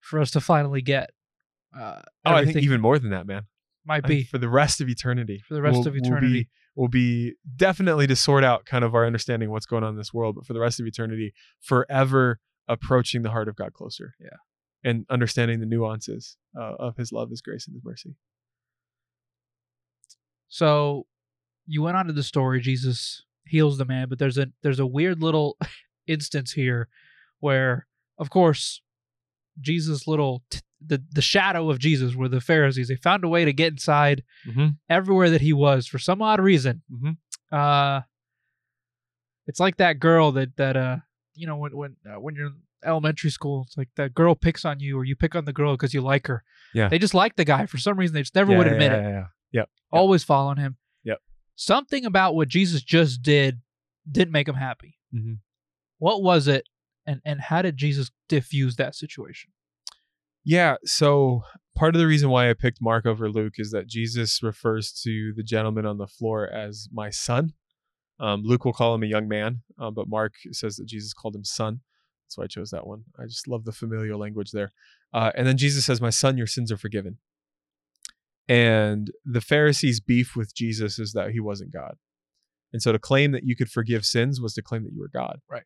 for 0.00 0.20
us 0.20 0.30
to 0.32 0.40
finally 0.40 0.80
get 0.82 1.10
uh, 1.76 2.02
Oh, 2.24 2.32
I 2.34 2.44
think 2.44 2.58
even 2.58 2.80
more 2.80 2.98
than 2.98 3.10
that, 3.10 3.26
man. 3.26 3.42
might 3.84 4.04
I 4.04 4.08
be 4.08 4.22
for 4.24 4.38
the 4.38 4.48
rest 4.48 4.80
of 4.80 4.88
eternity. 4.88 5.42
for 5.48 5.54
the 5.54 5.62
rest 5.62 5.74
will- 5.78 5.88
of 5.88 5.94
will 5.94 6.00
be- 6.00 6.06
eternity. 6.06 6.48
Will 6.76 6.88
be, 6.88 7.32
definitely 7.56 8.06
to 8.06 8.14
sort 8.14 8.44
out 8.44 8.66
kind 8.66 8.84
of 8.84 8.94
our 8.94 9.06
understanding 9.06 9.48
of 9.48 9.52
what's 9.52 9.64
going 9.64 9.82
on 9.82 9.92
in 9.92 9.96
this 9.96 10.12
world, 10.12 10.34
but 10.36 10.44
for 10.46 10.52
the 10.52 10.60
rest 10.60 10.78
of 10.78 10.86
eternity, 10.86 11.32
forever 11.62 12.38
approaching 12.68 13.22
the 13.22 13.30
heart 13.30 13.48
of 13.48 13.56
God 13.56 13.72
closer. 13.72 14.12
Yeah. 14.20 14.28
And 14.86 15.04
understanding 15.10 15.58
the 15.60 15.66
nuances 15.66 16.36
uh, 16.58 16.74
of 16.78 16.96
his 16.96 17.10
love, 17.12 17.28
his 17.28 17.42
grace, 17.42 17.66
and 17.66 17.74
his 17.74 17.84
mercy. 17.84 18.14
So 20.48 21.06
you 21.66 21.82
went 21.82 21.96
on 21.96 22.06
to 22.06 22.12
the 22.12 22.22
story. 22.22 22.60
Jesus 22.60 23.24
heals 23.44 23.78
the 23.78 23.84
man, 23.84 24.08
but 24.08 24.18
there's 24.18 24.38
a 24.38 24.46
there's 24.62 24.78
a 24.80 24.86
weird 24.86 25.22
little 25.22 25.56
instance 26.06 26.52
here 26.52 26.88
where, 27.40 27.86
of 28.18 28.30
course, 28.30 28.80
Jesus' 29.60 30.06
little 30.06 30.42
t- 30.50 30.60
the 30.84 31.02
the 31.12 31.22
shadow 31.22 31.68
of 31.70 31.78
Jesus 31.78 32.14
were 32.14 32.28
the 32.28 32.40
Pharisees. 32.40 32.88
They 32.88 32.96
found 32.96 33.24
a 33.24 33.28
way 33.28 33.44
to 33.44 33.52
get 33.52 33.72
inside 33.72 34.22
Mm-hmm. 34.46 34.68
everywhere 34.88 35.30
that 35.30 35.40
he 35.40 35.52
was 35.52 35.86
for 35.88 35.98
some 35.98 36.22
odd 36.22 36.40
reason. 36.40 36.82
Mhm. 36.92 37.16
Uh, 37.50 38.02
it's 39.48 39.58
like 39.60 39.76
that 39.78 39.98
girl 39.98 40.32
that 40.32 40.56
that 40.56 40.76
uh 40.76 40.96
you 41.34 41.46
know 41.46 41.56
when 41.56 41.76
when 41.76 41.96
uh, 42.08 42.20
when 42.20 42.34
you're 42.36 42.52
elementary 42.86 43.30
school, 43.30 43.64
it's 43.66 43.76
like 43.76 43.88
that 43.96 44.14
girl 44.14 44.34
picks 44.34 44.64
on 44.64 44.80
you 44.80 44.98
or 44.98 45.04
you 45.04 45.16
pick 45.16 45.34
on 45.34 45.44
the 45.44 45.52
girl 45.52 45.72
because 45.74 45.92
you 45.92 46.00
like 46.00 46.26
her. 46.26 46.42
Yeah. 46.74 46.88
they 46.88 46.98
just 46.98 47.14
like 47.14 47.36
the 47.36 47.44
guy 47.44 47.66
for 47.66 47.78
some 47.78 47.98
reason. 47.98 48.14
They 48.14 48.22
just 48.22 48.34
never 48.34 48.56
would 48.56 48.66
admit 48.66 48.92
it. 48.92 49.02
Yeah, 49.02 49.08
yeah, 49.10 49.24
yeah. 49.52 49.64
Always 49.92 50.24
following 50.24 50.58
him. 50.58 50.76
Yep. 51.04 51.18
Something 51.54 52.04
about 52.04 52.34
what 52.34 52.48
Jesus 52.48 52.82
just 52.82 53.22
did 53.22 53.60
didn't 54.10 54.32
make 54.32 54.48
him 54.48 54.54
happy. 54.54 54.98
Mhm. 55.14 55.38
What 55.98 56.22
was 56.22 56.46
it, 56.48 56.64
and 57.06 57.20
and 57.24 57.40
how 57.40 57.62
did 57.62 57.76
Jesus 57.76 58.10
diffuse 58.28 58.76
that 58.76 58.94
situation? 58.94 59.50
Yeah, 60.44 60.76
so 60.84 61.42
part 61.74 61.94
of 61.96 62.00
the 62.00 62.06
reason 62.06 62.30
why 62.30 62.48
I 62.48 62.54
picked 62.54 62.78
Mark 62.80 63.04
over 63.04 63.28
Luke 63.28 63.54
is 63.58 63.72
that 63.72 63.88
Jesus 63.88 64.42
refers 64.42 64.92
to 65.02 65.32
the 65.34 65.42
gentleman 65.42 65.86
on 65.86 65.98
the 65.98 66.06
floor 66.06 66.48
as 66.48 66.88
my 66.92 67.10
son. 67.10 67.52
Um, 68.20 68.42
Luke 68.44 68.64
will 68.64 68.72
call 68.72 68.94
him 68.94 69.02
a 69.02 69.06
young 69.06 69.26
man, 69.28 69.62
um, 69.78 69.92
but 69.94 70.08
Mark 70.08 70.34
says 70.52 70.76
that 70.76 70.86
Jesus 70.86 71.12
called 71.12 71.34
him 71.34 71.44
son. 71.44 71.80
That's 72.26 72.38
why 72.38 72.44
I 72.44 72.48
chose 72.48 72.70
that 72.70 72.86
one. 72.86 73.04
I 73.18 73.24
just 73.24 73.46
love 73.46 73.64
the 73.64 73.72
familial 73.72 74.18
language 74.18 74.50
there. 74.50 74.72
Uh, 75.12 75.30
and 75.36 75.46
then 75.46 75.56
Jesus 75.56 75.84
says, 75.84 76.00
My 76.00 76.10
son, 76.10 76.36
your 76.36 76.46
sins 76.46 76.72
are 76.72 76.76
forgiven. 76.76 77.18
And 78.48 79.10
the 79.24 79.40
Pharisees' 79.40 80.00
beef 80.00 80.36
with 80.36 80.54
Jesus 80.54 80.98
is 80.98 81.12
that 81.12 81.30
he 81.30 81.40
wasn't 81.40 81.72
God. 81.72 81.96
And 82.72 82.82
so 82.82 82.92
to 82.92 82.98
claim 82.98 83.32
that 83.32 83.44
you 83.44 83.56
could 83.56 83.70
forgive 83.70 84.04
sins 84.04 84.40
was 84.40 84.54
to 84.54 84.62
claim 84.62 84.84
that 84.84 84.92
you 84.92 85.00
were 85.00 85.08
God. 85.08 85.40
Right. 85.48 85.62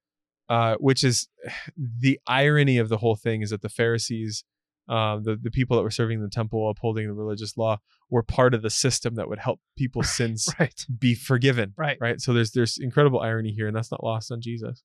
Uh, 0.49 0.77
which 0.79 1.03
is 1.05 1.29
the 1.77 2.21
irony 2.27 2.79
of 2.79 2.89
the 2.89 2.99
whole 2.99 3.17
thing 3.17 3.43
is 3.43 3.51
that 3.51 3.63
the 3.63 3.69
Pharisees 3.69 4.45
um, 4.89 5.23
the 5.23 5.37
the 5.37 5.53
people 5.53 5.77
that 5.77 5.85
were 5.85 5.91
serving 5.91 6.21
the 6.21 6.29
temple, 6.29 6.69
upholding 6.69 7.07
the 7.07 7.15
religious 7.15 7.57
law, 7.57 7.79
were 8.11 8.25
part 8.25 8.55
of 8.55 8.63
the 8.63 8.71
system 8.71 9.15
that 9.15 9.29
would 9.29 9.39
help 9.39 9.61
people's 9.77 10.11
sins 10.17 10.49
Right. 10.59 10.85
be 10.99 11.15
forgiven. 11.15 11.75
Right. 11.77 11.97
Right. 12.01 12.21
So 12.21 12.33
there's 12.33 12.51
there's 12.51 12.77
incredible 12.77 13.21
irony 13.21 13.53
here, 13.53 13.69
and 13.69 13.77
that's 13.77 13.93
not 13.93 14.03
lost 14.03 14.33
on 14.33 14.41
Jesus. 14.41 14.83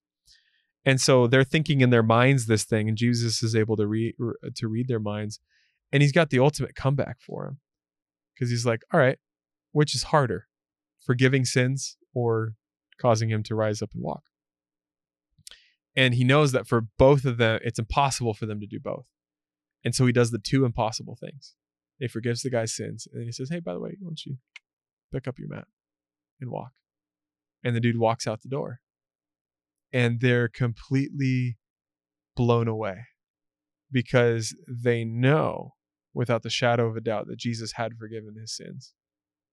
And 0.86 1.00
so 1.00 1.26
they're 1.26 1.44
thinking 1.44 1.80
in 1.80 1.90
their 1.90 2.04
minds 2.04 2.46
this 2.46 2.64
thing, 2.64 2.88
and 2.88 2.96
Jesus 2.96 3.42
is 3.42 3.56
able 3.56 3.76
to 3.76 3.86
read 3.86 4.14
to 4.54 4.68
read 4.68 4.86
their 4.86 5.00
minds, 5.00 5.40
and 5.92 6.00
he's 6.00 6.12
got 6.12 6.30
the 6.30 6.38
ultimate 6.38 6.76
comeback 6.76 7.20
for 7.20 7.46
him, 7.46 7.58
because 8.32 8.50
he's 8.50 8.64
like, 8.64 8.82
all 8.92 9.00
right, 9.00 9.18
which 9.72 9.96
is 9.96 10.04
harder, 10.04 10.46
forgiving 11.04 11.44
sins 11.44 11.96
or 12.14 12.54
causing 12.98 13.28
him 13.28 13.42
to 13.42 13.56
rise 13.56 13.82
up 13.82 13.90
and 13.94 14.02
walk? 14.02 14.22
And 15.96 16.14
he 16.14 16.24
knows 16.24 16.52
that 16.52 16.68
for 16.68 16.82
both 16.98 17.24
of 17.24 17.36
them, 17.36 17.58
it's 17.64 17.80
impossible 17.80 18.34
for 18.34 18.46
them 18.46 18.60
to 18.60 18.66
do 18.66 18.78
both. 18.78 19.06
And 19.84 19.94
so 19.94 20.06
he 20.06 20.12
does 20.12 20.30
the 20.30 20.38
two 20.38 20.64
impossible 20.64 21.16
things. 21.16 21.56
He 21.98 22.06
forgives 22.06 22.42
the 22.42 22.50
guy's 22.50 22.76
sins, 22.76 23.08
and 23.10 23.20
then 23.20 23.26
he 23.26 23.32
says, 23.32 23.48
"Hey, 23.50 23.60
by 23.60 23.72
the 23.72 23.80
way, 23.80 23.96
why 23.98 24.08
don't 24.08 24.24
you 24.24 24.38
pick 25.12 25.26
up 25.26 25.38
your 25.38 25.48
mat 25.48 25.66
and 26.40 26.50
walk?" 26.50 26.72
And 27.64 27.74
the 27.74 27.80
dude 27.80 27.98
walks 27.98 28.26
out 28.26 28.42
the 28.42 28.48
door, 28.48 28.82
and 29.92 30.20
they're 30.20 30.48
completely 30.48 31.56
blown 32.34 32.68
away 32.68 33.06
because 33.90 34.54
they 34.68 35.04
know, 35.04 35.74
without 36.12 36.42
the 36.42 36.50
shadow 36.50 36.86
of 36.86 36.96
a 36.96 37.00
doubt, 37.00 37.26
that 37.28 37.38
Jesus 37.38 37.72
had 37.72 37.92
forgiven 37.98 38.34
his 38.40 38.54
sins, 38.54 38.94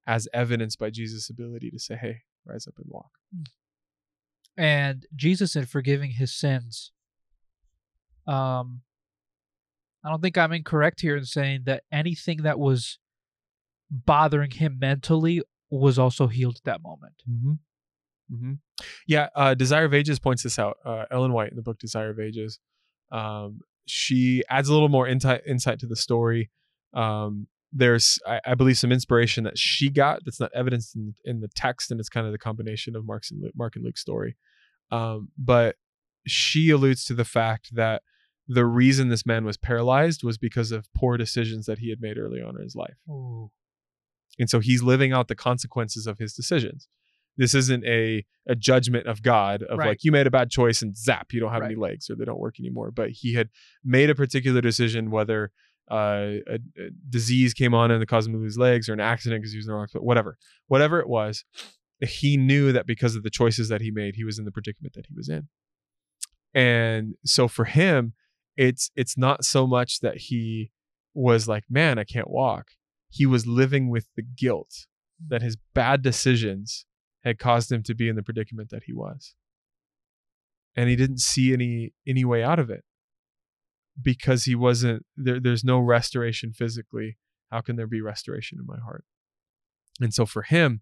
as 0.05 0.27
evidenced 0.33 0.79
by 0.79 0.89
Jesus' 0.89 1.29
ability 1.29 1.69
to 1.71 1.79
say, 1.79 1.95
"Hey, 1.95 2.23
rise 2.45 2.67
up 2.67 2.75
and 2.77 2.87
walk." 2.89 3.11
and 4.57 5.05
Jesus 5.15 5.55
in 5.55 5.65
forgiving 5.65 6.11
his 6.11 6.33
sins. 6.33 6.91
Um, 8.27 8.81
I 10.03 10.09
don't 10.09 10.21
think 10.21 10.37
I'm 10.37 10.51
incorrect 10.51 11.01
here 11.01 11.15
in 11.15 11.25
saying 11.25 11.63
that 11.65 11.83
anything 11.91 12.43
that 12.43 12.59
was 12.59 12.99
bothering 13.89 14.51
him 14.51 14.77
mentally 14.79 15.41
was 15.69 15.97
also 15.97 16.27
healed 16.27 16.57
at 16.57 16.63
that 16.65 16.83
moment. 16.83 17.15
Mm-hmm. 17.29 17.53
Mm-hmm. 18.33 18.53
Yeah, 19.07 19.29
uh, 19.35 19.53
Desire 19.53 19.85
of 19.85 19.93
Ages 19.93 20.19
points 20.19 20.43
this 20.43 20.57
out. 20.57 20.77
Uh, 20.85 21.05
Ellen 21.11 21.33
White 21.33 21.51
in 21.51 21.55
the 21.55 21.61
book 21.61 21.79
Desire 21.79 22.09
of 22.09 22.19
Ages, 22.19 22.59
um, 23.11 23.59
she 23.85 24.43
adds 24.49 24.69
a 24.69 24.73
little 24.73 24.89
more 24.89 25.07
insight 25.07 25.41
insight 25.45 25.79
to 25.79 25.87
the 25.87 25.95
story. 25.95 26.49
Um, 26.93 27.47
there's, 27.71 28.19
I, 28.27 28.39
I 28.45 28.55
believe, 28.55 28.77
some 28.77 28.91
inspiration 28.91 29.43
that 29.45 29.57
she 29.57 29.89
got 29.89 30.21
that's 30.23 30.39
not 30.39 30.51
evidenced 30.53 30.95
in, 30.95 31.15
in 31.25 31.41
the 31.41 31.49
text, 31.55 31.91
and 31.91 31.99
it's 31.99 32.09
kind 32.09 32.25
of 32.25 32.31
the 32.31 32.37
combination 32.37 32.95
of 32.95 33.05
Mark's 33.05 33.31
and 33.31 33.41
Luke, 33.41 33.53
Mark 33.55 33.75
and 33.75 33.83
Luke's 33.83 34.01
story. 34.01 34.37
Um, 34.91 35.29
but 35.37 35.75
she 36.27 36.69
alludes 36.69 37.03
to 37.05 37.13
the 37.13 37.25
fact 37.25 37.75
that 37.75 38.03
the 38.47 38.65
reason 38.65 39.09
this 39.09 39.25
man 39.25 39.45
was 39.45 39.57
paralyzed 39.57 40.23
was 40.23 40.37
because 40.37 40.71
of 40.71 40.87
poor 40.93 41.17
decisions 41.17 41.65
that 41.65 41.79
he 41.79 41.89
had 41.89 42.01
made 42.01 42.17
early 42.17 42.41
on 42.41 42.55
in 42.55 42.61
his 42.61 42.75
life. 42.75 42.97
Ooh. 43.09 43.49
And 44.37 44.49
so 44.49 44.59
he's 44.59 44.83
living 44.83 45.11
out 45.11 45.27
the 45.27 45.35
consequences 45.35 46.07
of 46.07 46.17
his 46.19 46.33
decisions. 46.33 46.87
This 47.37 47.53
isn't 47.53 47.85
a 47.85 48.25
a 48.47 48.55
judgment 48.55 49.07
of 49.07 49.21
God 49.21 49.63
of 49.63 49.79
Right. 49.79 49.89
like 49.89 50.03
you 50.03 50.11
made 50.11 50.27
a 50.27 50.31
bad 50.31 50.49
choice 50.49 50.81
and 50.81 50.97
zap, 50.97 51.31
you 51.31 51.39
don't 51.39 51.51
have 51.53 51.63
any 51.63 51.75
legs 51.75 52.09
or 52.09 52.15
they 52.15 52.25
don't 52.25 52.39
work 52.39 52.59
anymore. 52.59 52.91
But 52.91 53.11
he 53.11 53.33
had 53.33 53.49
made 53.83 54.09
a 54.09 54.15
particular 54.15 54.59
decision 54.61 55.11
whether 55.11 55.51
uh, 55.89 55.95
a, 56.47 56.59
a 56.77 56.89
disease 57.09 57.53
came 57.53 57.73
on 57.73 57.89
and 57.91 58.01
it 58.03 58.05
caused 58.07 58.27
him 58.27 58.33
to 58.33 58.39
lose 58.39 58.57
legs 58.57 58.89
or 58.89 58.93
an 58.93 58.99
accident 58.99 59.41
because 59.41 59.53
he 59.53 59.57
was 59.57 59.65
in 59.65 59.71
the 59.71 59.75
wrong 59.75 59.87
spot, 59.87 60.03
whatever. 60.03 60.37
Whatever 60.67 60.99
it 60.99 61.07
was, 61.07 61.45
he 62.01 62.35
knew 62.37 62.71
that 62.73 62.85
because 62.85 63.15
of 63.15 63.23
the 63.23 63.29
choices 63.29 63.69
that 63.69 63.81
he 63.81 63.91
made, 63.91 64.15
he 64.15 64.23
was 64.23 64.37
in 64.39 64.45
the 64.45 64.51
predicament 64.51 64.93
that 64.93 65.05
he 65.07 65.13
was 65.13 65.29
in. 65.29 65.47
And 66.53 67.15
so 67.25 67.47
for 67.47 67.65
him, 67.65 68.13
it's 68.55 68.91
it's 68.95 69.17
not 69.17 69.43
so 69.43 69.65
much 69.65 69.99
that 70.01 70.17
he 70.17 70.71
was 71.13 71.47
like, 71.47 71.63
man, 71.69 71.97
I 71.97 72.03
can't 72.03 72.29
walk. 72.29 72.71
He 73.09 73.25
was 73.25 73.47
living 73.47 73.89
with 73.89 74.07
the 74.15 74.21
guilt 74.21 74.87
that 75.27 75.41
his 75.41 75.57
bad 75.73 76.01
decisions 76.01 76.85
had 77.23 77.39
caused 77.39 77.71
him 77.71 77.83
to 77.83 77.95
be 77.95 78.09
in 78.09 78.15
the 78.15 78.23
predicament 78.23 78.69
that 78.69 78.83
he 78.83 78.93
was. 78.93 79.35
And 80.75 80.89
he 80.89 80.95
didn't 80.95 81.19
see 81.19 81.53
any 81.53 81.93
any 82.07 82.25
way 82.25 82.43
out 82.43 82.59
of 82.59 82.69
it 82.69 82.83
because 84.01 84.45
he 84.45 84.55
wasn't 84.55 85.05
there 85.15 85.39
there's 85.39 85.63
no 85.63 85.79
restoration 85.79 86.51
physically. 86.51 87.17
How 87.51 87.61
can 87.61 87.75
there 87.75 87.87
be 87.87 88.01
restoration 88.01 88.57
in 88.59 88.65
my 88.65 88.79
heart? 88.79 89.05
And 90.01 90.13
so 90.13 90.25
for 90.25 90.41
him, 90.41 90.81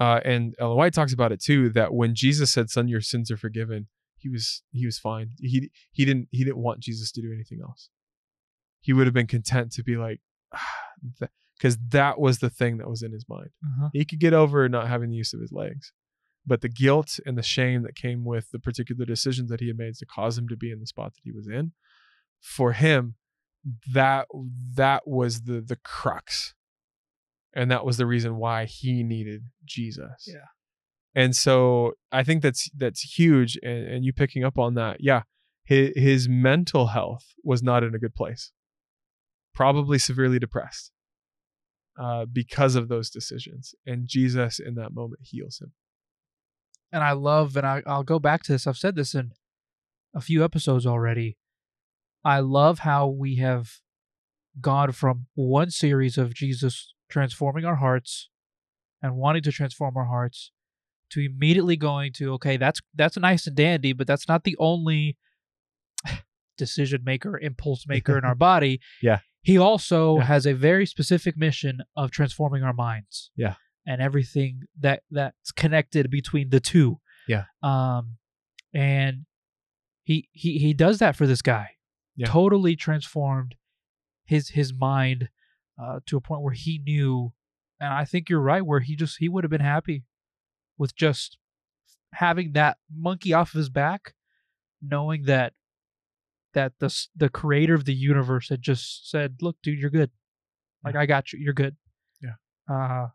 uh, 0.00 0.20
and 0.24 0.54
Ellen 0.58 0.76
White 0.76 0.94
talks 0.94 1.12
about 1.12 1.32
it 1.32 1.42
too, 1.42 1.68
that 1.70 1.92
when 1.92 2.14
Jesus 2.14 2.52
said, 2.52 2.70
Son, 2.70 2.88
your 2.88 3.02
sins 3.02 3.30
are 3.30 3.36
forgiven, 3.36 3.88
he 4.16 4.28
was 4.30 4.62
he 4.72 4.86
was 4.86 4.98
fine. 4.98 5.32
He 5.38 5.70
he 5.92 6.04
didn't 6.04 6.28
he 6.30 6.44
didn't 6.44 6.62
want 6.62 6.80
Jesus 6.80 7.12
to 7.12 7.20
do 7.20 7.32
anything 7.32 7.60
else. 7.62 7.90
He 8.80 8.92
would 8.92 9.06
have 9.06 9.14
been 9.14 9.26
content 9.26 9.72
to 9.72 9.82
be 9.82 9.96
like, 9.96 10.20
because 11.58 11.78
that 11.88 12.18
was 12.18 12.38
the 12.38 12.50
thing 12.50 12.78
that 12.78 12.88
was 12.88 13.02
in 13.02 13.12
his 13.12 13.24
mind. 13.28 13.50
Uh-huh. 13.64 13.88
He 13.92 14.04
could 14.04 14.20
get 14.20 14.32
over 14.32 14.68
not 14.68 14.88
having 14.88 15.10
the 15.10 15.16
use 15.16 15.32
of 15.32 15.40
his 15.40 15.52
legs, 15.52 15.92
but 16.46 16.60
the 16.60 16.68
guilt 16.68 17.18
and 17.24 17.38
the 17.38 17.42
shame 17.42 17.82
that 17.82 17.94
came 17.94 18.24
with 18.24 18.50
the 18.50 18.58
particular 18.58 19.04
decisions 19.04 19.50
that 19.50 19.60
he 19.60 19.68
had 19.68 19.78
made 19.78 19.94
to 19.94 20.06
cause 20.06 20.36
him 20.36 20.48
to 20.48 20.56
be 20.56 20.70
in 20.70 20.80
the 20.80 20.86
spot 20.86 21.14
that 21.14 21.20
he 21.22 21.32
was 21.32 21.46
in, 21.46 21.72
for 22.40 22.72
him, 22.72 23.14
that 23.92 24.26
that 24.74 25.06
was 25.06 25.42
the 25.42 25.60
the 25.60 25.76
crux, 25.76 26.54
and 27.54 27.70
that 27.70 27.84
was 27.84 27.96
the 27.96 28.06
reason 28.06 28.36
why 28.36 28.64
he 28.66 29.02
needed 29.02 29.44
Jesus. 29.64 30.26
Yeah. 30.26 30.48
And 31.14 31.36
so 31.36 31.92
I 32.10 32.24
think 32.24 32.42
that's 32.42 32.68
that's 32.76 33.16
huge, 33.16 33.56
and, 33.62 33.86
and 33.86 34.04
you 34.04 34.12
picking 34.12 34.44
up 34.44 34.58
on 34.58 34.74
that, 34.74 34.98
yeah. 35.00 35.22
His, 35.66 35.92
his 35.96 36.28
mental 36.28 36.88
health 36.88 37.24
was 37.42 37.62
not 37.62 37.82
in 37.82 37.94
a 37.94 37.98
good 37.98 38.14
place, 38.14 38.52
probably 39.54 39.98
severely 39.98 40.38
depressed 40.38 40.90
uh, 41.98 42.24
because 42.26 42.74
of 42.74 42.88
those 42.88 43.10
decisions. 43.10 43.74
And 43.86 44.06
Jesus, 44.06 44.58
in 44.58 44.74
that 44.74 44.92
moment, 44.92 45.22
heals 45.24 45.60
him. 45.60 45.72
and 46.92 47.02
I 47.02 47.12
love, 47.12 47.56
and 47.56 47.66
I, 47.66 47.82
I'll 47.86 48.04
go 48.04 48.18
back 48.18 48.42
to 48.44 48.52
this. 48.52 48.66
I've 48.66 48.76
said 48.76 48.96
this 48.96 49.14
in 49.14 49.32
a 50.14 50.20
few 50.20 50.44
episodes 50.44 50.86
already. 50.86 51.36
I 52.24 52.40
love 52.40 52.80
how 52.80 53.08
we 53.08 53.36
have 53.36 53.80
gone 54.60 54.92
from 54.92 55.26
one 55.34 55.70
series 55.70 56.16
of 56.16 56.34
Jesus 56.34 56.94
transforming 57.10 57.64
our 57.64 57.76
hearts 57.76 58.28
and 59.02 59.16
wanting 59.16 59.42
to 59.42 59.52
transform 59.52 59.96
our 59.96 60.06
hearts 60.06 60.52
to 61.10 61.20
immediately 61.20 61.76
going 61.76 62.12
to 62.12 62.32
okay, 62.34 62.56
that's 62.56 62.80
that's 62.94 63.16
nice 63.16 63.46
and 63.46 63.56
dandy, 63.56 63.92
but 63.92 64.06
that's 64.06 64.28
not 64.28 64.44
the 64.44 64.56
only 64.58 65.16
decision 66.58 67.02
maker, 67.04 67.38
impulse 67.38 67.86
maker 67.86 68.16
in 68.16 68.24
our 68.24 68.34
body. 68.50 68.80
Yeah. 69.02 69.20
He 69.44 69.58
also 69.58 70.16
Yeah. 70.18 70.24
has 70.24 70.46
a 70.46 70.54
very 70.54 70.86
specific 70.86 71.36
mission 71.36 71.82
of 71.96 72.10
transforming 72.10 72.62
our 72.64 72.72
minds. 72.72 73.30
Yeah. 73.36 73.54
And 73.86 74.00
everything 74.02 74.62
that 74.80 75.02
that's 75.10 75.52
connected 75.52 76.10
between 76.10 76.48
the 76.50 76.60
two. 76.60 77.00
Yeah. 77.28 77.44
Um 77.62 78.16
and 78.72 79.26
he 80.02 80.28
he 80.32 80.58
he 80.58 80.72
does 80.74 80.98
that 80.98 81.14
for 81.14 81.26
this 81.26 81.42
guy. 81.42 81.66
Yeah. 82.16 82.26
Totally 82.26 82.74
transformed 82.76 83.54
his 84.24 84.48
his 84.50 84.72
mind 84.72 85.28
uh 85.80 86.00
to 86.06 86.16
a 86.16 86.20
point 86.20 86.42
where 86.42 86.54
he 86.54 86.78
knew 86.78 87.32
and 87.80 87.92
I 87.92 88.04
think 88.06 88.28
you're 88.30 88.40
right 88.40 88.64
where 88.64 88.80
he 88.80 88.96
just 88.96 89.18
he 89.18 89.28
would 89.28 89.44
have 89.44 89.50
been 89.50 89.60
happy 89.60 90.04
with 90.78 90.96
just 90.96 91.36
having 92.14 92.52
that 92.52 92.78
monkey 92.90 93.32
off 93.34 93.52
of 93.54 93.58
his 93.58 93.68
back 93.70 94.14
knowing 94.80 95.24
that 95.24 95.52
that 96.54 96.72
the 96.80 97.06
the 97.14 97.28
creator 97.28 97.74
of 97.74 97.84
the 97.84 97.94
universe 97.94 98.48
had 98.48 98.62
just 98.62 99.10
said, 99.10 99.36
"Look, 99.40 99.56
dude, 99.62 99.78
you're 99.78 99.90
good. 99.90 100.10
Like 100.84 100.96
I 100.96 101.06
got 101.06 101.32
you. 101.32 101.38
You're 101.38 101.52
good." 101.54 101.76
Yeah. 102.22 102.34
Uh, 102.74 103.08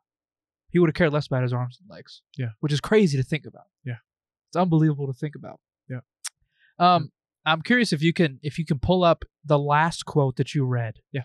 he 0.70 0.80
would 0.80 0.90
have 0.90 0.96
cared 0.96 1.12
less 1.14 1.28
about 1.28 1.44
his 1.44 1.54
arms 1.54 1.80
and 1.82 1.90
legs. 1.90 2.22
Yeah. 2.38 2.50
Which 2.60 2.72
is 2.72 2.80
crazy 2.80 3.18
to 3.18 3.24
think 3.24 3.46
about. 3.46 3.66
Yeah. 3.84 3.98
It's 4.50 4.56
unbelievable 4.58 5.08
to 5.08 5.14
think 5.14 5.36
about. 5.36 5.60
Yeah. 5.90 6.02
Um, 6.78 7.12
I'm 7.46 7.62
curious 7.62 7.92
if 7.92 8.02
you 8.02 8.14
can 8.14 8.40
if 8.44 8.60
you 8.60 8.66
can 8.66 8.80
pull 8.80 9.04
up 9.04 9.26
the 9.44 9.60
last 9.60 10.06
quote 10.06 10.36
that 10.36 10.54
you 10.54 10.66
read. 10.66 10.98
Yeah. 11.12 11.24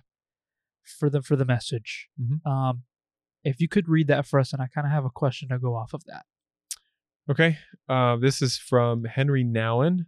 For 0.99 1.11
the 1.11 1.23
for 1.23 1.37
the 1.37 1.45
message. 1.45 2.09
Mhm. 2.21 2.45
Um, 2.51 2.83
if 3.43 3.61
you 3.61 3.69
could 3.69 3.89
read 3.89 4.07
that 4.09 4.27
for 4.27 4.41
us, 4.41 4.53
and 4.53 4.63
I 4.63 4.67
kind 4.69 4.87
of 4.87 4.91
have 4.93 5.05
a 5.05 5.11
question 5.11 5.51
to 5.51 5.59
go 5.59 5.75
off 5.75 5.93
of 5.93 6.05
that. 6.05 6.25
Okay. 7.31 7.59
Uh, 7.89 8.17
this 8.17 8.41
is 8.43 8.57
from 8.59 9.05
Henry 9.05 9.45
Nouwen. 9.45 10.07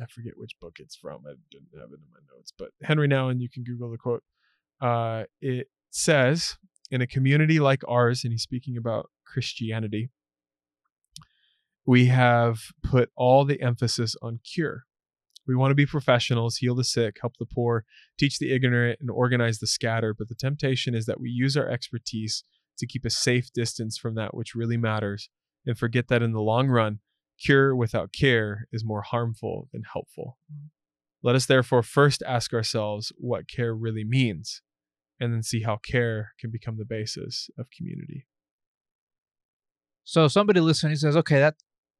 I 0.00 0.06
forget 0.06 0.34
which 0.36 0.58
book 0.60 0.76
it's 0.78 0.96
from. 0.96 1.22
I 1.26 1.34
didn't 1.50 1.68
have 1.74 1.90
it 1.90 2.00
in 2.00 2.10
my 2.12 2.20
notes, 2.34 2.52
but 2.56 2.70
Henry 2.82 3.08
Nouwen, 3.08 3.40
you 3.40 3.48
can 3.48 3.64
Google 3.64 3.90
the 3.90 3.98
quote. 3.98 4.22
Uh, 4.80 5.24
it 5.40 5.68
says, 5.90 6.56
in 6.90 7.00
a 7.00 7.06
community 7.06 7.60
like 7.60 7.82
ours, 7.88 8.24
and 8.24 8.32
he's 8.32 8.42
speaking 8.42 8.76
about 8.76 9.10
Christianity, 9.24 10.10
we 11.86 12.06
have 12.06 12.60
put 12.82 13.10
all 13.16 13.44
the 13.44 13.60
emphasis 13.60 14.16
on 14.22 14.40
cure. 14.44 14.84
We 15.46 15.56
want 15.56 15.70
to 15.70 15.76
be 15.76 15.86
professionals, 15.86 16.58
heal 16.58 16.74
the 16.74 16.84
sick, 16.84 17.16
help 17.20 17.36
the 17.38 17.46
poor, 17.46 17.84
teach 18.18 18.38
the 18.38 18.52
ignorant, 18.52 19.00
and 19.00 19.10
organize 19.10 19.58
the 19.58 19.66
scattered. 19.66 20.16
But 20.18 20.28
the 20.28 20.34
temptation 20.34 20.94
is 20.94 21.06
that 21.06 21.20
we 21.20 21.30
use 21.30 21.56
our 21.56 21.68
expertise 21.68 22.44
to 22.78 22.86
keep 22.86 23.04
a 23.04 23.10
safe 23.10 23.52
distance 23.52 23.98
from 23.98 24.14
that 24.14 24.34
which 24.34 24.54
really 24.54 24.76
matters 24.76 25.28
and 25.66 25.78
forget 25.78 26.08
that 26.08 26.22
in 26.22 26.32
the 26.32 26.40
long 26.40 26.68
run, 26.68 27.00
cure 27.44 27.74
without 27.74 28.12
care 28.12 28.68
is 28.72 28.84
more 28.84 29.02
harmful 29.02 29.68
than 29.72 29.82
helpful. 29.92 30.38
Let 31.22 31.36
us 31.36 31.46
therefore 31.46 31.82
first 31.82 32.22
ask 32.26 32.52
ourselves 32.52 33.12
what 33.16 33.48
care 33.48 33.74
really 33.74 34.04
means, 34.04 34.62
and 35.18 35.32
then 35.32 35.42
see 35.42 35.62
how 35.62 35.76
care 35.76 36.32
can 36.38 36.50
become 36.50 36.78
the 36.78 36.84
basis 36.84 37.50
of 37.58 37.66
community. 37.76 38.26
So 40.04 40.28
somebody 40.28 40.60
listening 40.60 40.96
says, 40.96 41.16
"Okay, 41.16 41.38
that 41.38 41.56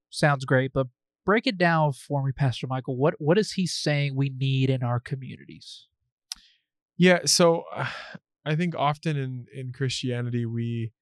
sounds 0.08 0.44
great, 0.44 0.72
but 0.72 0.86
break 1.26 1.46
it 1.46 1.58
down 1.58 1.92
for 1.92 2.24
me, 2.24 2.32
Pastor 2.32 2.66
Michael. 2.66 2.96
What 2.96 3.14
what 3.20 3.38
is 3.38 3.52
he 3.52 3.66
saying 3.66 4.16
we 4.16 4.30
need 4.30 4.70
in 4.70 4.82
our 4.82 5.00
communities?" 5.00 5.86
Yeah, 6.96 7.20
so 7.24 7.64
uh, 7.74 7.88
I 8.44 8.56
think 8.56 8.74
often 8.74 9.16
in 9.16 9.46
in 9.52 9.72
Christianity 9.72 10.46
we 10.46 10.92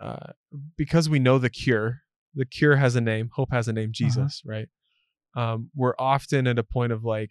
uh 0.00 0.32
because 0.76 1.08
we 1.08 1.20
know 1.20 1.38
the 1.38 1.50
cure, 1.50 2.02
the 2.34 2.44
cure 2.44 2.76
has 2.76 2.96
a 2.96 3.00
name, 3.00 3.30
hope 3.34 3.50
has 3.52 3.68
a 3.68 3.72
name, 3.72 3.90
Jesus, 3.92 4.42
right? 4.44 4.68
Um 5.36 5.70
we're 5.74 5.94
often 5.98 6.46
at 6.46 6.58
a 6.58 6.64
point 6.64 6.92
of 6.92 7.04
like, 7.04 7.30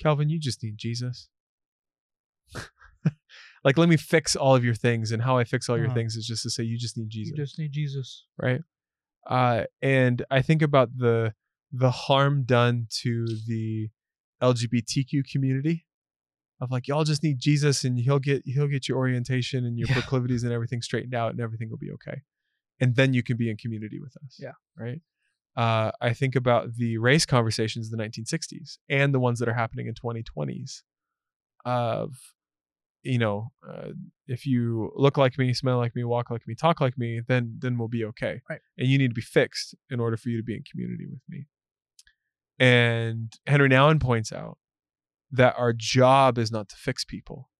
Calvin, 0.00 0.28
you 0.28 0.38
just 0.40 0.62
need 0.62 0.76
Jesus. 0.78 1.28
like 3.64 3.78
let 3.78 3.88
me 3.88 3.96
fix 3.96 4.36
all 4.36 4.54
of 4.54 4.64
your 4.64 4.74
things 4.74 5.12
and 5.12 5.22
how 5.22 5.38
I 5.38 5.44
fix 5.44 5.68
all 5.68 5.76
your 5.78 5.86
Uh-huh. 5.86 5.94
things 5.94 6.16
is 6.16 6.26
just 6.26 6.42
to 6.44 6.50
say 6.50 6.62
you 6.62 6.78
just 6.78 6.96
need 6.96 7.10
Jesus. 7.10 7.30
You 7.36 7.44
just 7.44 7.58
need 7.58 7.72
Jesus. 7.72 8.26
right? 8.38 8.60
Uh, 9.26 9.64
and 9.80 10.24
I 10.30 10.42
think 10.42 10.62
about 10.62 10.90
the 10.98 11.34
the 11.72 11.90
harm 11.90 12.44
done 12.44 12.86
to 13.02 13.26
the 13.48 13.88
LGBTQ 14.42 15.24
community 15.30 15.86
of 16.60 16.70
like 16.70 16.86
y'all 16.86 17.04
just 17.04 17.22
need 17.22 17.38
Jesus 17.40 17.84
and 17.84 17.98
he'll 17.98 18.18
get 18.18 18.42
he'll 18.44 18.68
get 18.68 18.88
your 18.88 18.98
orientation 18.98 19.64
and 19.64 19.78
your 19.78 19.88
Yeah. 19.88 19.94
proclivities 19.94 20.44
and 20.44 20.52
everything 20.52 20.82
straightened 20.82 21.14
out 21.14 21.32
and 21.32 21.40
everything 21.40 21.70
will 21.70 21.78
be 21.78 21.90
okay, 21.92 22.22
and 22.80 22.96
then 22.96 23.14
you 23.14 23.22
can 23.22 23.36
be 23.36 23.48
in 23.50 23.56
community 23.56 24.00
with 24.00 24.16
us. 24.24 24.38
Yeah. 24.38 24.52
right. 24.76 25.00
Uh, 25.56 25.92
I 26.00 26.12
think 26.14 26.34
about 26.34 26.74
the 26.74 26.98
race 26.98 27.24
conversations 27.24 27.88
in 27.90 27.96
the 27.96 28.04
1960s 28.04 28.78
and 28.88 29.14
the 29.14 29.20
ones 29.20 29.38
that 29.38 29.48
are 29.48 29.54
happening 29.54 29.86
in 29.86 29.94
2020s 29.94 30.82
of 31.64 32.14
you 33.04 33.18
know 33.18 33.52
uh, 33.68 33.90
if 34.26 34.46
you 34.46 34.90
look 34.96 35.16
like 35.16 35.38
me 35.38 35.52
smell 35.54 35.76
like 35.78 35.94
me 35.94 36.02
walk 36.04 36.28
like 36.30 36.46
me 36.48 36.54
talk 36.54 36.80
like 36.80 36.98
me 36.98 37.20
then 37.28 37.56
then 37.60 37.78
we'll 37.78 37.86
be 37.88 38.04
okay 38.04 38.40
Right. 38.50 38.60
and 38.76 38.88
you 38.88 38.98
need 38.98 39.08
to 39.08 39.14
be 39.14 39.20
fixed 39.22 39.74
in 39.90 40.00
order 40.00 40.16
for 40.16 40.28
you 40.30 40.36
to 40.38 40.42
be 40.42 40.54
in 40.56 40.64
community 40.68 41.06
with 41.06 41.20
me 41.28 41.46
and 42.58 43.32
henry 43.46 43.68
nouwen 43.68 44.00
points 44.00 44.32
out 44.32 44.58
that 45.30 45.54
our 45.58 45.72
job 45.72 46.38
is 46.38 46.50
not 46.52 46.68
to 46.68 46.76
fix 46.76 47.04
people 47.04 47.50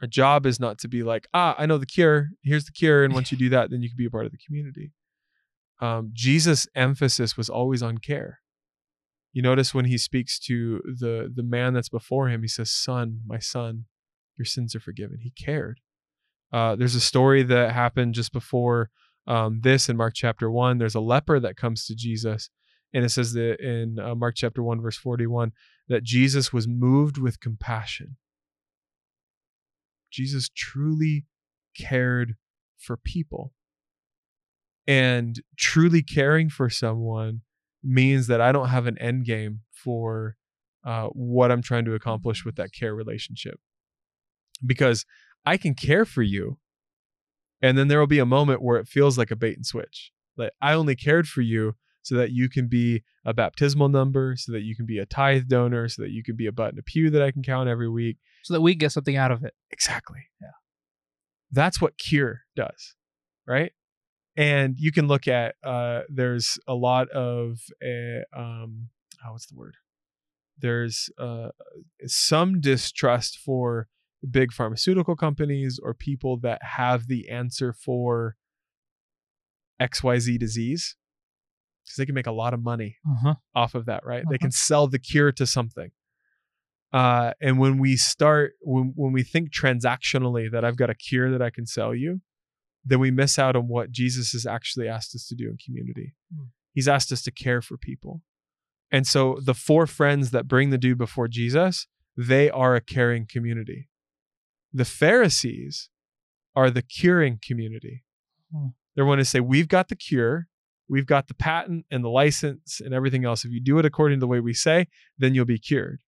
our 0.00 0.08
job 0.08 0.46
is 0.46 0.58
not 0.60 0.78
to 0.78 0.88
be 0.88 1.02
like 1.02 1.26
ah 1.34 1.54
i 1.58 1.66
know 1.66 1.78
the 1.78 1.86
cure. 1.86 2.30
Here's 2.42 2.64
the 2.64 2.72
cure. 2.72 3.04
And 3.04 3.14
once 3.14 3.30
you 3.32 3.38
do 3.38 3.48
that 3.50 3.70
then 3.70 3.82
you 3.82 3.88
can 3.88 3.96
be 3.96 4.06
a 4.06 4.10
part 4.10 4.26
of 4.26 4.32
the 4.32 4.38
community. 4.44 4.92
Um, 5.80 6.10
jesus 6.12 6.66
emphasis 6.74 7.36
was 7.36 7.48
always 7.48 7.82
on 7.82 7.98
care. 7.98 8.40
You 9.32 9.42
notice 9.42 9.74
when 9.74 9.86
he 9.86 9.98
speaks 9.98 10.38
to 10.40 10.80
the 10.84 11.32
the 11.34 11.42
man 11.42 11.74
that's 11.74 11.88
before 11.88 12.28
him 12.28 12.42
he 12.42 12.48
says 12.48 12.70
son 12.70 13.20
my 13.26 13.38
son 13.38 13.86
your 14.36 14.44
sins 14.44 14.74
are 14.74 14.80
forgiven. 14.80 15.18
He 15.22 15.30
cared. 15.30 15.78
Uh, 16.52 16.74
there's 16.74 16.96
a 16.96 17.00
story 17.00 17.44
that 17.44 17.72
happened 17.72 18.14
just 18.14 18.32
before 18.32 18.90
um, 19.26 19.60
this 19.62 19.88
in 19.88 19.96
mark 19.96 20.14
chapter 20.14 20.50
1 20.50 20.78
there's 20.78 20.94
a 20.94 21.00
leper 21.00 21.40
that 21.40 21.56
comes 21.56 21.86
to 21.86 21.94
jesus 21.94 22.50
and 22.92 23.04
it 23.04 23.08
says 23.08 23.32
that 23.32 23.58
in 23.60 23.98
uh, 23.98 24.14
mark 24.14 24.34
chapter 24.36 24.62
1 24.62 24.80
verse 24.80 24.96
41 24.96 25.52
that 25.88 26.02
jesus 26.02 26.52
was 26.52 26.68
moved 26.68 27.18
with 27.18 27.40
compassion 27.40 28.16
jesus 30.14 30.48
truly 30.48 31.26
cared 31.76 32.34
for 32.78 32.96
people 32.96 33.52
and 34.86 35.40
truly 35.56 36.02
caring 36.02 36.48
for 36.50 36.68
someone 36.68 37.40
means 37.82 38.26
that 38.26 38.40
I 38.40 38.52
don't 38.52 38.68
have 38.68 38.86
an 38.86 38.98
end 38.98 39.24
game 39.24 39.60
for 39.72 40.36
uh, 40.84 41.08
what 41.08 41.50
I'm 41.50 41.62
trying 41.62 41.84
to 41.86 41.94
accomplish 41.94 42.44
with 42.44 42.56
that 42.56 42.72
care 42.72 42.94
relationship. 42.94 43.58
Because 44.64 45.04
I 45.44 45.56
can 45.56 45.74
care 45.74 46.04
for 46.04 46.22
you, 46.22 46.58
and 47.60 47.76
then 47.76 47.88
there 47.88 47.98
will 47.98 48.06
be 48.06 48.18
a 48.18 48.26
moment 48.26 48.62
where 48.62 48.78
it 48.78 48.88
feels 48.88 49.16
like 49.18 49.30
a 49.30 49.36
bait 49.36 49.56
and 49.56 49.66
switch. 49.66 50.12
Like 50.36 50.52
I 50.60 50.74
only 50.74 50.96
cared 50.96 51.28
for 51.28 51.40
you 51.40 51.76
so 52.04 52.16
that 52.16 52.30
you 52.30 52.48
can 52.50 52.68
be 52.68 53.02
a 53.24 53.32
baptismal 53.32 53.88
number, 53.88 54.36
so 54.36 54.52
that 54.52 54.62
you 54.62 54.76
can 54.76 54.84
be 54.84 54.98
a 54.98 55.06
tithe 55.06 55.48
donor, 55.48 55.88
so 55.88 56.02
that 56.02 56.10
you 56.10 56.22
can 56.22 56.36
be 56.36 56.46
a 56.46 56.52
butt 56.52 56.74
in 56.74 56.78
a 56.78 56.82
pew 56.82 57.10
that 57.10 57.22
I 57.22 57.30
can 57.30 57.42
count 57.42 57.68
every 57.68 57.88
week. 57.88 58.18
So 58.42 58.54
that 58.54 58.60
we 58.60 58.74
can 58.74 58.78
get 58.78 58.92
something 58.92 59.16
out 59.16 59.32
of 59.32 59.42
it. 59.42 59.54
Exactly. 59.70 60.20
Yeah. 60.40 60.48
That's 61.50 61.80
what 61.80 61.96
cure 61.96 62.42
does, 62.54 62.94
right? 63.46 63.72
And 64.36 64.76
you 64.78 64.92
can 64.92 65.08
look 65.08 65.26
at 65.26 65.54
uh 65.64 66.02
there's 66.08 66.58
a 66.68 66.74
lot 66.74 67.08
of 67.08 67.60
uh, 67.82 68.38
um 68.38 68.90
oh, 69.26 69.32
what's 69.32 69.46
the 69.46 69.56
word? 69.56 69.76
There's 70.58 71.08
uh 71.18 71.48
some 72.06 72.60
distrust 72.60 73.38
for 73.38 73.88
big 74.30 74.52
pharmaceutical 74.52 75.16
companies 75.16 75.80
or 75.82 75.94
people 75.94 76.36
that 76.38 76.62
have 76.62 77.06
the 77.06 77.30
answer 77.30 77.72
for 77.72 78.36
XYZ 79.80 80.38
disease 80.38 80.96
because 81.84 81.96
they 81.96 82.06
can 82.06 82.14
make 82.14 82.26
a 82.26 82.32
lot 82.32 82.54
of 82.54 82.62
money 82.62 82.96
Uh-huh. 83.08 83.34
off 83.54 83.74
of 83.74 83.84
that, 83.86 84.04
right? 84.04 84.24
They 84.28 84.36
Uh-huh. 84.36 84.38
can 84.40 84.50
sell 84.50 84.86
the 84.88 84.98
cure 84.98 85.32
to 85.32 85.46
something. 85.46 85.90
Uh, 86.92 87.32
and 87.40 87.58
when 87.58 87.78
we 87.78 87.96
start, 87.96 88.54
when, 88.60 88.92
when 88.94 89.12
we 89.12 89.22
think 89.22 89.52
transactionally 89.52 90.50
that 90.50 90.64
I've 90.64 90.76
got 90.76 90.90
a 90.90 90.94
cure 90.94 91.30
that 91.32 91.42
I 91.42 91.50
can 91.50 91.66
sell 91.66 91.94
you, 91.94 92.20
then 92.84 93.00
we 93.00 93.10
miss 93.10 93.38
out 93.38 93.56
on 93.56 93.66
what 93.68 93.90
Jesus 93.90 94.32
has 94.32 94.46
actually 94.46 94.86
asked 94.88 95.14
us 95.14 95.26
to 95.28 95.34
do 95.34 95.48
in 95.48 95.56
community. 95.56 96.14
Hmm. 96.34 96.44
He's 96.72 96.86
asked 96.88 97.10
us 97.12 97.22
to 97.22 97.30
care 97.32 97.60
for 97.62 97.76
people. 97.76 98.22
And 98.92 99.06
so 99.06 99.38
the 99.42 99.54
four 99.54 99.86
friends 99.86 100.30
that 100.30 100.46
bring 100.46 100.70
the 100.70 100.78
dude 100.78 100.98
before 100.98 101.26
Jesus, 101.26 101.86
they 102.16 102.48
are 102.50 102.76
a 102.76 102.80
caring 102.80 103.26
community. 103.26 103.88
The 104.72 104.84
Pharisees 104.84 105.88
are 106.54 106.70
the 106.70 106.82
curing 106.82 107.40
community. 107.44 108.04
Hmm. 108.52 108.68
They're 108.94 109.04
one 109.06 109.18
to 109.18 109.24
say, 109.24 109.40
We've 109.40 109.66
got 109.68 109.88
the 109.88 109.96
cure, 109.96 110.46
we've 110.88 111.06
got 111.06 111.28
the 111.28 111.34
patent 111.34 111.86
and 111.90 112.04
the 112.04 112.08
license 112.08 112.80
and 112.80 112.94
everything 112.94 113.24
else. 113.24 113.44
If 113.44 113.52
you 113.52 113.60
do 113.60 113.78
it 113.78 113.84
according 113.84 114.18
to 114.18 114.20
the 114.20 114.28
way 114.28 114.40
we 114.40 114.54
say, 114.54 114.88
then 115.18 115.34
you'll 115.34 115.44
be 115.44 115.58
cured. 115.58 116.00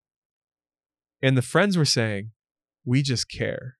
And 1.22 1.36
the 1.36 1.42
friends 1.42 1.76
were 1.76 1.84
saying, 1.84 2.32
We 2.84 3.02
just 3.02 3.30
care. 3.30 3.76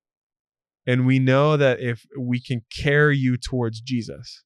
And 0.87 1.07
we 1.07 1.19
know 1.19 1.57
that 1.57 1.81
if 1.81 2.07
we 2.19 2.41
can 2.41 2.63
carry 2.71 3.17
you 3.17 3.37
towards 3.37 3.81
Jesus, 3.81 4.45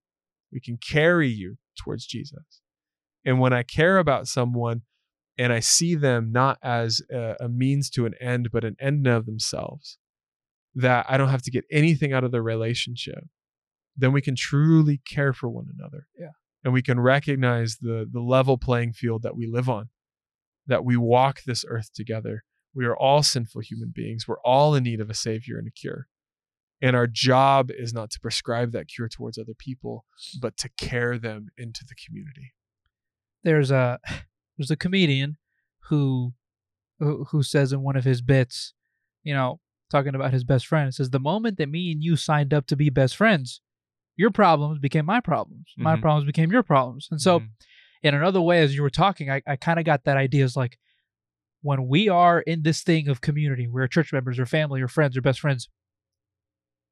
we 0.53 0.61
can 0.61 0.78
carry 0.78 1.28
you 1.28 1.57
towards 1.78 2.07
Jesus. 2.07 2.61
And 3.24 3.38
when 3.38 3.53
I 3.53 3.62
care 3.62 3.98
about 3.98 4.26
someone 4.26 4.82
and 5.38 5.53
I 5.53 5.61
see 5.61 5.94
them 5.94 6.32
not 6.32 6.59
as 6.62 7.03
a, 7.12 7.36
a 7.40 7.48
means 7.48 7.90
to 7.90 8.07
an 8.07 8.14
end, 8.20 8.48
but 8.53 8.64
an 8.64 8.76
end 8.80 9.07
of 9.07 9.26
themselves, 9.26 9.98
that 10.74 11.05
I 11.09 11.18
don't 11.18 11.28
have 11.28 11.42
to 11.42 11.51
get 11.51 11.64
anything 11.70 12.12
out 12.12 12.24
of 12.24 12.32
the 12.32 12.42
relationship, 12.42 13.24
then 13.96 14.12
we 14.12 14.22
can 14.22 14.34
truly 14.34 15.01
care 15.07 15.32
for 15.32 15.48
one 15.48 15.66
another. 15.78 16.07
Yeah. 16.18 16.28
And 16.62 16.72
we 16.72 16.82
can 16.82 17.00
recognize 17.00 17.78
the 17.80 18.06
the 18.11 18.20
level 18.20 18.58
playing 18.58 18.92
field 18.92 19.22
that 19.22 19.36
we 19.36 19.46
live 19.46 19.68
on, 19.68 19.88
that 20.66 20.84
we 20.84 20.96
walk 20.96 21.42
this 21.46 21.64
earth 21.68 21.92
together. 21.94 22.44
We 22.74 22.84
are 22.86 22.96
all 22.96 23.22
sinful 23.22 23.62
human 23.62 23.92
beings. 23.94 24.28
We're 24.28 24.40
all 24.44 24.74
in 24.74 24.84
need 24.84 25.00
of 25.00 25.11
a 25.11 25.14
savior 25.14 25.58
and 25.58 25.66
a 25.66 25.72
cure. 25.72 26.06
And 26.82 26.96
our 26.96 27.06
job 27.06 27.70
is 27.70 27.92
not 27.92 28.11
to 28.11 28.20
prescribe 28.20 28.72
that 28.72 28.88
cure 28.88 29.08
towards 29.08 29.36
other 29.36 29.54
people, 29.56 30.04
but 30.40 30.56
to 30.58 30.70
care 30.78 31.18
them 31.18 31.48
into 31.58 31.84
the 31.86 31.94
community. 32.06 32.54
There's 33.42 33.70
a 33.70 33.98
there's 34.58 34.70
a 34.70 34.76
comedian 34.76 35.38
who 35.88 36.34
who 36.98 37.42
says 37.42 37.72
in 37.72 37.80
one 37.80 37.96
of 37.96 38.04
his 38.04 38.20
bits, 38.20 38.74
you 39.22 39.32
know, 39.32 39.58
talking 39.90 40.14
about 40.14 40.32
his 40.32 40.44
best 40.44 40.66
friend, 40.66 40.94
says 40.94 41.11
the 41.11 41.18
moment 41.18 41.56
that 41.58 41.68
me 41.68 41.90
and 41.90 42.02
you 42.02 42.16
signed 42.16 42.52
up 42.52 42.66
to 42.66 42.76
be 42.76 42.90
best 42.90 43.16
friends, 43.16 43.62
your 44.20 44.30
problems 44.30 44.78
became 44.78 45.06
my 45.06 45.20
problems. 45.20 45.66
My 45.78 45.96
Mhm. 45.96 46.02
problems 46.02 46.26
became 46.26 46.50
your 46.52 46.62
problems. 46.62 47.08
And 47.10 47.20
so 47.20 47.40
Mhm. 47.40 47.48
in 48.02 48.14
another 48.14 48.40
way, 48.42 48.60
as 48.60 48.74
you 48.74 48.82
were 48.82 48.90
talking, 48.90 49.30
I, 49.30 49.40
I 49.46 49.56
kind 49.56 49.78
of 49.78 49.84
got 49.86 50.04
that 50.04 50.16
idea 50.18 50.44
is 50.44 50.56
like 50.56 50.78
when 51.62 51.88
we 51.88 52.08
are 52.10 52.40
in 52.40 52.62
this 52.62 52.82
thing 52.82 53.08
of 53.08 53.20
community, 53.22 53.66
we're 53.66 53.86
church 53.88 54.12
members 54.12 54.38
or 54.38 54.44
family 54.46 54.80
or 54.82 54.88
friends 54.88 55.16
or 55.16 55.22
best 55.22 55.40
friends, 55.40 55.68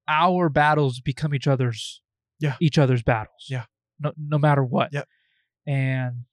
our 0.08 0.48
battles 0.48 1.00
become 1.00 1.34
each 1.34 1.46
other's 1.46 2.02
Yeah. 2.40 2.56
each 2.60 2.78
other's 2.78 3.02
battles. 3.02 3.46
Yeah. 3.48 3.66
No 3.98 4.12
no 4.16 4.38
matter 4.38 4.64
what. 4.64 4.92
Yep. 4.92 5.06
And 5.66 6.24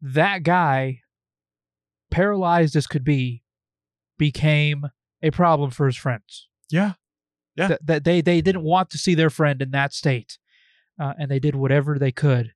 that 0.00 0.42
guy, 0.44 1.00
paralyzed 2.10 2.76
as 2.76 2.86
could 2.86 3.04
be, 3.04 3.42
became 4.16 4.86
a 5.22 5.30
problem 5.30 5.70
for 5.72 5.86
his 5.86 5.96
friends 5.96 6.48
yeah. 6.70 6.92
Yeah. 7.58 7.68
that, 7.68 7.86
that 7.86 8.04
they 8.04 8.20
they 8.20 8.40
didn't 8.40 8.62
want 8.62 8.88
to 8.90 8.98
see 8.98 9.14
their 9.14 9.30
friend 9.30 9.60
in 9.60 9.70
that 9.72 9.92
state, 9.92 10.38
uh, 11.00 11.14
and 11.18 11.30
they 11.30 11.38
did 11.40 11.54
whatever 11.56 11.98
they 11.98 12.12
could, 12.12 12.52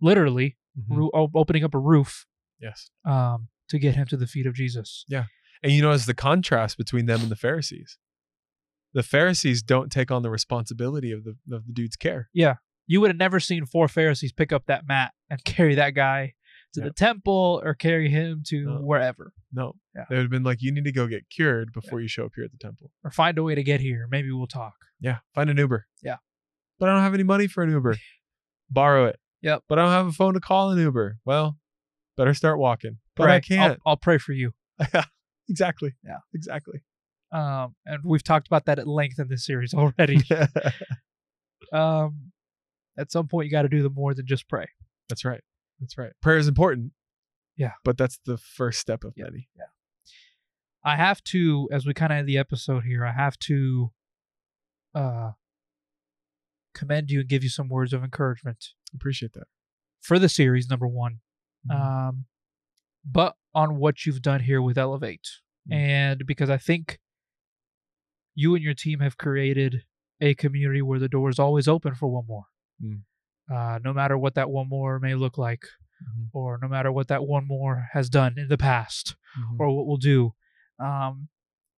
literally 0.00 0.56
Mhm. 0.78 0.96
roo- 0.96 1.10
o- 1.14 1.30
opening 1.34 1.64
up 1.64 1.74
a 1.74 1.78
roof 1.78 2.26
Yes. 2.60 2.90
um, 3.04 3.48
to 3.68 3.78
get 3.78 3.94
him 3.96 4.06
to 4.08 4.16
the 4.16 4.26
feet 4.26 4.46
of 4.46 4.54
Jesus. 4.54 5.04
Yeah, 5.08 5.24
and 5.62 5.72
you 5.72 5.82
notice 5.82 6.06
the 6.06 6.14
contrast 6.14 6.76
between 6.78 7.06
them 7.06 7.20
and 7.22 7.30
the 7.30 7.36
Pharisees. 7.36 7.98
The 8.94 9.02
Pharisees 9.02 9.62
don't 9.62 9.90
take 9.90 10.10
on 10.10 10.22
the 10.22 10.30
responsibility 10.30 11.10
of 11.12 11.24
the 11.24 11.36
of 11.54 11.66
the 11.66 11.72
dude's 11.72 11.96
care. 11.96 12.30
Yeah, 12.32 12.56
you 12.86 13.00
would 13.00 13.10
have 13.10 13.16
never 13.18 13.40
seen 13.40 13.66
four 13.66 13.88
Pharisees 13.88 14.32
pick 14.32 14.52
up 14.52 14.66
that 14.66 14.86
mat 14.86 15.12
and 15.30 15.42
carry 15.44 15.74
that 15.74 15.90
guy 15.90 16.34
to 16.74 16.80
the 16.82 16.90
temple 16.92 17.60
or 17.64 17.74
carry 17.74 18.08
him 18.10 18.42
to 18.46 18.64
No. 18.64 18.72
wherever 18.82 19.32
No. 19.52 19.74
Yeah. 19.94 20.04
They 20.10 20.16
would 20.16 20.22
have 20.22 20.30
been 20.30 20.42
like, 20.44 20.58
you 20.60 20.70
need 20.72 20.84
to 20.84 20.92
go 20.92 21.06
get 21.06 21.28
cured 21.30 21.72
before 21.72 22.00
you 22.00 22.08
show 22.08 22.24
up 22.26 22.32
here 22.36 22.44
at 22.44 22.52
the 22.52 22.58
temple. 22.58 22.90
or 23.04 23.10
find 23.10 23.38
a 23.38 23.42
way 23.42 23.54
to 23.54 23.62
get 23.62 23.80
here. 23.80 24.06
Maybe 24.10 24.30
we'll 24.30 24.46
talk. 24.46 24.74
Yeah. 25.00 25.18
Find 25.34 25.48
an 25.50 25.56
Uber. 25.56 25.86
Yeah. 26.02 26.16
But 26.78 26.88
I 26.88 26.92
don't 26.94 27.02
have 27.02 27.14
any 27.14 27.22
money 27.22 27.46
for 27.46 27.62
an 27.62 27.70
Uber. 27.70 27.96
Borrow 28.70 29.06
it. 29.06 29.18
Yep. 29.42 29.64
But 29.68 29.78
I 29.78 29.82
don't 29.82 29.92
have 29.92 30.06
a 30.08 30.12
phone 30.12 30.34
to 30.34 30.40
call 30.40 30.70
an 30.70 30.78
Uber. 30.78 31.18
Well, 31.24 31.56
better 32.16 32.34
start 32.34 32.58
walking. 32.58 32.98
But 33.16 33.24
I 33.24 33.26
Right. 33.26 33.34
I'll- 33.36 33.40
can't. 33.68 33.80
I'll, 33.86 33.96
pray 33.96 34.18
for 34.18 34.32
you. 34.32 34.52
exactly. 35.48 35.94
Yeah. 36.04 36.18
Exactly. 36.34 36.80
Um, 37.32 37.74
and 37.86 38.00
we've 38.04 38.22
talked 38.24 38.46
about 38.46 38.66
that 38.66 38.78
at 38.78 38.86
length 38.86 39.18
in 39.18 39.28
this 39.28 39.44
series 39.46 39.72
already. 39.74 40.20
um, 41.72 42.32
at 42.98 43.10
some 43.12 43.28
point, 43.28 43.46
you 43.46 43.50
got 43.52 43.62
to 43.62 43.68
do 43.68 43.82
the 43.82 43.90
more 43.90 44.14
than 44.14 44.26
just 44.26 44.48
pray. 44.48 44.66
That's 45.08 45.24
right. 45.24 45.40
That's 45.80 45.96
right. 45.98 46.12
Prayer 46.22 46.38
is 46.38 46.48
important. 46.48 46.92
Yeah. 47.56 47.72
But 47.84 47.96
that's 47.98 48.18
the 48.24 48.36
first 48.38 48.78
step 48.80 49.04
of 49.04 49.14
Yeah. 49.16 49.24
many. 49.24 49.48
Yeah. 49.56 49.64
I 50.84 50.96
have 50.96 51.22
to, 51.24 51.68
as 51.72 51.86
we 51.86 51.94
kind 51.94 52.12
of 52.12 52.18
end 52.18 52.28
the 52.28 52.38
episode 52.38 52.84
here, 52.84 53.04
I 53.04 53.12
have 53.12 53.38
to 53.40 53.92
uh, 54.94 55.32
commend 56.74 57.10
you 57.10 57.20
and 57.20 57.28
give 57.28 57.42
you 57.42 57.48
some 57.50 57.68
words 57.68 57.92
of 57.92 58.02
encouragement 58.02 58.68
Appreciate 58.94 59.32
that. 59.34 59.46
for 60.00 60.18
the 60.18 60.28
series, 60.28 60.68
number 60.70 60.86
one, 60.86 61.20
Mhm. 61.68 61.74
um, 61.74 62.26
but 63.04 63.36
on 63.54 63.76
what 63.76 64.06
you've 64.06 64.22
done 64.22 64.40
here 64.40 64.62
with 64.62 64.78
Elevate. 64.78 65.28
Mm. 65.68 65.74
And 65.74 66.26
because 66.26 66.48
I 66.50 66.56
think 66.58 66.98
you 68.34 68.54
and 68.54 68.62
your 68.64 68.74
team 68.74 69.00
have 69.00 69.16
created 69.18 69.84
a 70.20 70.34
community 70.34 70.80
where 70.82 70.98
the 70.98 71.08
door 71.08 71.28
is 71.28 71.38
always 71.38 71.68
open 71.68 71.94
for 71.94 72.08
one 72.08 72.26
more. 72.26 72.46
Mm. 72.82 73.02
Uh, 73.50 73.78
no 73.82 73.92
matter 73.92 74.16
what 74.18 74.34
that 74.34 74.50
one 74.50 74.68
more 74.68 74.98
may 74.98 75.14
look 75.14 75.38
like, 75.38 75.64
Mhm. 76.02 76.28
or 76.32 76.58
no 76.60 76.68
matter 76.68 76.92
what 76.92 77.08
that 77.08 77.26
one 77.26 77.46
more 77.46 77.88
has 77.92 78.08
done 78.10 78.38
in 78.38 78.48
the 78.48 78.58
past. 78.58 79.16
Mhm. 79.36 79.60
or 79.60 79.76
what 79.76 79.86
we'll 79.86 79.96
do. 79.98 80.34
Um, 80.78 81.28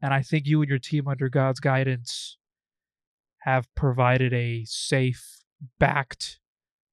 and 0.01 0.15
I 0.15 0.23
think 0.23 0.47
you 0.47 0.61
and 0.63 0.69
your 0.69 0.79
team, 0.79 1.09
under 1.09 1.29
God's 1.29 1.59
guidance, 1.61 2.39
have 3.41 3.73
provided 3.75 4.33
a 4.33 4.65
safe, 4.65 5.43
backed, 5.79 6.39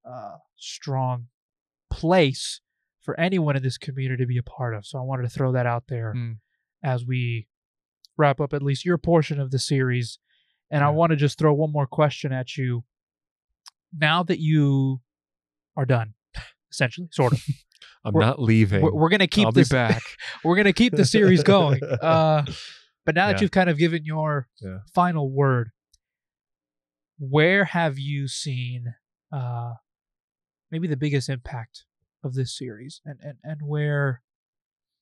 uh, 0.03 0.38
strong 0.55 1.30
place 1.89 2.61
for 2.99 3.17
anyone 3.19 3.55
in 3.55 3.63
this 3.63 3.78
community 3.78 4.23
to 4.23 4.28
be 4.28 4.38
a 4.38 4.43
part 4.43 4.73
of. 4.75 4.86
So 4.86 4.97
I 4.99 5.03
wanted 5.03 5.23
to 5.23 5.30
throw 5.30 5.51
that 5.53 5.65
out 5.65 5.88
there 5.88 6.13
Mm. 6.13 6.39
as 6.84 7.05
we 7.05 7.47
wrap 8.17 8.39
up 8.41 8.53
at 8.53 8.63
least 8.63 8.84
your 8.84 8.97
portion 8.97 9.39
of 9.39 9.51
the 9.51 9.59
series. 9.59 10.19
And 10.69 10.84
I 10.84 10.89
want 10.89 11.11
to 11.11 11.15
just 11.15 11.38
throw 11.38 11.53
one 11.53 11.71
more 11.71 11.88
question 11.88 12.34
at 12.34 12.57
you. 12.57 12.84
Now 13.95 14.23
that 14.23 14.39
you 14.39 15.01
are 15.75 15.85
done, 15.85 16.13
essentially, 16.71 17.07
sort 17.11 17.33
of, 17.33 17.43
I'm 18.05 18.13
we're- 18.13 18.25
not 18.25 18.41
leaving. 18.41 18.81
we're, 18.81 18.93
we're 18.93 19.09
gonna 19.09 19.27
keep 19.27 19.45
I'll 19.45 19.51
this 19.51 19.69
be 19.69 19.75
back. 19.75 20.01
we're 20.43 20.55
gonna 20.57 20.73
keep 20.73 20.95
the 20.95 21.05
series 21.05 21.43
going. 21.43 21.81
Uh, 21.83 22.45
but 23.05 23.15
now 23.15 23.27
that 23.27 23.41
you've 23.41 23.51
kind 23.51 23.69
of 23.69 23.77
given 23.77 24.03
your 24.05 24.47
Yeah. 24.61 24.79
final 24.93 25.31
word, 25.31 25.69
where 27.19 27.65
have 27.65 27.97
you 27.97 28.27
seen 28.27 28.93
uh, 29.31 29.73
maybe 30.71 30.88
the 30.88 30.97
biggest 30.97 31.29
impact 31.29 31.85
of 32.23 32.33
this 32.33 32.55
series, 32.57 33.01
and 33.05 33.19
and 33.21 33.38
and 33.43 33.61
where 33.63 34.21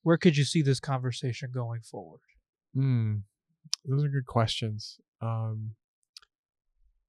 where 0.04 0.18
could 0.18 0.38
you 0.38 0.44
see 0.44 0.62
this 0.62 0.80
conversation 0.80 1.50
going 1.54 1.82
forward? 1.82 2.20
Mm, 2.78 3.24
those 3.86 4.04
are 4.04 4.10
good 4.10 4.26
questions. 4.28 4.98
Um, 5.22 5.72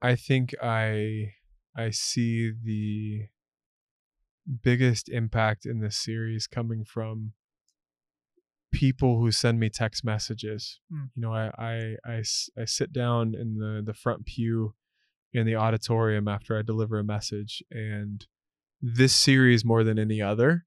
I 0.00 0.14
think 0.16 0.54
I 0.62 1.32
I 1.76 1.90
see 1.90 2.50
the 2.50 3.26
biggest 4.62 5.08
impact 5.08 5.66
in 5.66 5.80
this 5.80 5.96
series 5.96 6.46
coming 6.46 6.84
from 6.84 7.32
people 8.72 9.18
who 9.20 9.30
send 9.30 9.60
me 9.60 9.68
text 9.68 10.04
messages. 10.04 10.80
Mm. 10.92 11.10
You 11.14 11.22
know, 11.22 11.32
I 11.32 11.96
I 12.04 12.22
I 12.58 12.64
sit 12.64 12.92
down 12.92 13.34
in 13.34 13.58
the 13.58 13.82
the 13.84 13.94
front 13.94 14.26
pew 14.26 14.74
in 15.32 15.46
the 15.46 15.56
auditorium 15.56 16.28
after 16.28 16.58
I 16.58 16.62
deliver 16.62 16.98
a 16.98 17.04
message, 17.04 17.62
and 17.70 18.26
this 18.80 19.14
series 19.14 19.64
more 19.64 19.84
than 19.84 19.98
any 19.98 20.22
other, 20.22 20.64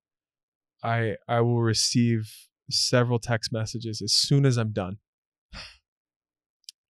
I 0.84 1.16
I 1.28 1.42
will 1.42 1.62
receive 1.62 2.32
several 2.70 3.18
text 3.20 3.52
messages 3.52 4.02
as 4.02 4.14
soon 4.14 4.46
as 4.46 4.58
I'm 4.58 4.72
done. 4.72 4.98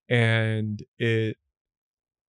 And 0.10 0.84
it 0.98 1.38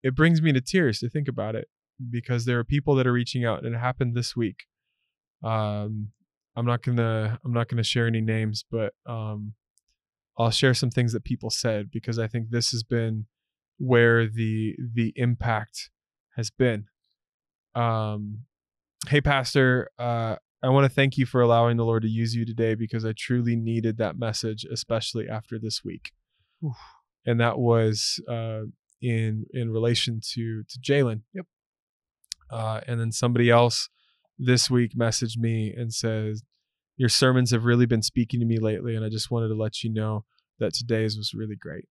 it 0.03 0.15
brings 0.15 0.43
me 0.43 0.53
to 0.53 0.61
tears 0.61 1.01
to 1.01 1.09
think 1.09 1.29
about 1.29 1.57
it 1.57 1.69
because 2.11 2.45
there 2.45 2.59
are 2.59 2.65
people 2.65 2.95
that 2.95 3.07
are 3.07 3.13
reaching 3.13 3.45
out 3.45 3.65
and 3.65 3.75
it 3.75 3.79
happened 3.79 4.15
this 4.15 4.37
week. 4.37 4.65
Um 5.43 6.09
I'm 6.57 6.67
not 6.67 6.83
going 6.83 6.97
to 6.97 7.39
I'm 7.45 7.53
not 7.53 7.69
to 7.69 7.83
share 7.83 8.07
any 8.07 8.21
names, 8.21 8.65
but 8.71 8.95
um 9.07 9.55
I'll 10.39 10.51
share 10.51 10.75
some 10.75 10.91
things 10.91 11.13
that 11.13 11.25
people 11.25 11.51
said 11.51 11.91
because 11.91 12.19
I 12.19 12.27
think 12.27 12.51
this 12.51 12.71
has 12.71 12.83
been 12.83 13.27
where 13.79 14.27
the 14.27 14.77
the 14.95 15.13
impact 15.17 15.91
has 16.37 16.51
been. 16.51 16.87
Um 17.75 18.47
hey 19.09 19.21
pastor, 19.21 19.91
uh 19.99 20.37
I 20.63 20.69
want 20.69 20.85
to 20.85 20.95
thank 20.95 21.17
you 21.17 21.25
for 21.25 21.41
allowing 21.41 21.77
the 21.79 21.85
Lord 21.85 22.03
to 22.03 22.09
use 22.09 22.35
you 22.35 22.45
today 22.45 22.75
because 22.75 23.05
I 23.05 23.13
truly 23.17 23.57
needed 23.57 23.97
that 23.97 24.19
message, 24.19 24.67
especially 24.71 25.27
after 25.27 25.59
this 25.59 25.83
week. 25.83 26.13
Oof. 26.65 26.77
And 27.25 27.41
that 27.41 27.59
was 27.59 28.21
uh, 28.29 28.63
in 29.01 29.47
in 29.53 29.71
relation 29.71 30.21
to 30.33 30.63
to 30.65 30.79
Jalen. 30.79 31.23
Yep. 31.33 31.47
Uh, 32.51 32.81
and 32.87 33.01
then 33.01 33.13
somebody 33.13 33.51
else 33.51 33.89
this 34.39 34.71
week 34.71 34.93
messaged 34.97 35.37
me 35.37 35.73
and 35.77 35.93
says, 35.93 36.43
"Your 36.97 37.09
sermons 37.09 37.51
have 37.51 37.65
really 37.65 37.87
been 37.87 38.03
speaking 38.03 38.41
to 38.41 38.47
me 38.47 38.59
lately, 38.59 38.97
and 38.97 39.05
I 39.05 39.09
just 39.09 39.31
wanted 39.31 39.49
to 39.49 39.55
let 39.55 39.83
you 39.83 39.91
know 39.93 40.25
that 40.59 40.75
today's 40.75 41.17
was 41.17 41.33
really 41.35 41.57
great." 41.57 41.87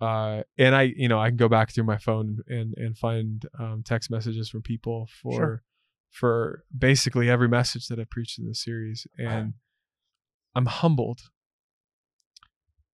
Uh, 0.00 0.42
and 0.56 0.74
I, 0.74 0.92
you 0.96 1.08
know, 1.08 1.20
I 1.20 1.28
can 1.28 1.36
go 1.36 1.48
back 1.48 1.72
through 1.72 1.84
my 1.84 1.98
phone 1.98 2.38
and 2.48 2.74
and 2.76 2.96
find 2.96 3.46
um, 3.58 3.82
text 3.84 4.10
messages 4.10 4.48
from 4.48 4.62
people 4.62 5.08
for 5.22 5.32
Sure. 5.32 5.62
for 6.10 6.64
basically 6.76 7.28
every 7.28 7.48
message 7.48 7.86
that 7.88 8.00
I 8.00 8.04
preached 8.10 8.38
in 8.38 8.46
the 8.46 8.54
series, 8.54 9.06
and 9.18 9.54
I'm 10.54 10.66
humbled 10.66 11.20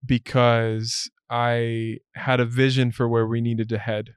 because 0.04 1.10
I 1.30 1.98
had 2.14 2.40
a 2.40 2.44
vision 2.44 2.92
for 2.92 3.08
where 3.08 3.26
we 3.26 3.40
needed 3.40 3.68
to 3.70 3.78
head 3.78 4.14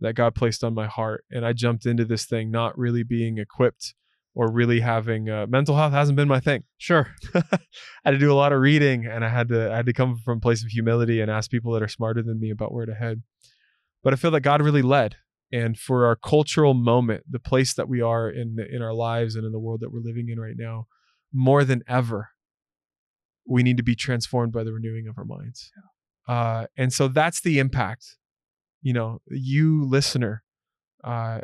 that 0.00 0.14
God 0.14 0.34
placed 0.34 0.62
on 0.62 0.74
my 0.74 0.86
heart, 0.86 1.24
and 1.30 1.44
I 1.44 1.52
jumped 1.52 1.86
into 1.86 2.04
this 2.04 2.24
thing 2.24 2.50
not 2.50 2.76
really 2.78 3.02
being 3.02 3.38
equipped 3.38 3.94
or 4.34 4.52
really 4.52 4.80
having 4.80 5.30
uh, 5.30 5.46
mental 5.48 5.74
health 5.74 5.92
hasn't 5.92 6.16
been 6.16 6.28
my 6.28 6.40
thing. 6.40 6.62
Sure. 6.76 7.08
I 7.34 7.42
had 8.04 8.10
to 8.10 8.18
do 8.18 8.30
a 8.30 8.34
lot 8.34 8.52
of 8.52 8.60
reading, 8.60 9.06
and 9.06 9.24
I 9.24 9.30
had 9.30 9.48
to 9.48 9.72
I 9.72 9.76
had 9.76 9.86
to 9.86 9.94
come 9.94 10.18
from 10.18 10.38
a 10.38 10.40
place 10.40 10.62
of 10.62 10.70
humility 10.70 11.20
and 11.20 11.30
ask 11.30 11.50
people 11.50 11.72
that 11.72 11.82
are 11.82 11.88
smarter 11.88 12.22
than 12.22 12.38
me 12.38 12.50
about 12.50 12.72
where 12.72 12.86
to 12.86 12.94
head. 12.94 13.22
But 14.04 14.12
I 14.12 14.16
feel 14.16 14.30
that 14.32 14.42
God 14.42 14.60
really 14.60 14.82
led, 14.82 15.16
and 15.50 15.78
for 15.78 16.04
our 16.04 16.16
cultural 16.16 16.74
moment, 16.74 17.24
the 17.28 17.40
place 17.40 17.72
that 17.74 17.88
we 17.88 18.02
are 18.02 18.28
in 18.28 18.58
in 18.70 18.82
our 18.82 18.94
lives 18.94 19.36
and 19.36 19.46
in 19.46 19.52
the 19.52 19.58
world 19.58 19.80
that 19.80 19.90
we're 19.90 20.00
living 20.00 20.28
in 20.28 20.38
right 20.38 20.56
now, 20.56 20.86
more 21.32 21.64
than 21.64 21.82
ever, 21.88 22.28
we 23.46 23.62
need 23.62 23.78
to 23.78 23.82
be 23.82 23.94
transformed 23.94 24.52
by 24.52 24.64
the 24.64 24.72
renewing 24.72 25.08
of 25.08 25.16
our 25.16 25.24
minds. 25.24 25.72
Uh, 26.28 26.66
and 26.76 26.92
so 26.92 27.08
that's 27.08 27.40
the 27.40 27.58
impact. 27.58 28.16
You 28.86 28.92
know, 28.92 29.10
you 29.26 29.84
listener, 29.96 30.34
uh, 31.02 31.40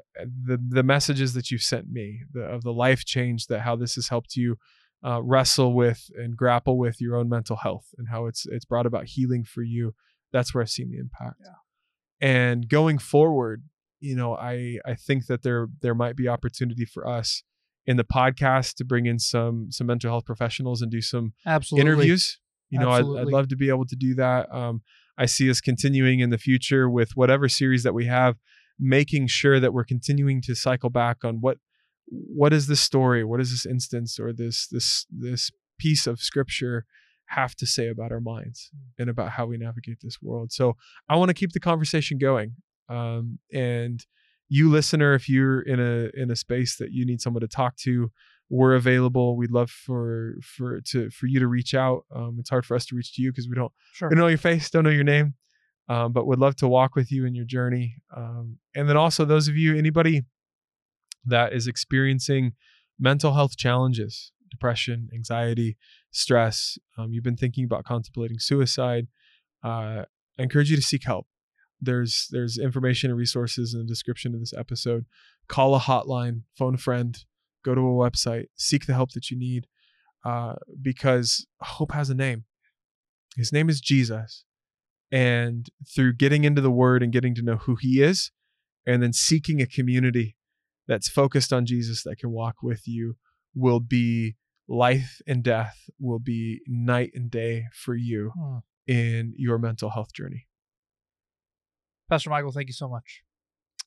the 0.48 0.58
the 0.78 0.82
messages 0.94 1.34
that 1.34 1.50
you've 1.50 1.68
sent 1.72 1.86
me, 1.98 2.06
the, 2.32 2.42
of 2.42 2.62
the 2.62 2.72
life 2.72 3.04
change 3.04 3.40
that 3.46 3.60
how 3.66 3.74
this 3.76 3.94
has 3.96 4.08
helped 4.08 4.36
you 4.36 4.56
uh, 5.04 5.20
wrestle 5.22 5.74
with 5.74 6.00
and 6.16 6.36
grapple 6.36 6.78
with 6.78 7.00
your 7.00 7.16
own 7.16 7.28
mental 7.28 7.56
health 7.56 7.86
and 7.98 8.06
how 8.08 8.26
it's 8.26 8.46
it's 8.46 8.64
brought 8.64 8.86
about 8.86 9.06
healing 9.06 9.44
for 9.44 9.62
you. 9.62 9.84
That's 10.32 10.54
where 10.54 10.62
I've 10.62 10.70
seen 10.70 10.90
the 10.90 10.98
impact. 10.98 11.40
Yeah. 11.44 12.28
And 12.28 12.68
going 12.68 12.98
forward, 12.98 13.64
you 13.98 14.14
know, 14.14 14.36
I 14.36 14.78
I 14.86 14.94
think 14.94 15.26
that 15.26 15.42
there 15.42 15.66
there 15.80 15.96
might 15.96 16.16
be 16.16 16.28
opportunity 16.28 16.84
for 16.84 17.06
us 17.06 17.42
in 17.86 17.96
the 17.96 18.04
podcast 18.04 18.74
to 18.74 18.84
bring 18.84 19.06
in 19.06 19.18
some 19.18 19.66
some 19.70 19.88
mental 19.88 20.10
health 20.10 20.26
professionals 20.26 20.80
and 20.82 20.92
do 20.92 21.00
some 21.00 21.32
Absolutely. 21.44 21.90
interviews. 21.90 22.38
You 22.70 22.78
know, 22.78 22.90
I'd, 22.90 23.04
I'd 23.20 23.32
love 23.38 23.48
to 23.48 23.56
be 23.56 23.68
able 23.68 23.86
to 23.86 23.96
do 23.96 24.14
that. 24.14 24.50
Um, 24.50 24.82
I 25.18 25.26
see 25.26 25.50
us 25.50 25.60
continuing 25.60 26.20
in 26.20 26.30
the 26.30 26.38
future 26.38 26.88
with 26.88 27.16
whatever 27.16 27.48
series 27.48 27.82
that 27.82 27.94
we 27.94 28.06
have, 28.06 28.36
making 28.78 29.26
sure 29.26 29.60
that 29.60 29.72
we're 29.72 29.84
continuing 29.84 30.40
to 30.42 30.54
cycle 30.54 30.90
back 30.90 31.24
on 31.24 31.40
what 31.40 31.58
what 32.06 32.52
is 32.52 32.66
this 32.66 32.80
story, 32.80 33.24
what 33.24 33.40
is 33.40 33.50
this 33.50 33.66
instance 33.66 34.18
or 34.18 34.32
this 34.32 34.66
this 34.68 35.06
this 35.10 35.50
piece 35.78 36.06
of 36.06 36.20
scripture 36.20 36.84
have 37.26 37.54
to 37.56 37.66
say 37.66 37.88
about 37.88 38.12
our 38.12 38.20
minds 38.20 38.70
and 38.98 39.08
about 39.08 39.30
how 39.30 39.46
we 39.46 39.56
navigate 39.56 39.98
this 40.02 40.20
world. 40.20 40.52
So 40.52 40.76
I 41.08 41.16
want 41.16 41.30
to 41.30 41.34
keep 41.34 41.52
the 41.52 41.60
conversation 41.60 42.18
going. 42.18 42.56
Um, 42.88 43.38
and 43.52 44.04
you 44.48 44.70
listener, 44.70 45.14
if 45.14 45.28
you're 45.28 45.62
in 45.62 45.80
a 45.80 46.10
in 46.14 46.30
a 46.30 46.36
space 46.36 46.76
that 46.76 46.92
you 46.92 47.06
need 47.06 47.22
someone 47.22 47.40
to 47.40 47.48
talk 47.48 47.76
to, 47.78 48.10
we're 48.52 48.74
available. 48.74 49.34
We'd 49.34 49.50
love 49.50 49.70
for 49.70 50.34
for 50.42 50.82
to 50.82 51.08
for 51.10 51.26
you 51.26 51.40
to 51.40 51.46
reach 51.46 51.72
out. 51.74 52.04
Um, 52.14 52.36
it's 52.38 52.50
hard 52.50 52.66
for 52.66 52.76
us 52.76 52.84
to 52.86 52.94
reach 52.94 53.14
to 53.14 53.22
you 53.22 53.32
because 53.32 53.48
we 53.48 53.54
don't 53.54 53.72
Sure. 53.94 54.10
we 54.10 54.14
don't 54.14 54.24
know 54.24 54.28
your 54.28 54.36
face, 54.36 54.68
don't 54.68 54.84
know 54.84 54.90
your 54.90 55.04
name, 55.04 55.34
um, 55.88 56.12
but 56.12 56.26
would 56.26 56.38
love 56.38 56.54
to 56.56 56.68
walk 56.68 56.94
with 56.94 57.10
you 57.10 57.24
in 57.24 57.34
your 57.34 57.46
journey. 57.46 57.96
Um, 58.14 58.58
and 58.74 58.90
then 58.90 58.96
also 58.98 59.24
those 59.24 59.48
of 59.48 59.56
you, 59.56 59.74
anybody 59.74 60.24
that 61.24 61.54
is 61.54 61.66
experiencing 61.66 62.52
mental 62.98 63.32
health 63.32 63.56
challenges, 63.56 64.32
depression, 64.50 65.08
anxiety, 65.14 65.78
stress, 66.10 66.76
um, 66.98 67.10
you've 67.10 67.24
been 67.24 67.38
thinking 67.38 67.64
about 67.64 67.84
contemplating 67.84 68.38
suicide, 68.38 69.06
uh, 69.64 70.04
I 70.38 70.42
encourage 70.42 70.70
you 70.70 70.76
to 70.76 70.82
seek 70.82 71.04
help. 71.04 71.26
There's 71.80 72.28
there's 72.30 72.58
information 72.58 73.08
and 73.10 73.18
resources 73.18 73.72
in 73.72 73.80
the 73.80 73.86
description 73.86 74.34
of 74.34 74.40
this 74.40 74.52
episode. 74.52 75.06
Call 75.48 75.74
a 75.74 75.80
hotline, 75.80 76.42
phone 76.54 76.74
a 76.74 76.78
friend, 76.78 77.24
go 77.64 77.74
to 77.74 77.80
a 77.80 78.10
website, 78.10 78.46
seek 78.56 78.86
the 78.86 78.94
help 78.94 79.12
that 79.12 79.30
you 79.30 79.38
need, 79.38 79.66
uh, 80.24 80.54
because 80.80 81.46
hope 81.60 81.92
has 81.92 82.10
a 82.10 82.14
name. 82.14 82.44
His 83.36 83.52
name 83.52 83.68
is 83.68 83.80
Jesus. 83.80 84.44
And 85.10 85.68
through 85.94 86.14
getting 86.14 86.44
into 86.44 86.60
the 86.62 86.70
word 86.70 87.02
and 87.02 87.12
getting 87.12 87.34
to 87.34 87.42
know 87.42 87.56
who 87.56 87.76
he 87.76 88.02
is, 88.02 88.30
and 88.86 89.02
then 89.02 89.12
seeking 89.12 89.60
a 89.60 89.66
community 89.66 90.36
that's 90.88 91.08
focused 91.08 91.52
on 91.52 91.66
Jesus 91.66 92.02
that 92.02 92.16
can 92.16 92.30
walk 92.30 92.56
with 92.62 92.86
you, 92.86 93.16
will 93.54 93.80
be 93.80 94.36
life 94.68 95.20
and 95.26 95.42
death, 95.42 95.88
will 96.00 96.18
be 96.18 96.60
night 96.66 97.10
and 97.14 97.30
day 97.30 97.66
for 97.74 97.94
you 97.94 98.32
Hmm. 98.34 98.58
in 98.86 99.34
your 99.36 99.58
mental 99.58 99.90
health 99.90 100.12
journey. 100.12 100.48
Pastor 102.08 102.30
Michael, 102.30 102.52
thank 102.52 102.68
you 102.68 102.74
so 102.74 102.88
much. 102.88 103.22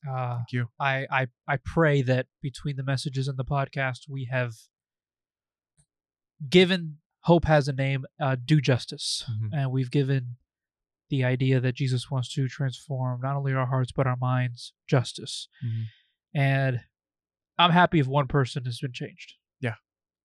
Uh, 0.08 0.36
Thank 0.36 0.52
you. 0.52 0.66
I, 0.78 1.06
I 1.10 1.26
I 1.48 1.56
pray 1.64 2.02
that 2.02 2.26
between 2.42 2.76
the 2.76 2.82
messages 2.84 3.28
and 3.28 3.38
the 3.38 3.44
podcast, 3.44 4.00
we 4.08 4.28
have 4.30 4.52
given 6.48 6.98
hope 7.22 7.44
has 7.46 7.66
a 7.68 7.72
name 7.72 8.04
uh, 8.20 8.36
due 8.42 8.60
justice, 8.60 9.24
Mhm. 9.28 9.48
and 9.52 9.70
we've 9.70 9.90
given 9.90 10.36
the 11.08 11.24
idea 11.24 11.60
that 11.60 11.74
Jesus 11.74 12.10
wants 12.10 12.32
to 12.34 12.48
transform 12.48 13.20
not 13.22 13.36
only 13.36 13.52
our 13.52 13.66
hearts 13.66 13.92
but 13.92 14.06
our 14.06 14.16
minds 14.16 14.72
justice. 14.88 15.48
Mhm. 15.64 15.84
And 16.34 16.80
I'm 17.58 17.70
happy 17.70 17.98
if 18.00 18.06
one 18.06 18.26
person 18.28 18.64
has 18.64 18.78
been 18.80 18.92
changed. 18.92 19.34
Yeah. 19.60 19.76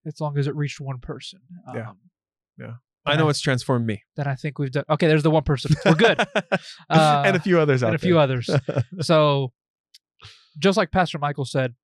as 0.04 0.20
long 0.20 0.36
as 0.36 0.48
it 0.48 0.56
reached 0.56 0.80
one 0.80 0.98
person. 0.98 1.40
Yeah. 1.72 1.90
Um, 1.90 2.80
I 3.06 3.16
know 3.16 3.28
it's 3.28 3.40
transformed 3.40 3.86
me. 3.86 4.02
Then 4.16 4.26
I 4.26 4.34
think 4.34 4.58
we've 4.58 4.70
done. 4.72 4.84
Okay, 4.90 5.06
there's 5.06 5.22
the 5.22 5.30
one 5.30 5.44
person. 5.44 5.74
We're 5.84 5.94
good. 5.94 6.18
Uh, 6.90 7.22
and 7.26 7.36
a 7.36 7.40
few 7.40 7.58
others 7.60 7.82
out 7.84 7.88
and 7.88 7.94
a 7.94 7.98
few 7.98 8.18
others. 8.18 8.50
so 9.00 9.52
just 10.58 10.76
like 10.76 10.90
pastor 10.90 11.18
michael 11.18 11.44
said 11.44 11.74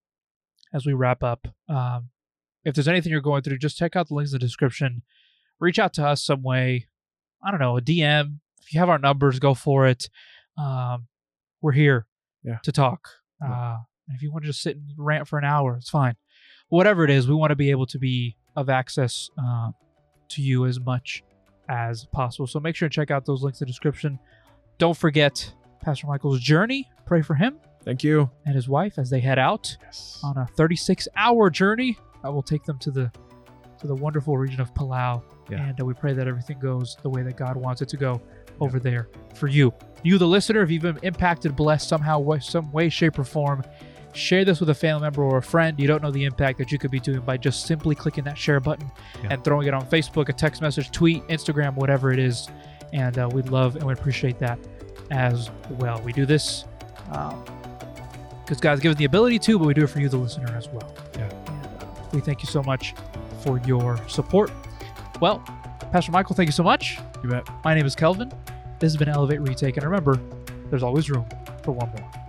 as 0.74 0.84
we 0.86 0.92
wrap 0.92 1.22
up 1.22 1.48
um, 1.68 2.08
if 2.64 2.74
there's 2.74 2.88
anything 2.88 3.10
you're 3.12 3.20
going 3.20 3.42
through 3.42 3.56
just 3.58 3.78
check 3.78 3.96
out 3.96 4.08
the 4.08 4.14
links 4.14 4.32
in 4.32 4.34
the 4.34 4.38
description. 4.44 5.02
Reach 5.60 5.78
out 5.78 5.92
to 5.94 6.06
us 6.06 6.22
some 6.22 6.42
way. 6.42 6.86
I 7.42 7.50
don't 7.50 7.58
know 7.60 7.76
a 7.76 7.80
dm 7.80 8.38
if 8.62 8.72
you 8.74 8.80
have 8.80 8.88
our 8.90 8.98
numbers 8.98 9.38
go 9.38 9.54
for 9.54 9.86
it. 9.86 10.08
Um, 10.58 11.06
we're 11.62 11.72
here 11.72 12.06
Yeah. 12.44 12.58
to 12.64 12.70
talk. 12.72 13.08
Yeah. 13.42 13.52
uh, 13.52 13.76
if 14.08 14.22
you 14.22 14.30
want 14.30 14.44
to 14.44 14.48
just 14.50 14.62
sit 14.62 14.76
and 14.76 14.84
rant 14.98 15.26
for 15.28 15.38
an 15.38 15.44
hour 15.44 15.76
it's 15.76 15.90
fine. 15.90 16.16
Whatever 16.68 17.04
it 17.04 17.10
is 17.10 17.26
we 17.26 17.34
want 17.34 17.50
to 17.50 17.56
be 17.56 17.70
able 17.70 17.86
to 17.86 17.98
be 17.98 18.36
of 18.54 18.68
access 18.68 19.30
uh, 19.42 19.70
to 20.30 20.42
you 20.42 20.66
as 20.66 20.78
much 20.78 21.22
as 21.70 22.04
possible. 22.06 22.46
So 22.46 22.60
make 22.60 22.76
sure 22.76 22.86
and 22.86 22.92
check 22.92 23.10
out 23.10 23.24
those 23.24 23.42
links 23.42 23.60
in 23.60 23.66
the 23.66 23.70
description. 23.70 24.18
Don't 24.78 24.96
forget 24.96 25.52
Pastor 25.82 26.06
Michael's 26.06 26.40
journey. 26.40 26.88
Pray 27.06 27.22
for 27.22 27.34
him 27.34 27.58
Thank 27.88 28.04
you. 28.04 28.28
and 28.44 28.54
his 28.54 28.68
wife 28.68 28.98
as 28.98 29.08
they 29.08 29.20
head 29.20 29.38
out 29.38 29.74
Yes. 29.82 30.20
on 30.22 30.36
a 30.36 30.46
36-hour 30.58 31.48
journey 31.48 31.96
that 32.22 32.30
will 32.30 32.42
take 32.42 32.62
them 32.64 32.78
to 32.80 32.90
the 32.90 33.10
to 33.80 33.86
the 33.86 33.94
wonderful 33.94 34.36
region 34.36 34.60
of 34.60 34.74
Palau. 34.74 35.22
Yeah. 35.48 35.62
And 35.68 35.80
uh, 35.80 35.84
we 35.86 35.94
pray 35.94 36.12
that 36.12 36.26
everything 36.28 36.58
goes 36.58 36.96
the 37.02 37.08
way 37.08 37.22
that 37.22 37.36
God 37.36 37.56
wants 37.56 37.80
it 37.80 37.88
to 37.90 37.96
go 37.96 38.20
over 38.60 38.78
there 38.80 39.08
for 39.36 39.46
you. 39.48 39.72
You, 40.02 40.18
the 40.18 40.26
listener, 40.26 40.60
if 40.62 40.70
you've 40.70 40.82
been 40.82 40.98
impacted, 41.02 41.56
blessed 41.56 41.88
somehow, 41.88 42.38
some 42.40 42.70
way, 42.72 42.88
shape, 42.90 43.18
or 43.18 43.24
form, 43.24 43.62
share 44.12 44.44
this 44.44 44.58
with 44.60 44.68
a 44.70 44.74
family 44.74 45.02
member 45.02 45.22
or 45.22 45.38
a 45.38 45.42
friend. 45.42 45.78
You 45.80 45.86
don't 45.86 46.02
know 46.02 46.10
the 46.10 46.24
impact 46.24 46.58
that 46.58 46.70
you 46.72 46.78
could 46.78 46.90
be 46.90 46.98
doing 47.00 47.20
by 47.20 47.36
just 47.38 47.66
simply 47.66 47.94
clicking 47.94 48.24
that 48.24 48.36
share 48.36 48.58
button 48.60 48.90
Yeah. 49.22 49.28
and 49.34 49.44
throwing 49.44 49.66
it 49.68 49.72
on 49.74 49.86
Facebook, 49.86 50.28
a 50.28 50.32
text 50.32 50.60
message, 50.60 50.90
tweet, 50.90 51.26
Instagram, 51.28 51.74
whatever 51.76 52.12
it 52.12 52.18
is. 52.18 52.48
And 52.92 53.16
uh, 53.16 53.30
we'd 53.32 53.48
love 53.48 53.76
and 53.76 53.84
we 53.84 53.92
appreciate 53.94 54.38
that 54.40 54.58
as 55.10 55.50
well. 55.78 56.02
We 56.02 56.12
do 56.12 56.26
this 56.26 56.64
because 58.48 58.62
God's 58.62 58.80
given 58.80 58.96
the 58.96 59.04
ability 59.04 59.38
to, 59.40 59.58
but 59.58 59.66
we 59.66 59.74
do 59.74 59.84
it 59.84 59.88
for 59.88 60.00
you, 60.00 60.08
the 60.08 60.16
listener, 60.16 60.50
as 60.56 60.68
well. 60.68 60.90
Yeah. 61.14 61.28
And 61.48 61.66
uh, 61.82 61.86
we 62.12 62.20
thank 62.20 62.40
you 62.42 62.48
so 62.48 62.62
much 62.62 62.94
for 63.42 63.58
your 63.66 63.98
support. 64.08 64.50
Well, 65.20 65.40
Pastor 65.92 66.12
Michael, 66.12 66.34
thank 66.34 66.48
you 66.48 66.52
so 66.52 66.62
much. 66.62 66.98
You 67.22 67.28
bet. 67.28 67.46
My 67.62 67.74
name 67.74 67.84
is 67.84 67.94
Kelvin. 67.94 68.32
This 68.78 68.92
has 68.92 68.96
been 68.96 69.10
Elevate 69.10 69.42
Retake. 69.42 69.76
And 69.76 69.84
remember, 69.84 70.18
there's 70.70 70.82
always 70.82 71.10
room 71.10 71.26
for 71.62 71.72
one 71.72 71.90
more. 71.90 72.27